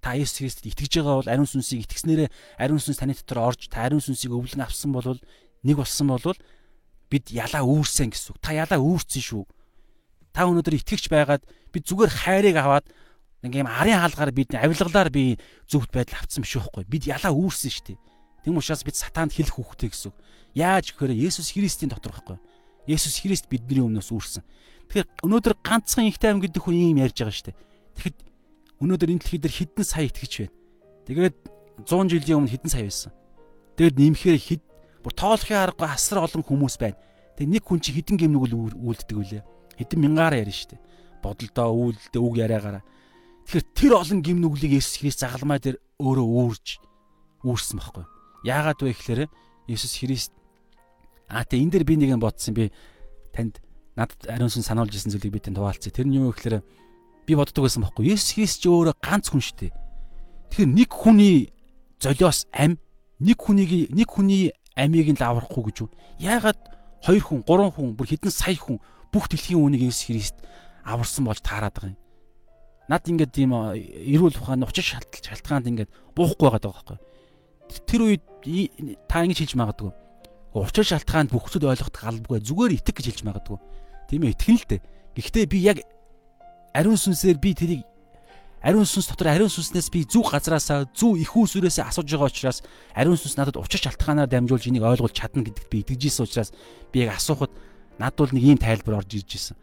[0.00, 2.28] та Есүс Христэд итгэж байгаа бол ариун сүнсийг итгэснээрээ
[2.60, 5.16] ариун сүнс таны дотор орж та ариун сүнсийг өвлөн авсан бол
[5.64, 6.36] нэг болсон бол
[7.10, 8.38] бид ялаа үүрсэн гэсэн.
[8.40, 9.44] Та ялаа үүрсэн шүү.
[10.34, 12.86] Та өнөөдөр итгэгч байгаад бид зүгээр хайрыг аваад
[13.44, 15.36] юм арын хаалгаар бид авилгалаар би
[15.68, 16.88] зөвхт байдал авцсан биш үхгүй.
[16.88, 17.98] Бид ялаа үүрсэн шүү дээ.
[18.48, 20.12] Тэм учраас бид сатаанд хэлэх хүүхдээ гэсэн.
[20.56, 22.38] Яаж гэхээр Есүс Христийн дотор байхгүй.
[22.88, 24.44] Есүс Христ бидний өмнөөс үүрсэн.
[24.88, 27.58] Тэгэхээр өнөөдөр ганцхан их тайван гэдэг хүн ийм ярьж байгаа шүү дээ.
[27.96, 28.18] Тэгэхэд
[28.84, 30.54] өнөөдөр энэ дэлхий дээр хэдэн сая итгэж байна.
[31.08, 31.36] Тэгээд
[31.88, 33.12] 100 жилийн өмнө хэдэн сая байсан.
[33.80, 34.62] Тэгээд нэмэхээр хэд
[35.04, 36.96] бүр тоолохын аргагүй асар олон хүмүүс байна.
[37.36, 39.42] Тэгээд нэг хүн чи хэдэн гимнүгэл үлддэг вүлээ.
[39.76, 40.82] Хэдэн мянгаараа ярина шүү дээ.
[41.20, 42.82] Бодолдоо үйлдэл үг яриагаараа.
[43.44, 46.66] Тэгэхээр тэр олон гим нүглийг Есүс Христ загалмай дээр өөрөө үүрж
[47.44, 48.04] үүрсэн байхгүй.
[48.48, 49.20] Яагаад вэ гэхээр
[49.68, 50.32] Есүс Христ
[51.28, 52.72] аа тэ энэ дээр би нэг юм бодсон би
[53.36, 53.60] танд
[53.92, 55.92] надад ариун сүнс сануулж ирсэн зүйлийг би тань хуваалцъя.
[55.92, 56.64] Тэр нь юу гэхээр
[57.28, 58.16] би боддог байсан байхгүй.
[58.16, 59.72] Есүс Христ ч өөрөө ганц хүн шүү дээ.
[60.48, 61.52] Тэгэхээр нэг хүний
[62.00, 62.80] золиос ам
[63.20, 65.90] нэг хүнийг нэг хүний амийг нь лаврахгүй гэж юу?
[66.18, 66.60] Яагаад
[67.02, 68.78] хоёр хүн, гурван хүн, бүр хэдэн сая хүн
[69.14, 70.36] бүх дэлхийн үнийг Есүс Христ
[70.82, 72.00] аварсан болж таарад байгаа юм.
[72.90, 76.98] Над ингээд тийм эрүүл ухаан учир шалтгаан шалтгаанд ингээд буухгүй байгаа байхгүй.
[77.88, 78.24] Тэр үед
[79.08, 79.92] та ингэж хэлж магадгүй.
[80.52, 83.58] Учир шалтгаанд бүх зүйл ойлгох галбгүй зүгээр итг гэж хэлж магадгүй.
[84.10, 84.80] Тийм ээ итгэн л дээ.
[85.16, 85.78] Гэхдээ би яг
[86.76, 87.82] ариун сүнсээр би тэрийг
[88.64, 92.64] ариун сүнс дотор ариун сүнснээс би зүг газараасаа зүг их усүрээсээ асууж байгаа учраас
[92.96, 96.50] ариун сүнс надад учир шалтгаанаар дамжуулж энийг ойлгуулж чадна гэдэгт би итгэж ирсэн учраас
[96.88, 97.52] би яг асуухад
[98.00, 99.56] надад бол нэг ийм тайлбар орж ирж ирсэн.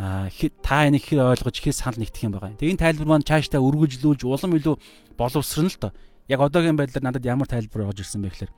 [0.00, 0.32] Аа
[0.64, 2.56] та энийг хэр ойлгож хэр санал нэгтгэх юм байгаа.
[2.56, 4.76] Тэгээ энэ тайлбар маань цаашдаа үргэлжлүүлж улам илүү
[5.20, 5.92] боловсрно л доо.
[6.32, 8.52] Яг одоогийн байдлаар надад ямар тайлбар орж ирсэн бэ гэхээр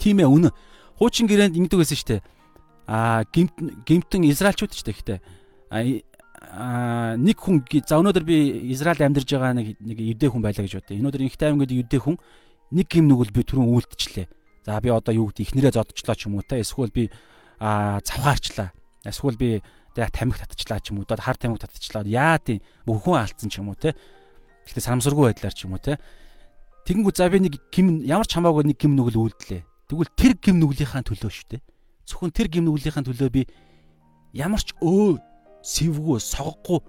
[0.00, 0.48] тийм ээ үнэ.
[0.96, 2.22] Хуучин гэрээнд ингэдэг байсан шүү дээ.
[2.88, 5.18] Аа гимт гимтэн израилчууд ч гэхдээ
[6.54, 8.36] нэг хүн за өнөөдөр би
[8.70, 11.02] Израиль амьдарж байгаа нэг нэг юдэ хүн байлаа гэж бодъё.
[11.02, 12.16] Өнөөдөр инх тайван гэдэг юдэ хүн
[12.70, 14.26] нэг гим нүгэл би түрүүн үлдчихлээ.
[14.62, 17.10] За би одоо юу гэдэг ихнэрээ зодчлоо ч юм уу та эсвэл би
[17.58, 18.70] цавхаарчлаа.
[19.02, 19.62] Эсвэл би
[19.98, 21.06] тэг тамхи татчихлаа ч юм уу.
[21.10, 22.06] Хар тамхи татчихлаа.
[22.06, 23.98] Яа тийм мөхөн алдсан ч юм уу те.
[24.62, 25.98] Гэхдээ санамсаргүй байдлаар ч юм уу те.
[26.86, 29.62] Тэгэнгүү за би нэг гим ямар ч хамаагүй нэг гим нүгэл үлдлээ.
[29.90, 31.62] Тэгвэл тэр гим нүглийнхаа төлөө шүү дээ.
[32.06, 33.42] Зөвхөн тэр гим нүглийнхаа төлөө би
[34.36, 35.33] ямар ч өө
[35.64, 36.84] сэвгүй согохгүй.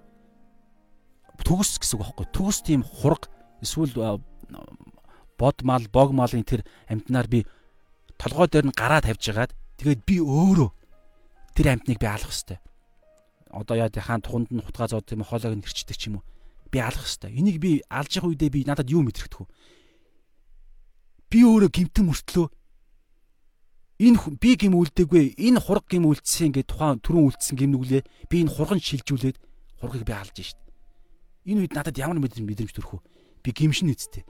[1.40, 3.32] Төгс гэсэн үг байхгүй төгс тийм хураг.
[3.64, 4.20] Эсвэл
[5.40, 7.48] бод мал бог малын тэр амтнаар би
[8.20, 10.70] толгой дээр нь гараа тавьж хагаад тэгээд би өөрөө
[11.56, 12.60] тэр амтныг би алах хэвээр.
[13.56, 16.24] Одоо яа хаан туханд нь хутгаа зоод тийм хоолойг нь хэрчдэг ч юм уу?
[16.68, 17.36] Би алах хэвээр.
[17.36, 19.48] Энийг би алж явах үедээ би надад юу мэдрэгдэх вэ
[21.30, 22.46] би өөрөө гимтэн мөртлөө
[23.96, 28.36] энэ би гим үлдээгүй энэ хург гим үлдсэн ингээд тухайн түрүүн үлдсэн гим нүглээ би
[28.44, 29.40] энэ хурган шилжүүлээд
[29.80, 30.60] хургийг би алж шít.
[31.48, 33.04] Энэ үед надад ямар мэдрэмж төрөх вэ?
[33.40, 34.28] Би гимшин үсттэй.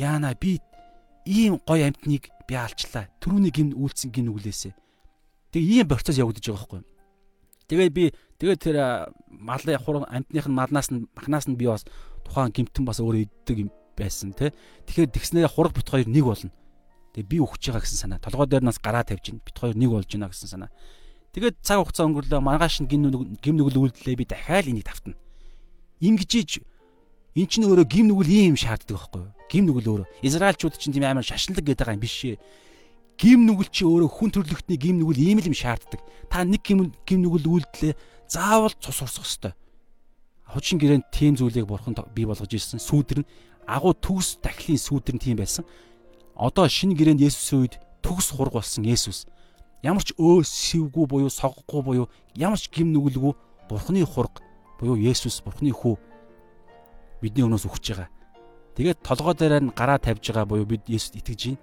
[0.00, 0.64] Яана би
[1.28, 3.12] ийм гой амтныг би алчлаа.
[3.20, 4.72] Түрүүний гим үлдсэн гим нүглээсээ.
[5.52, 6.82] Тэгээ ийм процесс явагдаж байгаа байхгүй.
[7.68, 8.04] Тэгээд би
[8.40, 8.76] тэгээд тэр
[9.28, 11.84] малын хуран амтных нь малнаас нь махнаас нь би бас
[12.24, 14.56] тухайн гимтэн бас өөрөө иддэг юм байсан тий.
[14.88, 16.48] Тэгэхээр тэгснээр хураг бит хоёр нэг болно
[17.12, 18.24] Тэгээ би өгч байгаа гэсэн санаа.
[18.24, 20.70] Толгой дээр нас гараа тавьж ин бит хоёр нэг болж байна гэсэн санаа.
[21.36, 25.20] Тэгээд цаг хугацаа өнгөрлөө маргааш нь гим нүгэл үйлдэлээ би дахиад энийг тавтана.
[26.00, 26.64] Ингэжиж
[27.36, 29.32] эн чинь өөрөө гим нүгэл ийм шаарддаг байхгүй юу?
[29.52, 30.08] Гим нүгэл өөрөө.
[30.24, 32.40] Израильчууд чинь тийм амар шашинлаг гэдэг байгаа юм биш ээ.
[33.20, 36.00] Гим нүгэл чи өөрөө хүн төрлөختний гим нүгэл ийм л юм шаарддаг.
[36.32, 37.92] Та нэг гим гим нүгэл үйлдэлээ
[38.28, 39.52] заавал цус урсах ёстой.
[40.48, 42.80] Хучин гэрээнд тийм зүйлийг бурхан бий болгож ирсэн.
[42.80, 43.28] Сүүдэр нь
[43.68, 45.64] агуу төгс дахлын сүүдэр нь тийм байсан
[46.36, 49.26] одоо шинэ гэрээнд Есүсийн үед төгс хург болсон Есүс
[49.82, 52.06] ямар ч өө сэвгүй буюу согохгүй буюу
[52.38, 53.34] ямар ч гим нүгэлгүй
[53.68, 54.40] Бурхны хург
[54.78, 55.98] буюу Есүс Бурхны хүү
[57.22, 58.10] бидний өнөөс өгч байгаа.
[58.74, 61.60] Тэгээд толгой дээр нь гараа тавьж байгаа буюу бид Есүст итгэж байна.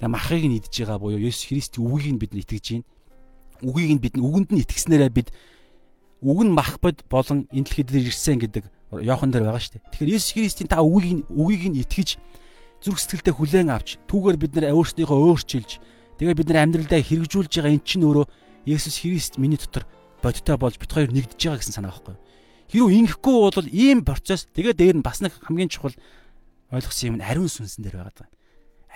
[0.00, 2.88] Тэгээд махыг нь идж байгаа буюу Есүс Христийн үгийг нь бид итгэж байна.
[3.60, 5.28] Үгийг нь бид үгэнд нь итгэснээрээ бид
[6.24, 9.84] үг нь мах бод болон энэ дэлхийд ирсэн гэдэг Йохан дээр байгаа шүү дээ.
[9.92, 12.16] Тэгэхээр Есүс Христийн та үгийг үгийг нь итгэж
[12.80, 15.70] зүрх сэтгэлдээ хүлээн авч түүгээр бид нар өөрсдийнхөө өөрчилж
[16.16, 18.26] тэгээ бид нар амьдралдаа хэрэгжүүлж байгаа эн чинь өөрөө
[18.64, 19.84] Есүс Христ миний дотор
[20.24, 22.16] бодтой болж бит хоёр нэгдэж байгаа гэсэн санаа байхгүй.
[22.72, 25.96] Хэрвээ ингэхгүй бол ийм процесс тэгээ дээр нь бас нэг хамгийн чухал
[26.70, 28.28] ойлгосон юм нь ариун сүнсэн дээр байгаа.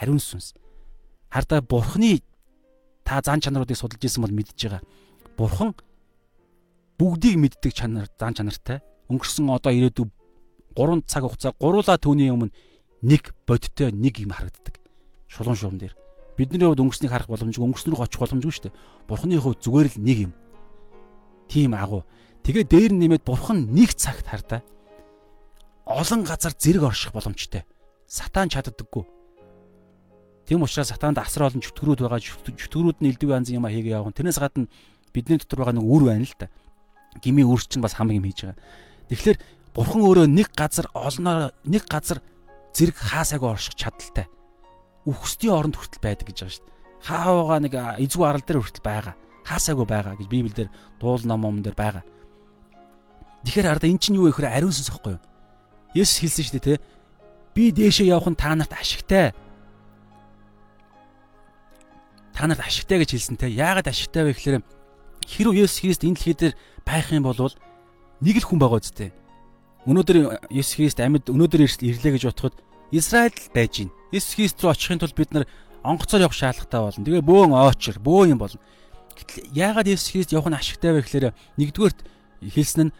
[0.00, 0.54] Ариун сүнс.
[1.32, 2.20] Хардаа бурхны
[3.04, 4.82] та зан чанаруудыг судалж исэн бол мэдж байгаа.
[5.36, 5.74] Бурхан
[7.00, 8.78] бүгдийг мэддэг чанар зан чанартай.
[9.10, 10.12] Өнгөрсөн одоо ирээдүйн
[10.76, 12.54] 3 цаг хугацаа гуруула түүний өмнө
[13.04, 14.80] нэг бодиттой нэг юм харагддаг.
[15.28, 15.94] Шулуун шуурн дээр.
[16.40, 18.78] Бидний хувьд өнгөрснийг харах боломжгүй, өнгөрснөрөө очих боломжгүй шүү дээ.
[19.06, 20.32] Бурхны хувьд зүгээр л нэг юм.
[21.46, 22.02] Тийм агуу.
[22.42, 24.64] Тэгээ дээр нэмээд бурхан нэг цагт хардаа
[25.86, 27.64] олон газар зэрэг орших боломжтой.
[28.08, 29.04] Сатан чаддаггүй.
[30.48, 32.20] Тийм учраас сатаанд асар олон чөтгөрүүд байгаа.
[32.20, 34.16] Чөтгөрүүд нь элдв янзын юм хийгээ явах.
[34.16, 34.68] Тэрнээс гадна
[35.12, 36.48] бидний дотор байгаа нэг үр байна л та.
[37.20, 38.60] Гмийн үр чинь бас хамгийн юм хийж байгаа.
[39.08, 39.38] Тэгэхээр
[39.76, 42.20] бурхан өөрөө нэг газар олноо нэг газар
[42.74, 44.26] зэрэг хаасаагүй орших чадaltaй.
[45.06, 46.74] Үхсдийн оронд хүртэл байдаг гэж байгаа шүү дээ.
[47.06, 49.14] Хаавгаа нэг эзгүй арал дээр хүртэл байгаа.
[49.46, 52.02] Хаасаагүй байгаа гэж Библиэлд дуул ном дээр байгаа.
[53.46, 55.22] Тэгэхээр ардаа эн чинь юу вэ гэхээр ариун сүнс ихгүй юу?
[55.94, 56.84] Есүс хэлсэн шүү дээ, тэ.
[57.54, 59.36] Би дээшээ явах нь та нарт ашигтай.
[62.32, 63.52] Та нарт ашигтай гэж хэлсэн тэ.
[63.52, 64.64] Яагаад ашигтай вэ гэхээр
[65.28, 66.54] хэрвээ Есүс Христ энэ дэлхий дээр
[66.88, 67.52] байх юм бол
[68.24, 69.12] нэг л хүн байгаа үстэй
[69.84, 70.16] өнөөдөр
[70.48, 72.56] Есүс Христ амьд өнөөдөр ирлээ гэж бодоход
[72.92, 73.90] Израиль байж гин.
[74.12, 75.44] Есүс Христ рүү очихын тулд бид нар
[75.84, 77.04] онгоцоор явах шаардлагатай болно.
[77.04, 78.60] Тэгээ бөөн очор, бөө юм болно.
[79.12, 82.00] Гэтэл яагаад Есүс Христ явах нь ашигтай вэ гэхээр нэгдүгээрт
[82.40, 82.92] хэлсэн нь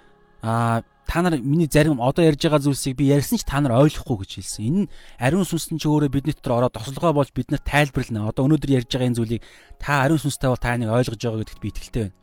[0.45, 4.25] аа та нар миний зарим одоо ярьж байгаа зүйлсийг би ярьсан ч та нар ойлгохгүй
[4.25, 4.65] гэж хэлсэн.
[4.65, 8.29] Энэ нь ариун сүнс нь ч өөрөө бидний дотор ороод тослогоо болж бид нар тайлбарлана.
[8.29, 9.43] Одоо өнөөдөр ярьж байгаа энэ зүйлийг
[9.81, 12.17] та ариун сүнстэй бол та нэг ойлгож байгаа гэдэгт би итгэлтэй байна.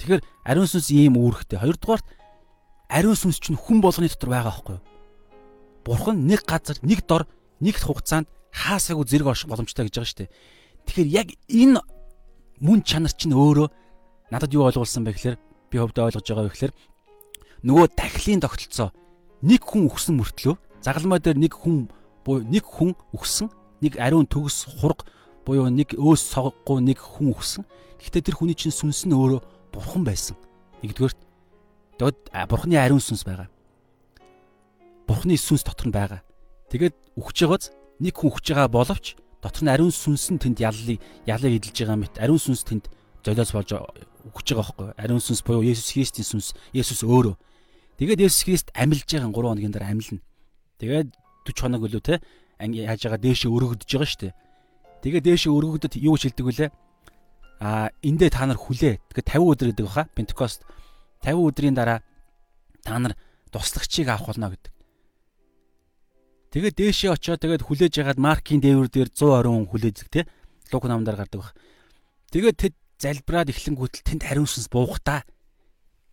[0.00, 1.60] Тэгэхээр ариун сүнс ийм үүрэгтэй.
[1.60, 2.06] Хоёрдугаарт
[2.90, 4.84] ариун сүнс чинь хүн болгоны дотор байгаа байхгүй юу?
[5.86, 7.24] Бурхан нэг газар, нэг дор,
[7.62, 10.34] нэг хугацаанд хаасаагүй зэрэг орших боломжтой гэж байгаа шүү дээ.
[10.84, 11.80] Тэгэхээр яг энэ
[12.60, 13.68] мөн чанар чинь өөрөө
[14.34, 15.36] надад юу ойлгуулсан бэ гэхээр
[15.70, 16.72] би хөвдө ойлгож байгаа вэ гэхээр
[17.64, 18.90] нөгөө дахлын тогтолцоо
[19.46, 21.88] нэг хүн өгсөн мөртлөө загалмай дээр нэг хүн
[22.24, 23.48] буюу нэг хүн өгсөн
[23.80, 25.08] нэг ариун төгс хург
[25.46, 27.64] буюу нэг өөс соггохгүй нэг хүн өгсөн.
[28.00, 29.40] Гэхдээ тэр хүний чинь сүнс нь өөрөө
[29.72, 30.36] бурхан байсан.
[30.84, 31.16] Нэгдүгээр
[32.00, 33.52] тэгээд бурханы ариун сүнс байгаа.
[35.04, 36.24] Бурханы сүнс дотор нь байгаа.
[36.72, 40.96] Тэгээд өгч байгааз нэг хүн өгч байгаа боловч дотор нь ариун сүнс нь тэнд яллыг
[41.28, 42.88] ялыг эдэлж байгаа мэт ариун сүнс тэнд
[43.20, 43.70] золиос болж
[44.32, 44.88] өгч байгаа байхгүй.
[44.96, 47.36] Ариун сүнс буюу Есүс Христийн сүнс, Есүс өөрөө.
[48.00, 50.24] Тэгээд Есүс Христ амилж байгаа 3 хоногийн дараа амилна.
[50.80, 51.08] Тэгээд
[51.44, 52.14] 40 хоног өлөө те
[52.60, 54.34] яаж байгаа дээшээ өргөгдөж байгаа шүү дээ.
[55.04, 56.70] Тэгээд дээшээ өргөгдөд юу хэлдэг вүлээ?
[57.60, 59.00] Аа эндээ та нар хүлээ.
[59.12, 60.08] Тэгээд 50 өдөр гэдэг баха.
[60.16, 60.64] Пентекост
[61.24, 62.00] 50 өдрийн дараа
[62.84, 63.16] та нар
[63.52, 64.72] туслагчийг авах болно гэдэг.
[66.50, 70.26] Тэгээд дээшээ очиод тэгээд хүлээж ягаад маркийн дээвэр дээр 120 хүн хүлээдэг те.
[70.72, 71.54] Лук намдаар гардаг бах.
[72.34, 75.22] Тэгээд тэд залбираад эхлэнгүүтэл тэнд хариун сүнс буухдаа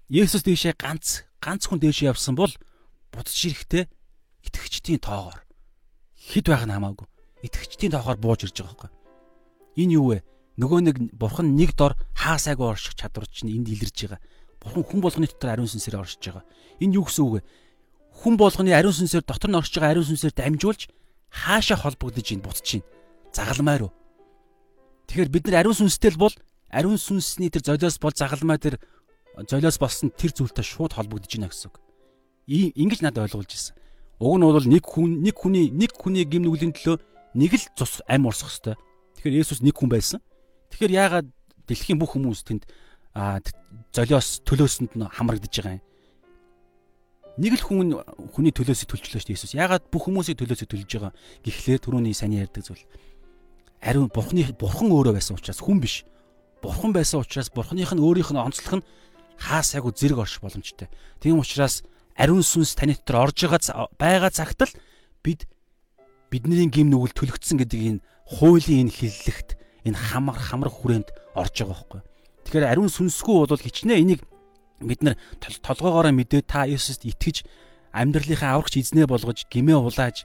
[0.07, 2.53] Есүс дээшээ ганц ганц хүн дээшээ явсан бол
[3.11, 3.91] будж ирэхдээ
[4.47, 5.43] итгэгчдийн тоогоор
[6.15, 7.07] хэд байх нь хамаагүй.
[7.43, 8.91] Итгэгчдийн тоогоор бууж ирж байгаа байхгүй.
[9.83, 10.23] Энэ юу вэ?
[10.57, 14.21] Нөгөө нэг бурхан нэг дор хаасайг орших чадвар чинь энд илэрж байгаа.
[14.61, 16.45] Бурхан хүн болгоны дотор ариун сүнсээр оршиж байгаа.
[16.81, 17.41] Энэ юу гэсэн үг вэ?
[18.23, 20.81] Хүн болгоны ариун сүнсээр дотор нь оршиж байгаа ариун сүнсээр дамжуулж
[21.29, 22.83] хаашаа холбогдож ийн буцаж ийн.
[23.33, 23.91] Загалмай руу.
[25.07, 26.35] Тэгэхээр бид нар ариун сүнстэй л бол
[26.73, 28.81] ариун сүнсний тэр золиос бол загалмай тэр
[29.45, 31.77] золиос болсон тэр зүйлтэй шууд холбогдож байна гэсэн үг.
[32.47, 33.75] Ингэж надад ойлгуулж ирсэн.
[34.19, 36.97] Уг нь бол нэг хүн нэг хүний нэг хүний гим нүглийн төлөө
[37.37, 38.79] нэг л цус ам урсах хэвээр.
[39.21, 40.19] Тэгэхээр Есүс нэг хүн байсан.
[40.73, 41.27] Тэгэхээр яагаад
[41.69, 42.65] дэлхийн бүх хүмүүс тэнд
[43.93, 45.85] золиос төлөөсөнд нь хамрагдаж байгаа юм?
[47.37, 47.89] Нэг л хүн
[48.33, 49.53] хүний төлөөсөө төлчлөө шүү дээ Есүс.
[49.53, 51.13] Яагаад бүх хүмүүсийн төлөөсөө төлж байгаа?
[51.45, 52.81] Гэхдээ түрүүний саний ярьдаг зүйл.
[53.81, 56.01] Ариун бурхны бурхан өөрөө байсан учраас хүн биш.
[56.65, 58.87] Бурхан байсан учраас бурханых нь өөрийнх нь онцлог нь
[59.37, 60.89] хаасайгу зэрэг орших боломжтой.
[61.21, 61.85] Тийм учраас
[62.17, 64.73] ариун сүнс таны дотор орж байгаа байгаа цагт л
[65.21, 65.45] бид
[66.33, 69.49] бидний гим нүгэл төлөгдсөн гэдэг энэ хуулийн энэ хиллэгт
[69.85, 72.01] энэ хамар хамар хүрээнд орж байгаа байхгүй.
[72.47, 74.21] Тэгэхээр ариун сүнсгүй бол хичнээн энийг
[74.79, 77.43] бид нар толгоогоороо мэдээ та Есүст итгэж
[77.91, 80.23] амьдралынхаа аврагч эзнээ болгож гимээ улааж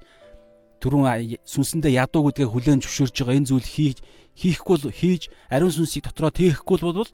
[0.79, 3.99] түрүүн сүнсэндээ ядуу гэдгээ хүлээн зөвшөөрж байгаа энэ зүйл хийж
[4.39, 7.11] хийхгүй л хийж ариун сүнсийг дотроо тээхгүй бол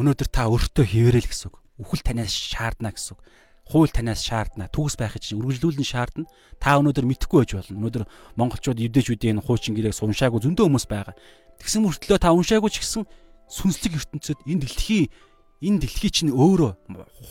[0.00, 1.56] өнөөдөр та өөртөө хിവэрэл гэсэн үг.
[1.76, 3.20] Үхэл танаас шаардна гэсэн үг.
[3.68, 4.72] Хууль танаас шаардна.
[4.72, 6.24] Төгс байх чинь үргэлжлүүлэн шаардна.
[6.56, 7.78] Та өнөөдөр мэдхгүй байж болно.
[7.84, 8.04] Өнөөдөр
[8.40, 11.14] монголчууд евдээчүүдийн хуучин гэрээг уншаагүй зөндөө хүмүүс байгаа.
[11.60, 13.04] Тэгсэн мөртлөө та уншаагүй ч гэсэн
[13.50, 15.10] сүнслэг ертөнцид энэ дэлхий
[15.60, 16.72] энэ дэлхий чинь өөрөө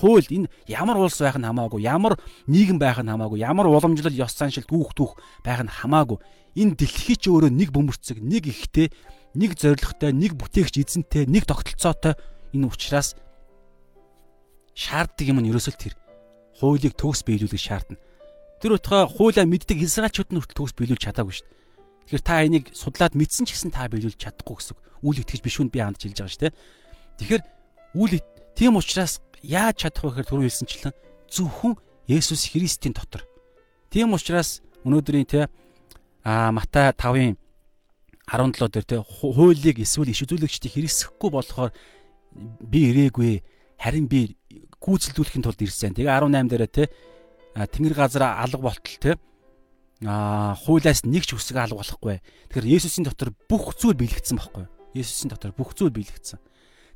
[0.04, 2.20] хууль энэ ямар улс байх нь хамаагүй ямар
[2.52, 6.20] нийгэм байх нь хамаагүй ямар уламжлал ёс заншил түүх түүх байх нь хамаагүй
[6.60, 8.92] энэ дэлхий ч өөрөө нэг бөмбөрцөг нэг ихтэй
[9.34, 12.14] нэг зоригтой нэг бүтээгч эзэнтэй нэг тогтолцоотой
[12.54, 13.14] Энэ учраас
[14.74, 15.94] шаарддаг юм нь ерөөсөө тэр
[16.58, 18.02] хуулийг төгс биелүүлэх шаардна.
[18.58, 21.59] Тэр утгаа хуулаа мэддэг Израильчууд нь хүртэл төгс биелүүлж чадаагүй шүү дээ.
[22.10, 25.70] Тэгэхээр та энийг судлаад мэдсэн ч гэсэн та биелүүлж чадахгүй гэсэн үйл итгэж биш үнд
[25.70, 26.58] би хандж хэлж байгаа шүү дээ.
[27.22, 27.44] Тэгэхээр
[28.02, 28.14] үйл
[28.58, 30.96] тийм учраас яаж чадах вэ гэхээр түрүү хэлсэнчлэн
[31.30, 31.78] зөвхөн
[32.10, 33.30] Есүс Христийн дотор.
[33.94, 35.54] Тийм учраас өнөөдрийн те
[36.26, 37.38] а Матай 5-ын
[38.26, 41.70] 17 дээр те хуулийг эсвэл иш үзүүлэгчдийг хэрэгсэхгүй болохоор
[42.66, 43.46] би ирээгүй
[43.78, 44.34] харин би
[44.82, 45.94] гүйцэлдүүлэхийн тулд ирсэн.
[45.94, 46.90] Тэгээ 18 дээрээ те
[47.54, 49.22] тэнгэр газар алга болтол те
[50.06, 52.24] а хуулиас нэг ч үсэг алга болохгүй.
[52.52, 54.66] Тэгэхээр Есүсийн дотор бүх зүйл биелэгдсэн байхгүй.
[54.96, 56.40] Есүсийн дотор бүх зүйл биелэгдсэн.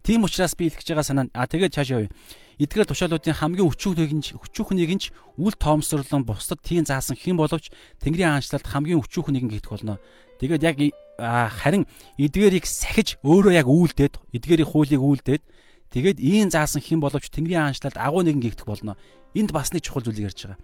[0.03, 2.11] Тийм учраас би хэлж байгаа санаа а тэгээд цааш явъя.
[2.59, 5.07] Эдгээр тушаалуудын хамгийн өчүүхнийг нь өчүүхнийг нь
[5.39, 7.71] үл тоомсорлон бусдад тийм заасан хэн боловч
[8.03, 10.03] Тэнгэрийн хаанчлалд хамгийн өчүүхнийг нь гихтэх болно.
[10.43, 10.75] Тэгээд яг
[11.17, 11.87] харин
[12.19, 15.43] эдгээрийг сахиж өөрөө яг үйлдээд эдгээрийн хуулийг үйлдээд
[15.95, 18.99] тэгээд ийм заасан хэн боловч Тэнгэрийн хаанчлалд агуу нэгэн гихтэх болно.
[19.31, 20.59] Энд бас нэг чухал зүйлийг ярьж байгаа.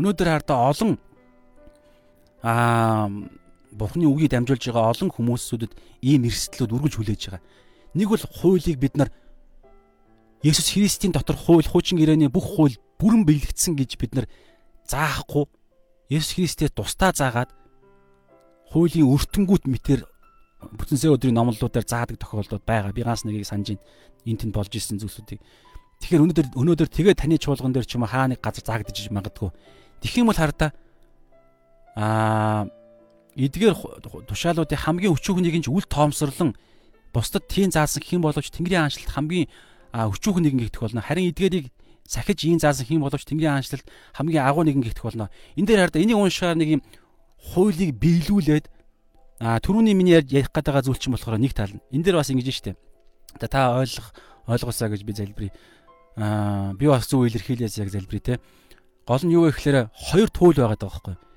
[0.00, 0.96] Өнөөдөр хардаа олон
[2.42, 3.08] аа
[3.72, 5.72] Бурхны үгийг дамжуулж байгаа олон хүмүүсүүдэд
[6.02, 7.42] ийм эрсдлүүд үргэлж хүлээж байгаа.
[7.94, 9.10] Нэг бол хуулийг бид нар
[10.42, 14.26] Есүс Христийн дотор хууль, хуучин гэрээний бүх хууль бүрэн биелэгдсэн гэж бид нар
[14.86, 15.46] заахгүй
[16.08, 17.50] Есүс Христээр тусдаа заагаад
[18.72, 20.06] хуулийн өртөнгүүт мэтэр
[20.78, 22.94] бүтэнсээ өдрийн номлолуудаар заадаг тохиолдод байгаа.
[22.94, 23.84] Би ганц нэгийг санаж байна.
[24.26, 25.40] Энд тэнд болж исэн зүйлсүүдийг.
[26.02, 29.50] Тэгэхээр өнөөдөр өнөөдөр тэгээ таны чуулган дээр ч юм уу хаа нэг газар заагдаж магадгүй.
[30.02, 30.70] Тэгэх юм бол хараа
[31.98, 32.70] аа
[33.34, 33.74] эдгээр
[34.30, 36.54] тушаалуудын хамгийн өчүүхнийг нь үл тоомсорлон
[37.10, 39.46] бусдад тийм заасан хэм боловч Тэнгэрийн хаанчлалт хамгийн
[39.90, 41.02] өчүүхэн нэгэн гихтэх болно.
[41.02, 41.74] Харин эдгээрийг
[42.06, 45.30] сахиж ийм заасан хэм боловч Тэнгэрийн хаанчлалт хамгийн агуу нэгэн гихтэх болно.
[45.58, 46.82] Энэ дээр хараа энийг уншихаар нэг юм
[47.38, 48.66] хуулийг биелүүлээд
[49.38, 51.74] түрүүний миний ярих гээд байгаа зүйл чинь болохоор нэг тал.
[51.90, 52.78] Энэ дээр бас ингэж штэ.
[53.38, 54.14] Та ойлгох
[54.46, 55.52] ойлгосоо гэж би залбирая.
[56.18, 58.42] Аа би бас зөв илэрхийлээс яг залбирая те.
[59.06, 61.14] Гол нь юу вэ гэхээр хоёр туул байгаа байхгүй.
[61.14, 61.27] Нэг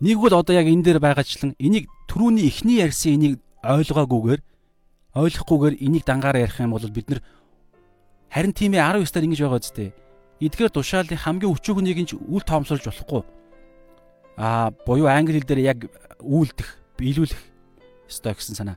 [0.00, 4.40] бол одоо яг энэ дээр байгаачлан энийг түрүүний эхний ярьсан энийг ойлгоогүйгээр
[5.16, 7.20] ойлгохгүйгээр энийг дангаараа ярих юм бол бид нар
[8.28, 9.90] харин тийм ээ 19 даар ингэж байгаа үстэй.
[10.44, 13.24] Эдгээр тушаалын хамгийн өчүүхнийг нь үл тоомсолж болохгүй.
[14.36, 15.78] Аа буюу англи хэл дээр яг
[16.20, 16.68] үйлдэх,
[17.00, 17.40] биелүүлэх
[18.12, 18.76] ёстой гэсэн санаа.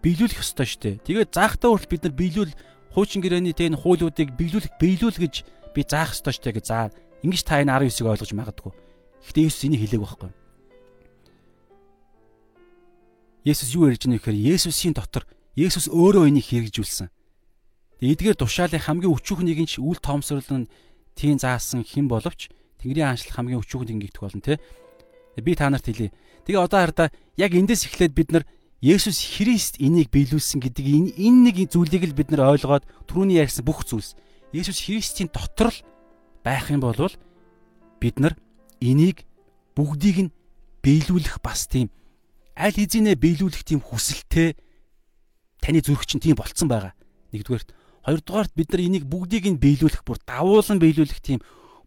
[0.00, 0.96] Биелүүлэх ёстой шүү дээ.
[1.04, 2.52] Тэгээд заахтаа хүртэл бид нар биелүүл
[2.96, 5.44] хуучин гэрээний тэн хуулиудыг биелүүлэх, биелүүл гэж
[5.76, 6.88] би заах ёстой шүү дээ гэж заа.
[7.20, 8.72] Ингэж та энэ 19-ыг ойлгож магадгүй.
[9.28, 10.43] Гэхдээ Есүс энийг хэлээг байхгүй.
[13.44, 17.12] Есүс юу ярьж байгаа нөхөр Есүсийн дотор Есүс өөрөө энийг хэрэгжүүлсэн.
[18.00, 20.64] Эдгээр тушаалын хамгийн өчүүхнийг нь үл тоомсорлон
[21.12, 22.48] тийм заасан хэн боловч
[22.80, 24.56] Тэнгэрийн хаанчлал хамгийн өчүүхэнд ингээгдэх болно те.
[25.36, 26.08] Би та нарт хэлье.
[26.48, 28.44] Тэгээ одоо хараа яг эндээс эхлээд бид нар
[28.80, 33.64] Есүс Христ энийг биелүүлсэн гэдэг энэ энэ нэг зүйлийг л бид нар ойлгоод түрүүний ярьсан
[33.64, 34.16] бүх зүйлс
[34.52, 35.84] Есүс Христийн дотор л
[36.44, 36.96] байх юм бол
[38.00, 38.36] бид нар
[38.80, 39.24] энийг
[39.72, 40.34] бүгдийг нь
[40.84, 41.88] биелүүлэх бас тийм
[42.54, 44.54] аль хэзээ биелүүлэх тийм хүсэлтэй
[45.58, 46.94] таны зүрх чинь тийм болцсон байгаа.
[47.34, 47.74] Нэгдүгээрт
[48.06, 51.40] хоёрдугаарт бид нар энийг бүгдийг нь биелүүлэх бүр давуулан биелүүлэх тийм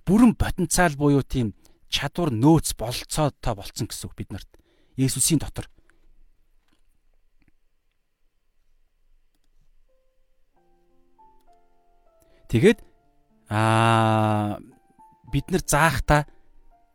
[0.03, 1.55] бүрэн потенциал буюу тийм
[1.87, 4.49] чадвар нөөц болцоотой болцсон гэсэн үг бид нарт.
[4.97, 5.69] Есүсийн дотор.
[12.51, 12.79] Тэгээд
[13.51, 14.59] аа
[15.31, 16.27] бид нар заахта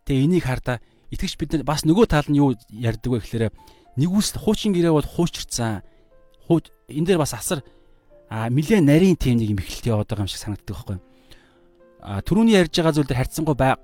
[0.09, 0.81] тэгээ энийг хардаа
[1.13, 3.53] итгэж бид нар бас нөгөө тал нь юу ярьдаг вэ гэхээр
[4.01, 5.85] нэгүсэл хуучин гэрээ бол хуучирцсан.
[6.49, 7.61] Хууч энэ дээр бас асар
[8.33, 11.05] нилээ нарийн тийм нэг юм эхлэлт яваад байгаа юм шиг санагддаг байхгүй юу?
[12.03, 13.79] А түрүүний ярьж байгаа зүйл дээр харьцангуй баг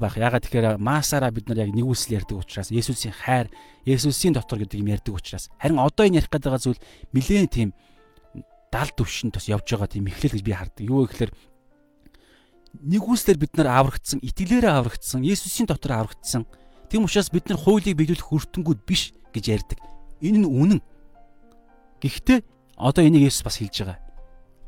[0.00, 0.16] байх.
[0.16, 3.46] Ягаад тэгэхээр масаараа бид нар яг нэгүсэл ярьдаг учраас Есүсийн хайр,
[3.86, 6.80] Есүсийн дотор гэдэг юм ярьдаг учраас харин одоо энэ ярих гэдэг зүйл
[7.14, 7.70] нилээ тийм
[8.74, 10.82] дал төвшин тус явж байгаа тийм эхлэл гэж би хардаг.
[10.82, 11.30] Юу гэхээр
[12.82, 16.46] нэгүслэр бид нар аврагдсан, итгэлээрээ аврагдсан, Есүсийн дотор аврагдсан.
[16.90, 19.78] Тийм учраас бид нар хуулийг биелүүлэх хүртэнгүүд биш гэж ярьдаг.
[20.18, 20.80] Энэ нь үнэн.
[22.02, 22.42] Гэхдээ
[22.76, 23.98] одоо энийг Есүс бас хэлж байгаа.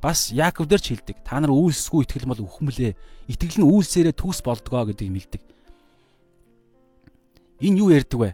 [0.03, 1.25] Бас Яаков дээр ч хэлдэг.
[1.27, 2.95] Та нар үйлсгүй итгэл бол үхмэлээ.
[3.27, 5.43] Итгэл нь үйлсээрээ төс болдгоо гэдэг юм хэлдэг.
[7.65, 8.31] Энэ юу ярьдаг вэ?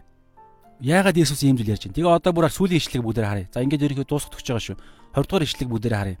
[0.83, 1.95] Яагаад Есүс ийм зүйл ярьж байна?
[1.95, 3.47] Тэгээ одоо бүр сүүлийн ишлэг бүгдээр харъя.
[3.55, 4.77] За ингээд ерөнхийдөө дуусах гэж байгаа шүү.
[5.15, 6.17] 20 дугаар ишлэг бүгдээр харъя.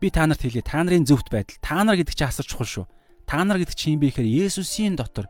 [0.00, 0.62] Би та нарт хэлье.
[0.62, 1.58] Та нарын зөвхт байдал.
[1.60, 2.86] Та нар гэдэг чинь асар чухал шүү.
[3.26, 5.28] Та нар гэдэг чинь юм бэ гэхээр Есүсийн дотор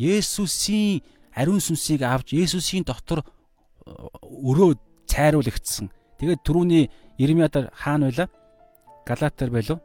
[0.00, 1.04] Есүсийн
[1.36, 3.92] ариун сүнсийг авч Есүсийн дотор э,
[4.24, 5.90] өрөө цайруулагдсан.
[6.18, 6.88] Тэгээд түрүүний
[7.20, 8.26] Ирмиядар хаана байла?
[9.06, 9.78] Галатар байлуу?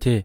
[0.00, 0.24] Тэ.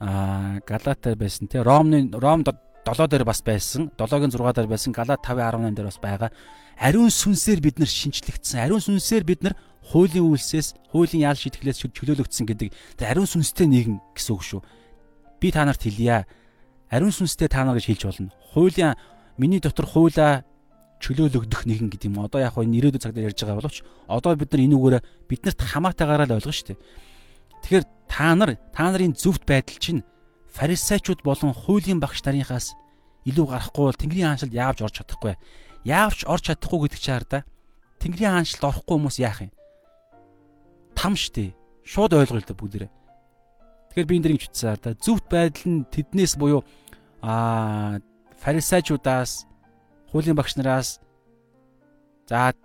[0.00, 1.62] Аа, Галатар байсан те.
[1.62, 3.88] Ромны Ром 7 дээр бас байсан.
[3.96, 4.92] 7-гийн 6 дээр байсан.
[4.92, 6.30] Галат 5-18 дээр бас байгаа.
[6.78, 8.60] Ариун сүнсээр бид нар шинчлэгдсэн.
[8.64, 12.68] Ариун сүнсээр бид нар хуулийн үйлсээс хуулийн ял шитгэлээс чөлөөлөгдсөн гэдэг
[13.04, 14.60] ариун сүнстэй нэгэн гэсэн үг шүү.
[15.38, 16.24] Би та нарт хэлье.
[16.88, 18.32] Ариун сүнстэй та нар гэж хэлж болно.
[18.56, 18.96] Хуулийн
[19.36, 20.48] миний дотор хуулаа
[21.04, 22.24] чөлөөлөгдөх нэгэн гэдэг юм.
[22.24, 23.78] Одоо яг энэ ирээдүйн цаг дээр ярьж байгаа боловч
[24.08, 26.80] одоо бид нар энэ үгээрээ биднэрт хамаатайгаараа л ойлгоно шүү дээ.
[27.60, 30.00] Тэгэхээр та нар та нарын зөвхт байдал чинь
[30.48, 32.72] фарисеучуд болон хуулийн багш нарынхаас
[33.28, 35.36] илүү гарахгүй бол Тэнгэрийн хаанчлалд яавч орж чадахгүй.
[35.84, 37.42] Яавч орж чадахгүй гэдэг чинь хараа.
[38.00, 39.52] Тэнгэрийн хаанчлалд орохгүй хүмүүс яах юм?
[41.04, 41.52] там штэ.
[41.84, 42.90] Шууд да бүгдээрээ.
[43.92, 46.64] Тэгэхээр би энэ дэрийг чүтсээр да зөвхт байдал нь тэднээс буюу
[47.20, 48.00] аа
[48.40, 49.44] фарисеучудаас
[50.08, 51.04] хуулийн багш нараас
[52.24, 52.56] за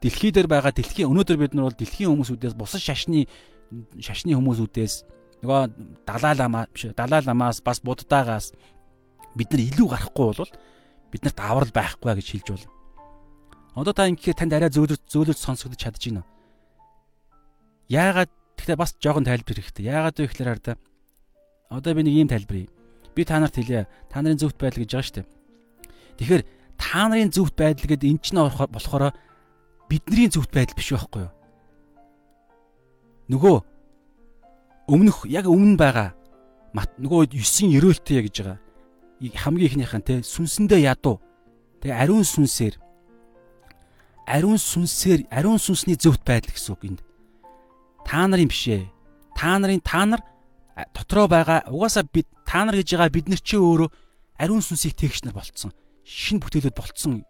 [0.00, 3.28] дэлхий дээр байгаа дэлхийн өнөөдөр бид нар бол дэлхийн хүмүүсүүдээс бусад шашны
[4.00, 4.94] шашны хүмүүсүүдээс
[5.44, 5.60] нөгөө
[6.08, 8.56] далай лама биш далай ламаас бас буддаагаас
[9.36, 10.50] бид нар илүү гарахгүй бол
[11.12, 12.72] бид нарт аврал байхгүй гэж хэлж байна.
[13.76, 16.24] Одоо та ингэхээр танд арай зөөлөж зөөлөж сонсогдож чадж байна?
[17.92, 19.92] Яагаад тэгэхээр бас жоохон тайлбар хэрэгтэй.
[19.92, 20.80] Яагаад вэ гэхээр хараа
[21.68, 22.68] одоо би нэг ийм тайлбарыг
[23.14, 23.88] би та нарт хэлье.
[24.08, 25.28] Та нарын зөвхт байдал гэж байгаа шүү дээ.
[26.16, 26.42] Тэгэхээр
[26.80, 29.12] та нарын зөвхт байдал гэдэг эн чинь болохоор
[29.88, 31.32] бидний зөвхт байдал биш байхгүй юу?
[33.32, 33.56] Нөгөө
[34.88, 36.16] өмнөх яг өмнө байгаа
[36.72, 38.58] нөгөө 9 өрөөлтөй гэж байгаа.
[39.30, 41.22] Хамгийн ихнийхэн те сүнсэндээ ядуу.
[41.78, 42.74] Тэгээ ариун сүнсээр
[44.26, 47.00] ариун сүнсээр ариун сүнсний зөвхт байдал гэсэн үг энд.
[48.02, 48.90] Та нарын биш ээ.
[49.38, 50.22] Та нарын та нар
[50.90, 53.90] дотроо байгаа угаасаа бид та нар гэж байгаа бид нар чи өөрөө
[54.42, 55.70] ариун сүнсийг тэгш нар болцсон.
[56.02, 57.22] Шин бүтээлүүд болцсон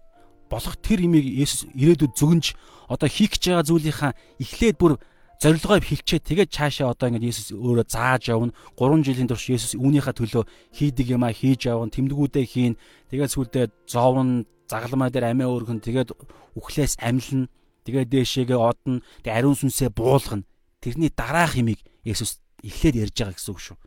[0.53, 2.57] болох тэр имийг Есүс ирээдүйд зөвгөнж
[2.93, 5.01] одоо хийх гэж байгаа зүйлийнхаа эхлээд бүр
[5.43, 6.23] зорилгоо хилчээ.
[6.23, 8.55] Тэгээд цаашаа одоо ингээд Есүс өөрөө зааж явна.
[8.79, 11.91] 3 жилийн турш Есүс үүнийхээ төлөө хийдэг юм а хийж явна.
[11.91, 12.75] Тэмдгүүдээ хийн.
[13.11, 15.83] Тэгээд сүлдээ зовн загалмай дээр амиа өргөн.
[15.83, 16.15] Тэгээд
[16.55, 17.51] үхлээс амилна
[17.83, 19.03] тэгээд дээшээгээ одно.
[19.27, 20.47] Тэгээд ариун сүнсээ буулгана.
[20.79, 23.79] Тэрний дараах имийг Есүс эхлээд ярьж байгаа гэсэн үг шүү.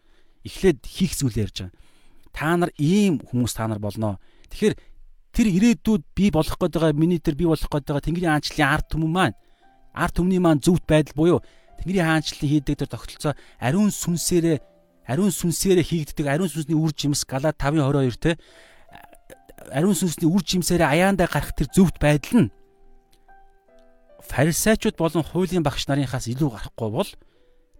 [0.43, 1.79] Эхлээд хийх зүйлээ ярьж байгаа.
[2.35, 4.19] Та нар ийм хүмүүс та нар болноо
[4.51, 4.75] тэгэхээр
[5.31, 8.87] тэр ирээдүйд би болох гээд байгаа миний тэр би болох гээд байгаа Тэнгэрийн аанчлалын ард
[8.91, 9.35] түмэн маань
[9.95, 11.39] ард түмний маань зөвхт байдал буюу
[11.79, 14.59] Тэнгэрийн хаанчлалын хийдэг тэр тогтолцоо ариун сүнсээрээ
[15.07, 18.31] ариун сүнсээрээ хийгддэг ариун сүнсний үр жимс Галат 5:22 те
[19.71, 22.53] ариун сүнсний үр жимсээрээ аяандаа гарах тэр зөвхт байдал нь
[24.25, 27.09] фарисеучуд болон хуулийн багш нарынхаас илүү гарахгүй бол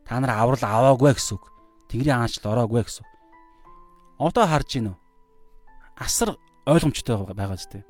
[0.05, 1.49] та нар аврал аваагүй гэсэн үг.
[1.89, 3.11] Тэнгэрийн хаанчлал ороогүй гэсэн үг.
[4.21, 4.97] Одоо харж гин үү?
[5.97, 6.37] Асар
[6.69, 7.81] ойлгомжтой байгаа зү.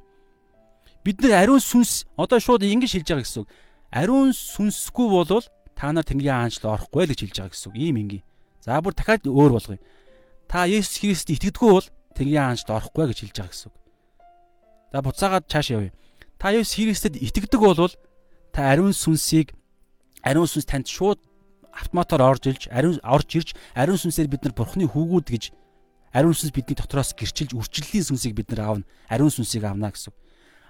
[1.03, 3.49] Бид нар ариун сүнс одоо шууд ингэж хэлж байгаа гэсэн үг
[3.95, 7.79] ариун сүнсгүй болвол та нар Тэнгэрийн хаанчлал орохгүй л гэж хэлж байгаа гэсэн үг.
[7.79, 8.23] Ийм ингийн.
[8.59, 9.79] За бүр дахиад өөр болгоё.
[10.51, 13.75] Та Есүс Христэд итгэдэггүй бол Тэнгэрийн хаанчлал орохгүй гэж хэлж байгаа гэсэн үг.
[14.91, 15.91] За буцаагаад цааш явъя.
[16.35, 17.91] Та Есүс Христэд итгэдэг бол
[18.51, 19.55] та ариун сүнсийг
[20.23, 21.19] ариун сүнс танд шууд
[21.75, 25.43] автоматар орж илж ариун орж ирж ариун сүнсээр бид нар бурхны хүүгүүд гэж
[26.15, 30.15] ариун сүнс бидний дотроос гэрчилж үрчлэлийн сүнсийг бид нар аавна ариун сүнсийг авна гэсэн.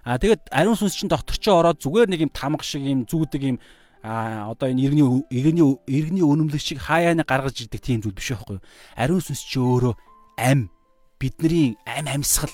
[0.06, 3.41] А тэгээд ариун сүнс чинь доктор чи ороод зүгээр нэг юм тамга шиг юм зүүдэг
[3.41, 3.57] юм
[4.06, 8.61] а одоо энэ иргэний иргэний иргэний өнөмлөг шиг хаяаны гаргаж ирдэг тийм зүйл биш байхгүй
[8.61, 8.65] юу?
[8.94, 9.98] Ариун сүнс чи өөрөө
[10.38, 10.69] ам
[11.18, 12.53] бидний ам амьсгал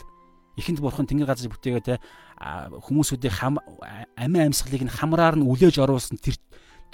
[0.56, 1.99] ихэнд бурхан тэнгэр газар бүтээгээ те
[2.40, 3.60] хүмүүсүүдийн хам
[4.15, 6.40] амин амьсгалыг нь хамраар нь үлээж оруулсан тэр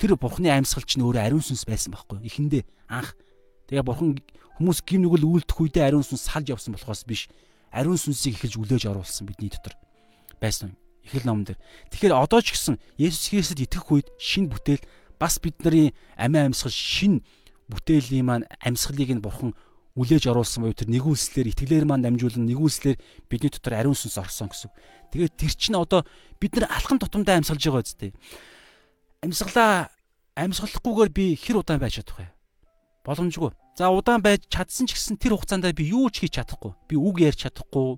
[0.02, 2.26] тэр бурхны амьсгал чинь өөрөө ариун сүнс байсан байхгүй юу?
[2.26, 3.14] Ихэндээ анх
[3.70, 4.18] тэгээ бурхан
[4.58, 7.30] хүмүүс гим нүгэл үйлдэх үедээ ариун сүнс салж явсан болохоос биш
[7.70, 9.78] ариун сүнсийг эхэлж үлээж оруулсан бидний дотор
[10.42, 10.78] байсан
[11.08, 11.60] эхэл номон дээр.
[11.92, 14.84] Тэгэхээр одоо ч гэсэн Есүс Христэд итгэх үед шин бүтээл
[15.18, 17.24] бас бидний амиа амьсгал шин
[17.72, 19.56] бүтээлийн маань амьсгалыг нь бурхан
[19.98, 24.70] үлээж оруулсан буюу тэр нэгүүлслэр итгэлээр маань дамжуулан нэгүүлслэр бидний дотор ариун сүнс орсон гэсэн.
[25.10, 26.06] Тэгээд тэр чинь одоо
[26.38, 28.12] бид нар алхам тутамдаа амьсгалж байгаа үстэй.
[29.26, 29.90] Амьсгалаа
[30.38, 32.30] амьсгалахгүйгээр би хэр удаан байж чадах вэ?
[33.10, 33.52] Боломжгүй.
[33.74, 36.78] За удаан байж чадсан ч гэсэн тэр хугацаанд би юу ч хийж чадахгүй.
[36.86, 37.98] Би үг ярьж чадахгүй,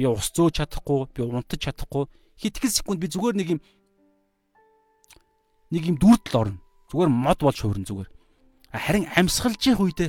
[0.00, 2.08] би ус зөөж чадахгүй, би унтаж чадахгүй.
[2.40, 3.60] Хитгэн секунд би зүгээр нэг юм
[5.68, 6.58] нэг юм дүүртэл орно.
[6.88, 8.08] Зүгээр мод болж хуурна зүгээр.
[8.72, 10.08] Харин амьсгалж явах үедээ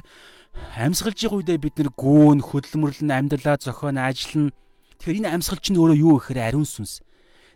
[0.79, 4.55] амьсгалж явах үедээ бид нэр гөөн хөдөлмөрлөн амьдралаа зохион ажиллана.
[5.03, 7.03] Тэгэхээр энэ амьсгал чинь өөрөө юу гэхээр ариун сүнс.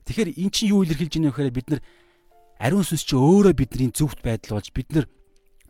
[0.04, 1.82] Тэгэхээр эн чинь юу илэрхийлж байна вэ гэхээр бид нар
[2.60, 5.06] ариун сүнс чинь өөрөө бидний зөвхт байдал болж бид нар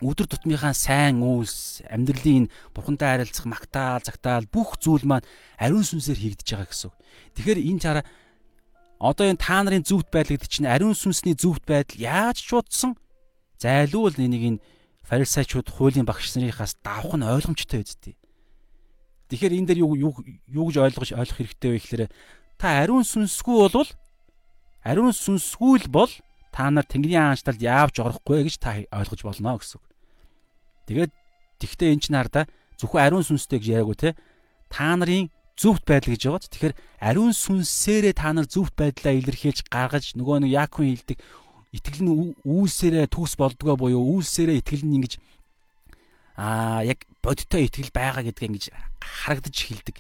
[0.06, 5.26] өдөр тутмынхаа сайн үйлс, амьдралын бурхантай харилцах магтаал, загтаал бүх зүйл маань
[5.58, 6.92] ариун сүнсээр хийгдэж байгаа гэсэн.
[7.36, 8.06] Тэгэхээр энэ цаараа
[9.02, 12.96] одоо энэ та нарын зөвхт байдлыг чинь ариун сүнсний зөвхт байдал яаж чуудсан?
[13.60, 14.64] Зайлуул нэг энэ
[15.04, 18.16] фарисеучуд хуулийн багш нарынхаас давх нь ойлгомжтой үсттэй.
[19.30, 20.14] Тэгэхээр энэ дээр юу юу
[20.50, 22.04] юу гэж ойлгож ойлгох хэрэгтэй вэ гэхээр
[22.62, 23.90] та ариун сүнсгүй болвол
[24.86, 26.12] ариун сүнсгүй л бол
[26.54, 29.82] та нар Тэнгэрийн хаанчлалд яавч орохгүй гэж та ойлгож болно гэсэн.
[30.86, 31.12] Тэгээд
[31.62, 32.46] тэгтээ эн чинь хардаа
[32.78, 34.10] зөвхөн ариун сүнстэй гэж яриаггүй те.
[34.70, 36.52] Та нарын зөвхт байдал гэж байгааз.
[36.52, 41.20] Тэгэхээр ариун сүнсээрээ та нар зөвхт байдлаа илэрхийлж гаргаж нөгөө нэг Яаков хэлдэг
[41.76, 45.14] итгэл нь үйлсээрээ төгс болдгоо буюу үйлсээрээ итгэл нь ингэж
[46.40, 48.66] аа яг бодиттой итгэл байгаа гэдгээ ингэж
[49.00, 49.98] харагдаж эхэлдэг.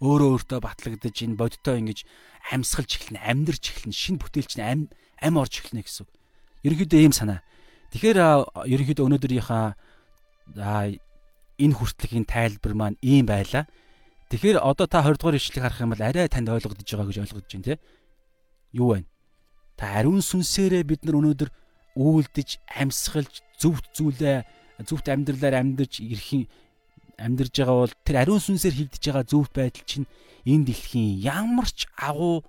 [0.00, 2.04] Өөрөө өөртөө батлагдаж энэ бодиттой ингэж
[2.52, 4.88] амьсгалж эхэлнэ, амьдрч эхэлнэ, шин бүтээлч нь
[5.24, 6.04] ам орж эхэлнэ гэсэн.
[6.64, 7.40] Ерөнхийдөө ийм санаа.
[7.96, 8.18] Тэгэхээр
[8.68, 9.72] ерөнхийдөө өнөөдрийнхаа
[10.54, 13.66] энэ хүртэлгийн тайлбар маань ийм байла.
[14.30, 17.46] Тэгэхээр одоо та 20 дугаар ишлэгийг харах юм бол арай танд ойлгогдож байгаа гэж ойлгож
[17.46, 17.74] байна те.
[18.74, 19.04] Юу вэ?
[19.78, 21.50] Та ариун сүнсээрээ бид нар өнөөдөр
[21.96, 24.44] үйлдэж, амьсгалж, зөвхт зүйлээ
[24.84, 26.44] зөвхт амьдралаар амьдарч ирэхин
[27.16, 30.06] амьдарж байгаа бол тэр ариун сүнсээр хийгдэж байгаа зөвхт байдал чинь
[30.44, 32.44] энэ дэлхийн ямар ч агуу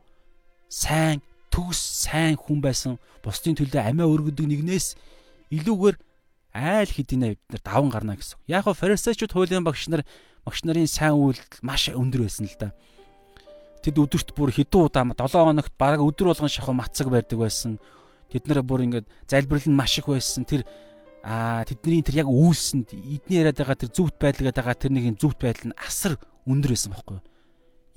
[0.67, 4.99] сайн төгс сайн хүн байсан бусдын төлөө амиа өргөдөг нэгнээс
[5.55, 5.95] илүүгээр
[6.53, 8.39] айл хэдийнэ бид нар даван гарна гэсэн.
[8.47, 10.03] Яг хоо фарисеучуд хуулийн багш нар
[10.45, 12.71] багш нарын сайн үйлдэл маш өндөр байсан л да.
[13.83, 17.79] Тэд өдөрт бүр хэдэн удаа 7 хоногт бараг өдөр болгон шахуу мацаг барьдаг байсан.
[18.31, 20.43] Тэд нар бүр ингээд залбирал нь маш их байсан.
[20.43, 20.67] Тэр
[21.23, 25.19] аа тэдний тэр яг үйлсэнд эдний яриад байгаа тэр зөвхт байдал гэдэг байгаа тэр нэг
[25.19, 26.15] зөвхт байдал нь асар
[26.47, 27.25] өндөр байсан байхгүй юу?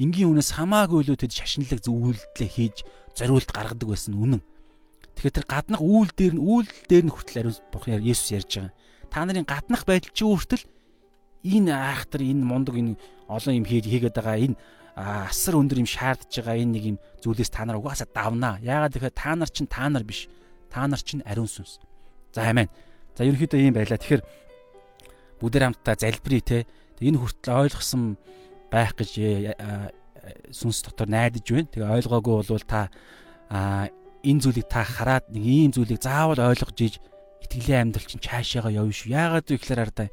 [0.00, 2.76] энгийн үнээс хамаагүй л тэд шашинлаг зөвүүлэлтээ хийж
[3.12, 4.40] зориулт гаргадаг байсан үнэн.
[5.16, 8.72] Тэгэхээр тэр гаднах үйл дээр нь үйл дээр нь хүртэл ариун бурхан Есүс ярьж байгаа.
[9.10, 10.64] Та нарын гаднах байдал чи хүртэл
[11.44, 12.94] энэ айхтар энэ мундаг энэ
[13.26, 14.56] олон юм хийгээд байгаа энэ
[14.96, 18.60] асар өндөр юм шаардж байгаа энэ нэг юм зүйлээс та нар угаасаа давнаа.
[18.60, 20.28] Яагаад тэгэхээр та нар чинь та нар биш.
[20.68, 21.80] Та нар чинь ариун сүнс.
[22.34, 22.68] За амин.
[23.16, 23.98] За ерөнхийдөө ийм байлаа.
[23.98, 24.22] Тэгэхээр
[25.40, 26.58] бүгдээр хамтдаа залбирая те.
[27.00, 28.20] Энэ хүртэл ойлгосон
[28.68, 29.54] байх гэж э,
[30.52, 31.70] сүнс дотор найдаж байна.
[31.72, 32.90] Тэгээ ойлгоогүй бол та
[34.24, 36.94] энэ зүйлийг та хараад нэг ийм зүйлийг заавал ойлгож иж
[37.44, 39.10] итгэлийн амьдрал чинь цаашаага явна шүү.
[39.10, 40.08] Яагаад вэ гэхээр ардаа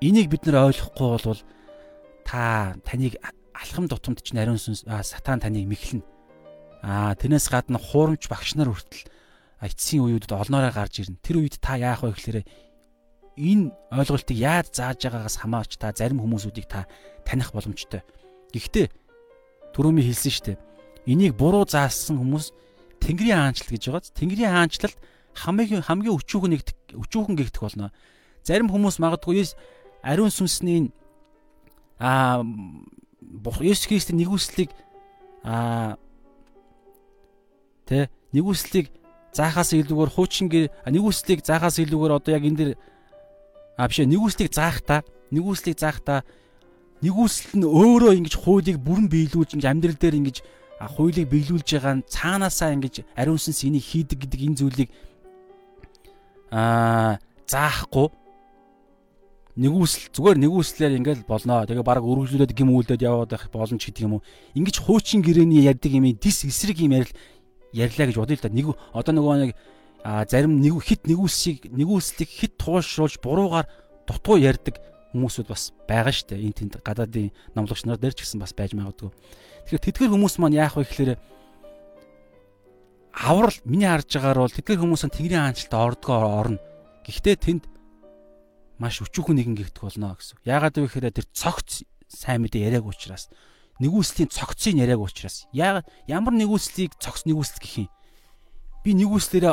[0.00, 1.42] энийг бид нар ойлгохгүй бол
[2.24, 3.20] та таныг
[3.54, 6.02] алхам тутамд чинь ариун сүнс сатан таныг мэхлэн.
[6.82, 9.10] Аа тэрнээс гадна хуурамч багш нар хүртэл
[9.60, 11.18] эцсийн үеүүдэд олноороо гарч ирнэ.
[11.22, 12.46] Тэр үед та яах вэ гэхээр
[13.38, 16.86] энэ ойлголтыг яаж зааж байгаагаас хамаарч та зарим хүмүүсүүдийг та
[17.26, 18.02] таних боломжтой.
[18.54, 18.86] Гэхдээ
[19.74, 20.58] түрүүний хэлсэн шүү дээ.
[21.10, 22.50] Энийг буруу заасан хүмүүс
[23.02, 24.96] Тэнгэрийн хаанчлал гэж байгааз Тэнгэрийн хаанчлалд
[25.38, 27.92] хамгийн хамгийн өчүүхэн нэгдэх өчүүхэн гихтэх болно.
[28.42, 29.46] Зарим хүмүүс магадгүй
[30.02, 30.90] ариун сүнсний
[31.98, 32.42] а
[33.60, 34.70] Есүс Христийн нэгүслийг
[35.44, 35.98] а
[37.86, 38.88] тэ нэгүслийг
[39.34, 42.70] заахаас илүүгээр хуучин нэгүслийг заахаас илүүгээр одоо яг энэ дэр
[43.76, 46.24] а биш нэгүслийг заах та нэгүслийг заах та
[47.02, 50.36] нэгүсэл нь өөрөө ингэж хуулийг бүрэн биелүүлж ингэж амьдрал дээр ингэж
[50.78, 54.90] хуулийг биелүүлж байгаа нь цаанаасаа ингэж ариун сүнс энийг хийдэг гэдэг энэ зүйлийг
[56.54, 57.18] аа
[57.50, 58.08] заахгүй
[59.58, 61.66] нэгүсэл зүгээр нэгүслээр ингээл болно.
[61.66, 64.26] Тэгээ баг өргөжлүүлээд гим үлдээд яваад байх боломж гэдэг юм уу.
[64.54, 67.10] Ингиж хуучин гэрээний ярьдаг юм дис эсрэг юм ярил
[67.74, 68.54] ярьлаа гэж бодъё л да.
[68.54, 69.52] Нэг одоо нөгөө нэг
[70.30, 73.66] зарим нэг хит нэгүсийг нэгүслийг хит туушруулж буруугаар
[74.06, 74.78] дутуу ярьдаг
[75.10, 76.46] хүмүүсүүд бас байгаа шүү дээ.
[76.46, 79.10] Энэ тэнд гадаадын номлогч нар дээр ч гэсэн бас байж магадгүй.
[79.68, 81.20] Тэгэхээр тэдгэр хүмүүс маань яах вэ гэхээр
[83.12, 86.60] аврал миний харж байгаагаар бол тэдгэр хүмүүс нь Тэнгэрийн хаанчлалд ордгоо орно.
[87.04, 87.64] Гэхдээ тэнд
[88.80, 90.40] маш өчүүхэн нэгэн гихтэх болно гэсэн.
[90.48, 93.28] Яагаад вэ гэхээр тэр цогц сайн мэдээ яриаг учраас
[93.76, 97.92] нэгүслийн цогцыг яриаг учраас яагаад ямар нэгүслийг цогц нэгүсэл гэх юм.
[98.88, 99.52] Би нэгүслээрээ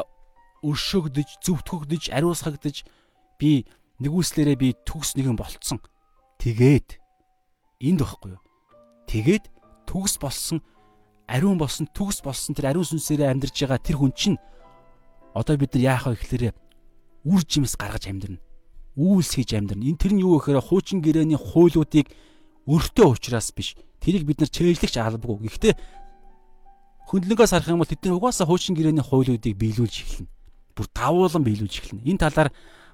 [0.63, 2.87] өршөөгдөж, зөвтгөгдөж, ариусгагдж
[3.35, 3.67] би
[3.99, 5.83] нэгүслээрээ би төгс нэгэн болцсон.
[6.39, 7.03] Тэгээд
[7.83, 8.43] энд багхгүй юу?
[9.11, 9.55] Тэгээд
[9.85, 10.61] төгс болсон
[11.27, 14.37] ариун болсон төгс болсон тэр ариун сүнсээрээ амьдарч байгаа тэр хүн чинь
[15.33, 16.53] одоо бид нар яах вэ гэхээр
[17.25, 18.39] үр жимс гаргаж амьдрна.
[18.95, 19.83] Үйлс хийж амьдрна.
[19.83, 22.07] Энэ тэр нь юу гэхээр хуучин гэрээний хуулиудыг
[22.69, 23.75] өртөө ухраас биш.
[23.99, 25.49] Тэрийг бид нар чэйжлэгч албагүй.
[25.49, 25.73] Гэхдээ
[27.09, 30.29] хөндлөнгөөс харах юм бол тэдний угаасаа хуучин гэрээний хуулиудыг биелүүлж эхэлнэ.
[30.77, 32.05] Бүр давуулан биелүүлж эхэлнэ.
[32.05, 32.49] Энэ талаар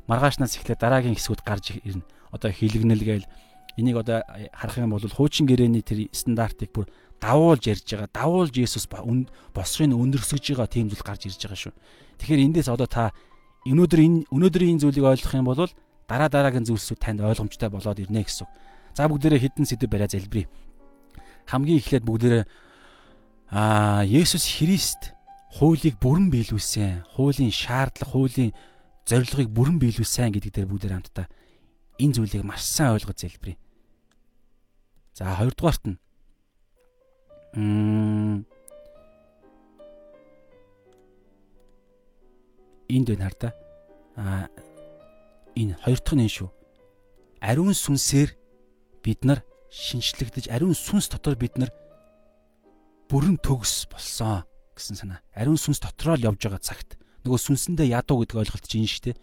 [0.07, 2.07] маргаашнаас эхлээд дараагийн хэсгүүд гарч ирнэ.
[2.31, 3.27] Одоо хилэгнэл гээл
[3.77, 4.23] энийг одоо
[4.53, 6.87] харах юм бол хуучин гэрээний тэр стандартыг бүр
[7.21, 8.09] давуулж ярьж байгаа.
[8.11, 11.73] Давуулж Есүс босрыг өндөрсөж байгаа тийм зүйл гарч ирж байгаа шүү.
[12.17, 13.13] Тэгэхээр эндээс одоо та
[13.69, 15.69] өнөөдөр энэ өнөөдрийн энэ зүйлийг ойлгох юм бол
[16.09, 18.49] дараа дараагийн зүйлсүүд танд ойлгомжтой болоод ирнэ гэсэн.
[18.97, 20.49] За бүгдээрээ хідэн сэдв бариа залбирая.
[21.45, 22.43] Хамгийн эхлээд бүгдээрээ
[23.53, 25.13] аа Есүс Христ
[25.55, 27.05] хуулийг бүрэн биелүүлсэн.
[27.15, 28.51] Хуулийн шаардлага, хуулийн
[29.05, 31.27] зорилгыг бүрэн биелүүлсэн гэдэг дээр бүгдээр хамтдаа
[32.01, 33.57] энэ зүйлийг маш сайн ойлгож залбирая.
[35.13, 35.97] За хоёрдугаарт нь
[42.89, 43.49] энд байна хар та.
[44.17, 44.49] А
[45.55, 46.49] энэ хоёр дахь нь шүү.
[47.41, 48.33] Ариун сүнсээр
[49.03, 51.71] бид нар шинчлэгдэж ариун сүнс дотор бид нар
[53.09, 54.43] бүрэн төгс болсон
[54.75, 55.19] гэсэн санаа.
[55.35, 59.17] Ариун сүнс дотроо л явж байгаа цагт нөгөө сүнсэндээ ядуу гэдэг ойлголт чинь шүү дээ.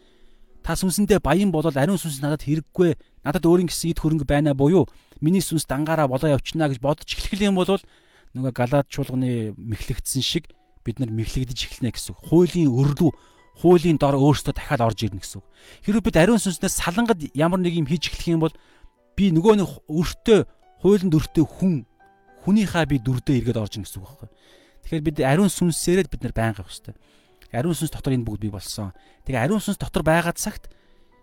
[0.68, 3.24] Та сүнсэндээ баян болол ариун сүнс надад хэрэггүй.
[3.24, 4.84] Надад өөрийн гэсэн эд хөрөнгө байна буюу
[5.24, 7.80] миний сүнс дангаараа болоо явчихна гэж бодож эхлэх юм бол
[8.36, 10.52] нөгөө галаад чуулганы мэхлэгдсэн шиг
[10.84, 12.20] бид нар мэхлэгдэж эхэлнэ гэсэн.
[12.20, 13.16] Хуулийн өрлөө
[13.64, 15.40] хуулийн дор өөрсдөө дахиад орж ирнэ гэсэн.
[15.88, 18.52] Хэрвээ бид ариун сүнснээс салангад ямар нэг юм хийж эхлэх юм бол
[19.16, 20.38] би нөгөө нэг өртөө
[20.84, 21.88] хуулинд өртөө хүн
[22.44, 24.28] хүнийхээ би дүрдээ эргээд орж ирнэ гэсэн үг байхгүй.
[24.84, 26.96] Тэгэхээр бид ариун сүнсээрээ бид нар байнга явах хэрэгтэй.
[27.52, 28.92] Ариун сүнс дотор энэ бүгд бий болсон.
[29.24, 30.68] Тэгээ ариун сүнс дотор байгаа цагт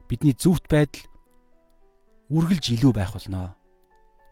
[0.09, 1.05] бидний зөвхт байдал
[2.29, 3.53] үргэлж илүү байх болно.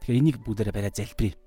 [0.02, 1.38] Тэгэхээр энийг бүгдээрээ барай залбирая.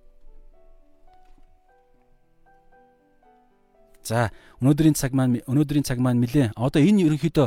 [4.06, 4.31] За
[4.62, 6.55] өнөөдрийн цаг маань өнөөдрийн цаг маань нилээ.
[6.55, 7.47] Одоо энэ ерөнхийдөө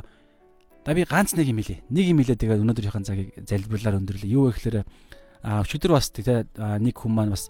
[0.83, 1.79] да би ганц нэг юм хэлье.
[1.87, 4.27] Нэг юм хэлээ тэгээд өнөөдрийнхэн цагийг залбирлаар өндөрлөө.
[4.27, 4.83] Юу вэ гэхээр
[5.47, 7.47] а өчигдөр бас тэгээд нэг хүн маань бас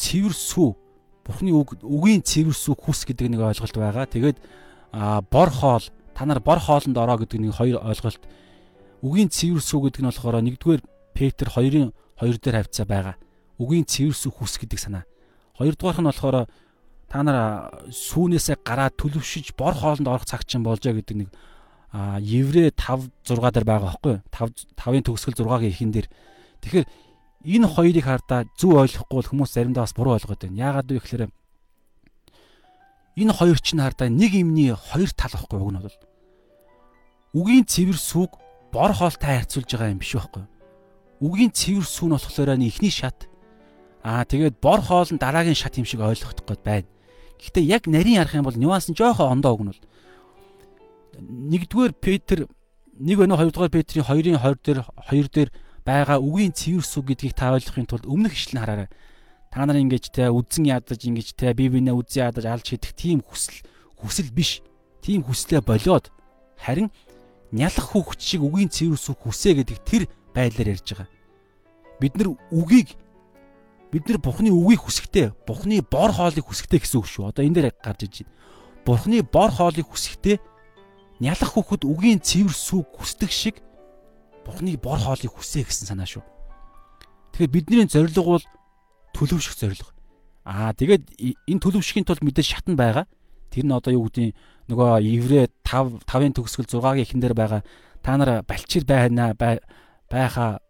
[0.00, 0.87] цэвэр сүү
[1.28, 4.08] Бурхны үг үгийн цэвэр сүү хүс гэдэг нэг ойлголт байгаа.
[4.08, 4.38] Тэгээд
[5.28, 5.84] бор хоол
[6.16, 8.24] та нар бор хоолнд ороо гэдэг нэг хоёр ойлголт.
[9.04, 10.82] Үгийн цэвэр сүү гэдэг нь болохоор нэгдүгээр
[11.12, 13.16] Петр хоёрын хоёр дээр хавцаа байгаа.
[13.60, 15.04] Үгийн цэвэрс хүс гэдэг санаа.
[15.60, 16.48] Хоёрдугаарх нь болохоор
[17.08, 17.38] та нар
[17.90, 21.30] сүүнээсээ гараад төлөвшөж бор хоолнд орох цаг чинь болжоо гэдэг нэг
[21.92, 26.08] еврэ 5 6 дээр байгаа байхгүй 5 5-ын төгсгөл 6-гийн ихэн дээр
[26.60, 26.86] тэгэхээр
[27.44, 30.58] энэ хоёрыг хардаа зөв ойлгохгүй бол хүмүүс заримдаа бас буруу ойлгоод байна.
[30.58, 31.22] Яагаад вэ гэхээр
[33.18, 35.98] энэ хоёр чинь хардаа нэг юмний хоёр тал байхгүй уг нь бол
[37.38, 38.30] үгийн цэвэр сүг
[38.74, 40.44] бор хоолтой харьцуулж байгаа юм биш байхгүй.
[41.22, 43.30] Үгийн цэвэр сүг нь болохоор ихний шат
[44.02, 46.88] аа тэгээд бор хоол нь дараагийн шат юм шиг ойлгохдох гээд байна.
[47.38, 49.82] Гэхдээ яг нарийн ярих юм бол нюанс нь жоохон ондоо өгнө бол
[51.18, 52.38] нэгдүгээр Петр
[52.98, 55.50] нэг өнөө хоёрдугаар Петрийн 2-ын 20 дээр 2 дээр
[55.88, 58.88] байгаа үгийн цэвэр сүг гэдгийг та ойлгохын тулд өмнөх ишлэн хараарай.
[59.48, 63.24] Та нар ингэж те үдсэн ядаж ингэж те бие биенээ үдсэн ядаж алж хидэх тийм
[63.24, 63.64] хүсэл
[63.96, 64.60] хүсэл биш.
[65.00, 66.12] Тийм хүслээ болоод
[66.60, 66.92] харин
[67.48, 70.02] нялах хүүхд шиг үгийн цэвэр сүг хүсээ гэдэг тэр
[70.36, 71.08] байдлаар ярьж байгаа.
[71.96, 72.92] Бид нар үгийг
[73.88, 77.32] бид нар Бурхны үгийг хүсэхдээ Бурхны бор хоолыг хүсэхдээ гэсэн үг шүү.
[77.32, 78.36] Одоо энэ дээр гарч иж байна.
[78.84, 80.36] Бурхны бор хоолыг хүсэхдээ
[81.24, 83.56] нялах хүүхэд үгийн цэвэр сүг хүсдэг шиг
[84.48, 86.24] Бурхны бор хоолыг хүсээ гэсэн санаа шүү.
[87.36, 88.46] Тэгэхээр бидний зорилго бол
[89.12, 89.92] төлөвшөх зорилго.
[90.48, 93.04] Аа тэгээд энэ төлөвшөхийн тулд мэдээж шатн байгаа.
[93.52, 94.32] Тэр нь одоо юу гэдгийг
[94.72, 97.60] нөгөө еврэ 5 5-ын төгсгөл 6-гийн эхэн дээр байгаа
[98.00, 100.60] та нар балчир байна байха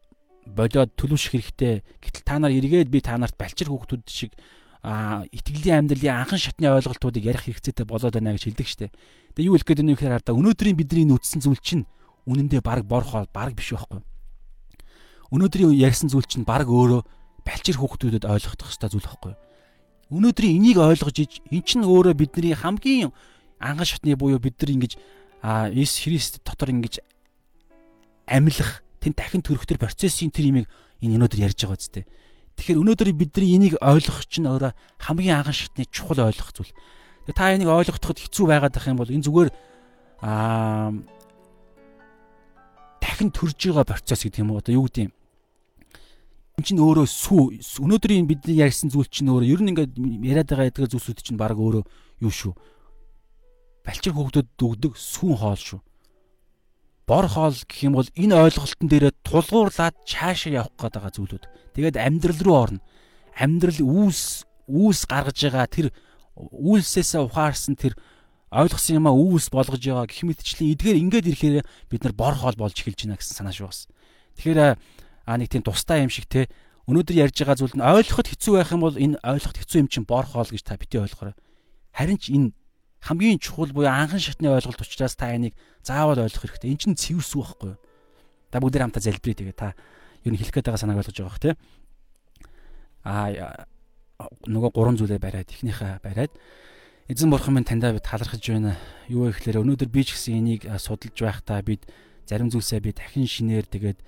[0.42, 1.86] болоод төлөвшөх хэрэгтэй.
[2.02, 4.34] Гэтэл та нар эргээд би та нарт балчир хүүхдүүд шиг
[4.82, 8.92] а итгэлийн амьдралын анхан шатны ойлголтуудыг ярих хэрэгцээтэй болоод байна гэж хэлдэг штеп.
[9.34, 11.84] Тэгээ юу хэлэх гээд байна вэ гэхээр хардаа өнөөдрийн бидний нүдсэн зүйл чинь
[12.28, 14.04] үнэндээ баг бор хоол баг биш байхгүй.
[15.32, 17.00] Өнөөдрийн ярьсан зүйл чинь баг өөрөө
[17.44, 19.34] балчир хүүхдүүдэд ойлгох хэвээр зүйл байхгүй.
[20.12, 23.12] Өнөөдрийн энийг ойлгож иж эн чинь өөрөө бидний хамгийн
[23.60, 24.92] анган шатны буюу бид нар ингэж
[25.72, 27.00] Иес Христ дотор ингэж
[28.28, 30.66] амьлах тэн дахин төрөхтөр процессын тэр имийг
[31.00, 32.04] энэ өнөөдөр ярьж байгаа үстэй.
[32.56, 36.72] Тэгэхээр өнөөдөр бидний энийг ойлгох чинь өөрөө хамгийн анхан шатны чухал ойлгох зүйл.
[37.30, 39.50] Та энийг ойлгохдоход хэцүү байгаад байх юм бол энэ зүгээр
[40.24, 40.90] аа
[43.08, 45.12] дахин төрж байгаа процесс гэдэг юм уу одоо юу гэдэг юм.
[46.60, 47.42] Энд чинь өөрөө сүү
[47.80, 51.56] өнөөдрийн бидний ярьсан зүйл чинь өөрөө ер нь ингээд яриад байгаа эдгээр зүйлсүүд чинь баг
[51.56, 51.86] өөрөө
[52.20, 52.52] юу шүү.
[53.86, 55.80] Балчин хүүхдүүд дүгдэг сүүн хоол шүү.
[57.08, 61.44] Бор хоол гэх юм бол энэ ойлголтын дээрээ тулгуурлаад цаашаа явах гээд байгаа зүйлүүд.
[61.72, 62.80] Тэгээд амьдрал руу орно.
[63.32, 65.88] Амьдрал үүс үүс гаргаж байгаа тэр
[66.36, 67.96] үйлсээсээ ухаарсан тэр
[68.48, 71.56] ойлгосон юмаа үүс болгож байгаа гэх мэтчлэн эдгээр ингээд ирэхээр
[71.92, 73.80] бид нар бор хоол болж эхэлж байна гэсэн санаа шүү бас.
[74.40, 74.58] Тэгэхээр
[75.28, 76.48] аа нэг тийм тустай юм шиг те
[76.88, 80.08] өнөөдөр ярьж байгаа зүйл нь ойлгоход хэцүү байх юм бол энэ ойлгоход хэцүү юм чинь
[80.08, 81.36] бор хоол гэж та бити ойлгоорой.
[81.92, 82.56] Харин ч энэ
[83.04, 85.52] хамгийн чухал буюу анхан шатны ойлголт учраас та энийг
[85.84, 86.72] заавал ойлгох хэрэгтэй.
[86.72, 87.80] Энд чинь цэвэрсүү байхгүй юу?
[88.48, 89.76] Та бүгд хамтаа залбирая тэгээ та
[90.24, 91.50] юу хэлэх гээд байгаа санааг ойлгож байгаа бох те.
[93.04, 93.68] Аа
[94.48, 96.32] нөгөө гурван зүйлээ бариад эхнийхээ бариад
[97.08, 98.76] эзэн бурхан минь таньдаа бид талархаж байна.
[99.08, 101.88] Юу вэ гэхээр өнөөдөр би ч гэсэн энийг судалж байхдаа бид
[102.28, 103.98] зарим зүйлсээ би дахин шинээр тэгээд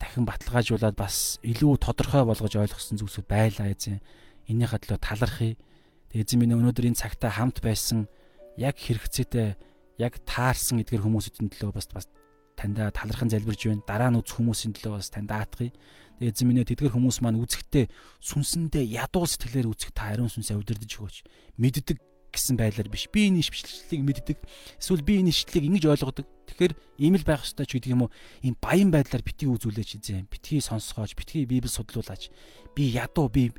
[0.00, 4.00] дахин баталгаажуулаад бас илүү тодорхой болгож ойлгосон зүйлсүүд байлаа эзэн.
[4.48, 5.60] Энийхээ төлөө талархъя.
[6.08, 8.08] Тэгээд эзэн минь өнөөдөр энэ цагтаа хамт байсан
[8.56, 9.60] яг хэрэгцээтэй
[10.00, 12.08] яг таарсан эдгээр хүмүүсийн төлөө бас бас
[12.56, 13.84] таньдаа талархан залбирж байна.
[13.84, 15.68] Дараа нь үзэх хүмүүсийн төлөө бас тань даатгая.
[16.16, 17.92] Эзэн минь тэдгэр хүмүүс маань үзэхдээ
[18.24, 21.16] сүнсэндээ ядуу сэтгэлээр үзэх та ариун сүнсээ удирдах өгөөч.
[21.58, 21.98] Мэддэг
[22.32, 23.06] гэсэн байдлаар биш.
[23.12, 24.38] Би энэ ишвчлэлийг мэддэг.
[24.80, 26.26] Эсвэл би энэ ишвчлэлийг ингэж ойлгодог.
[26.48, 28.14] Тэгэхээр ийм л байх ёстой ч гэдэг юм уу.
[28.40, 30.26] Ийм баян байдлаар битгий үзүүлээч эзэн.
[30.32, 32.32] Битгий сонсгооч, битгий библ судлуулаач.
[32.72, 33.52] Би ядуу би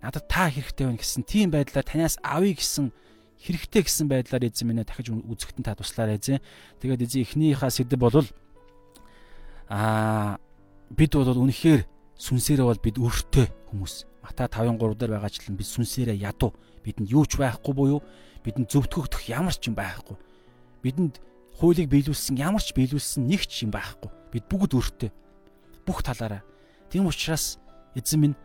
[0.00, 2.88] надад та хэрэгтэй байна гэсэн тийм байдлаар танаас авъя гэсэн
[3.40, 6.40] хэрэгтэй гэсэн байдлаар эзэн минь дахиж үзэхтэн та туслаарай эзэн.
[6.80, 8.24] Тэгээд эзэн эхнийхээ сэдв бол
[9.68, 10.40] аа
[10.88, 11.84] бид бол үнэхээр
[12.20, 13.94] сүнсээрээ бол бид өртөө хүмүүс.
[14.24, 16.52] Матай 5:3 дээр байгаачлан бид сүнсээрээ ядуу.
[16.84, 18.00] Бидэнд юу ч байхгүй буюу
[18.44, 20.16] бидэнд зөвтгөгдөх ямар ч юм байхгүй.
[20.80, 21.20] Бидэнд
[21.60, 24.10] хуулийг биелүүлсэн ямар ч биелүүлсэн нэг ч юм байхгүй.
[24.32, 25.10] Бид бүгд өртөө.
[25.84, 26.40] Бүх талаараа.
[26.88, 27.60] Тийм учраас
[27.92, 28.36] эзэн минь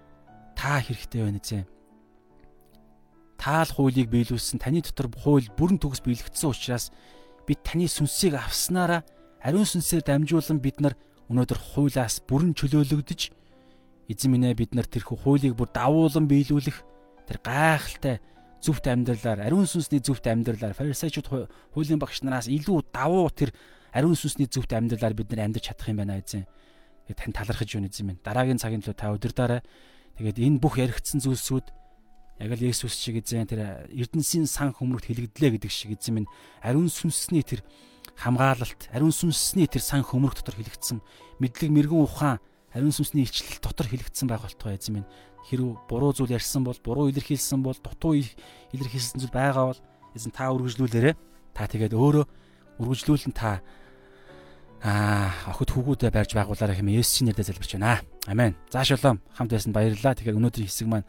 [0.56, 1.68] та хэрэгтэй байна эзэн.
[3.40, 6.92] Таал хуулийг биелүүлсэн таны дотор хууль бүрэн төгс биелэгдсэн учраас
[7.48, 9.04] бид таны сүнсийг авснараа
[9.40, 10.96] ариун сүнсээр дамжуулан бид нар
[11.32, 13.32] өнөөдөр хуулиас бүрэн чөлөөлөгдөж
[14.06, 16.86] Эзэн минь бид нар тэрхүү хуулийг бүр давуулан биелүүлэх
[17.28, 18.22] тэр гайхалтай
[18.66, 21.28] зөвхт амьдралаар ариун сүнсний зөвхт амьдралаар фарисеучуд
[21.74, 23.54] хуулийн багш нараас илүү давуу тэр
[23.94, 26.50] ариун сүнсний зөвхт амьдралаар бид нар амьдарч чадах юм байна эзэн.
[27.06, 28.22] Тэгээд тань талархаж байна эзэн минь.
[28.26, 29.62] Дараагийн цагийн төлөө та удирдаарай.
[30.18, 31.68] Тэгээд энэ бүх яригдсан зүйлсүүд
[32.42, 36.90] яг л Есүс шиг эзэн тэр эрдэнсийн сан хөмрөгт хэлэгдлээ гэдэг шиг эзэн минь ариун
[36.90, 37.64] сүнсний тэр
[38.20, 41.00] хамгаалалт, ариун сүнсний тэр сан хөмрөх дотор хэлэгдсэн
[41.40, 42.40] мэдлэг мэрэгэн ухаан
[42.76, 45.10] ариун сүнсний илчлэл дотор хэлэгдсэн байх болтугай эзэн минь.
[45.46, 49.82] Хэрв буруу зүйл ярьсан бол, буруу илэрхийлсэн бол, дутуу илэрхийлсэн зүйл байгаа бол
[50.18, 51.14] эзэн та үргэлжлүүлээрэ.
[51.54, 52.26] Та тэгээд өөрөө
[52.82, 53.62] үргэлжлүүлэн та
[54.86, 58.02] аа охид хүүгүүдээ барьж байгуулаарай хэмээн Есүсийн нэрээр залбирч байна.
[58.28, 58.54] Амен.
[58.70, 59.22] За шалом.
[59.34, 60.14] Хамт байсанд баярлалаа.
[60.14, 61.08] Тэгэхээр өнөөдрийн хэсэг маань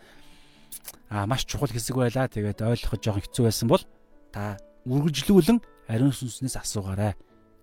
[1.11, 2.29] аа маш чухал хэсэг байлаа.
[2.29, 3.83] Тэгээд ойлгоход жоохон хэцүү байсан бол
[4.33, 4.57] та
[4.89, 5.59] үргэлжлүүлэн
[5.93, 7.15] ариун сүнснээс асуугаарай.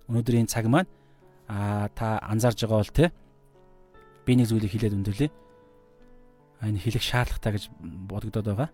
[0.05, 0.89] Өнөөдрийн цаг маань
[1.49, 3.05] аа та анзаарж байгаа бол те
[4.25, 5.42] би нэг зүйлийг хэлээд өндөрлөө.
[6.63, 7.63] Энэ хэлэх шаардлагатай гэж
[8.07, 8.69] бодогдоод байгаа.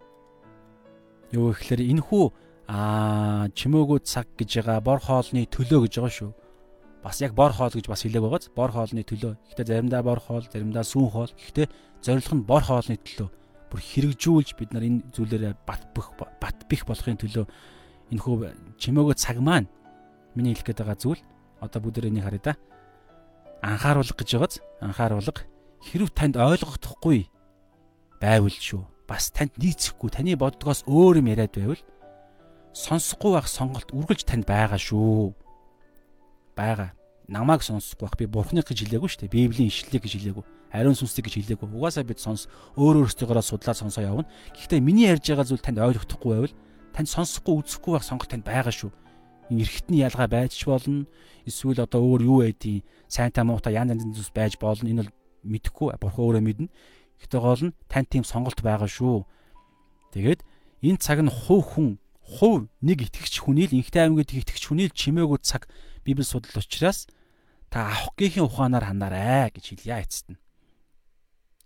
[1.34, 2.26] Юу гэхээр энэ хүү
[2.70, 6.32] аа чимээгүү цаг гэж байгаа бор хоолны төлөө гэж байгаа шүү.
[7.02, 9.34] Бас яг бор хоол гэж бас хэлээг байгааз бор хоолны төлөө.
[9.49, 11.32] Гэхдээ заримдаа бор хоол, заримдаа сүүн хоол.
[11.34, 11.68] Гэхдээ
[12.06, 13.30] зорилго нь бор хоолны төлөө.
[13.74, 17.45] Бүр хэрэгжүүлж бид нар энэ зүйлээрээ бат бөх бат бих болохын төлөө
[18.10, 18.36] энэ хүү
[18.82, 19.70] чимээгөө цаг маань
[20.34, 21.22] миний хэлэх гээд байгаа зүйл
[21.61, 22.53] одоо бүгд энийг харъя да
[23.61, 25.41] анхааруулга гэж байгааз анхааруулга
[25.86, 27.30] хэрв танд ойлгохдохгүй
[28.22, 28.84] байвал шүү.
[29.08, 31.82] Бас танд нийцэхгүй таны боддгоос өөр юм яриад байвал
[32.76, 35.34] сонсохгүй байх сонголт үргэлж танд байгаа шүү.
[36.56, 36.94] Бага.
[37.28, 39.34] Намайг сонсохгүй байх би бурхныг гэж хэлээгүй шүү дээ.
[39.34, 40.46] Библийн ишлэлийг гэж хэлээгүй.
[40.70, 41.66] Ариун сүнсийг гэж хэлээгүй.
[41.66, 42.46] Угаасаа бид сонс
[42.78, 44.30] өөр өөрсдийгөө судлаад сонсоо явна.
[44.54, 46.56] Гэхдээ миний ярьж байгаа зүйл танд ойлгохдохгүй байвал
[46.94, 48.94] танд сонсохгүй үзэхгүй байх сонголт танд байгаа шүү
[49.50, 51.06] эргэтний ялгаа байж ч болно.
[51.46, 54.86] Эсвэл одоо өөр юу байдیں۔ Сайнтай муутай янз янзын зүйлс байж болно.
[54.86, 55.14] Энэ бол
[55.44, 56.68] мэдэхгүй бурхан өөрөө мэднэ.
[57.20, 59.28] Гэтэ гол нь тань тийм сонголт байгаа шүү.
[60.16, 60.41] Тэгээд
[60.84, 61.90] энэ цаг нь хувь хүн
[62.20, 65.68] хувь нэг итгэгч хүнийл инхтэй аймагт итгэгч хүнийл чимээгүй цаг
[66.06, 67.10] библи судал учраас
[67.70, 70.41] та авахгийнхын ухаанаар ханаарай гэж хэлье эцэст нь.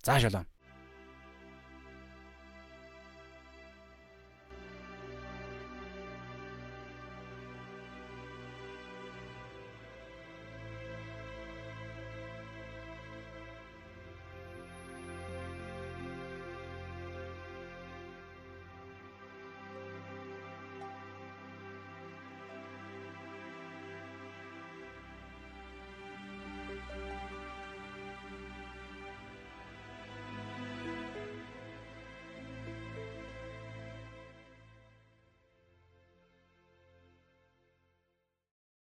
[0.03, 0.47] За шалаа.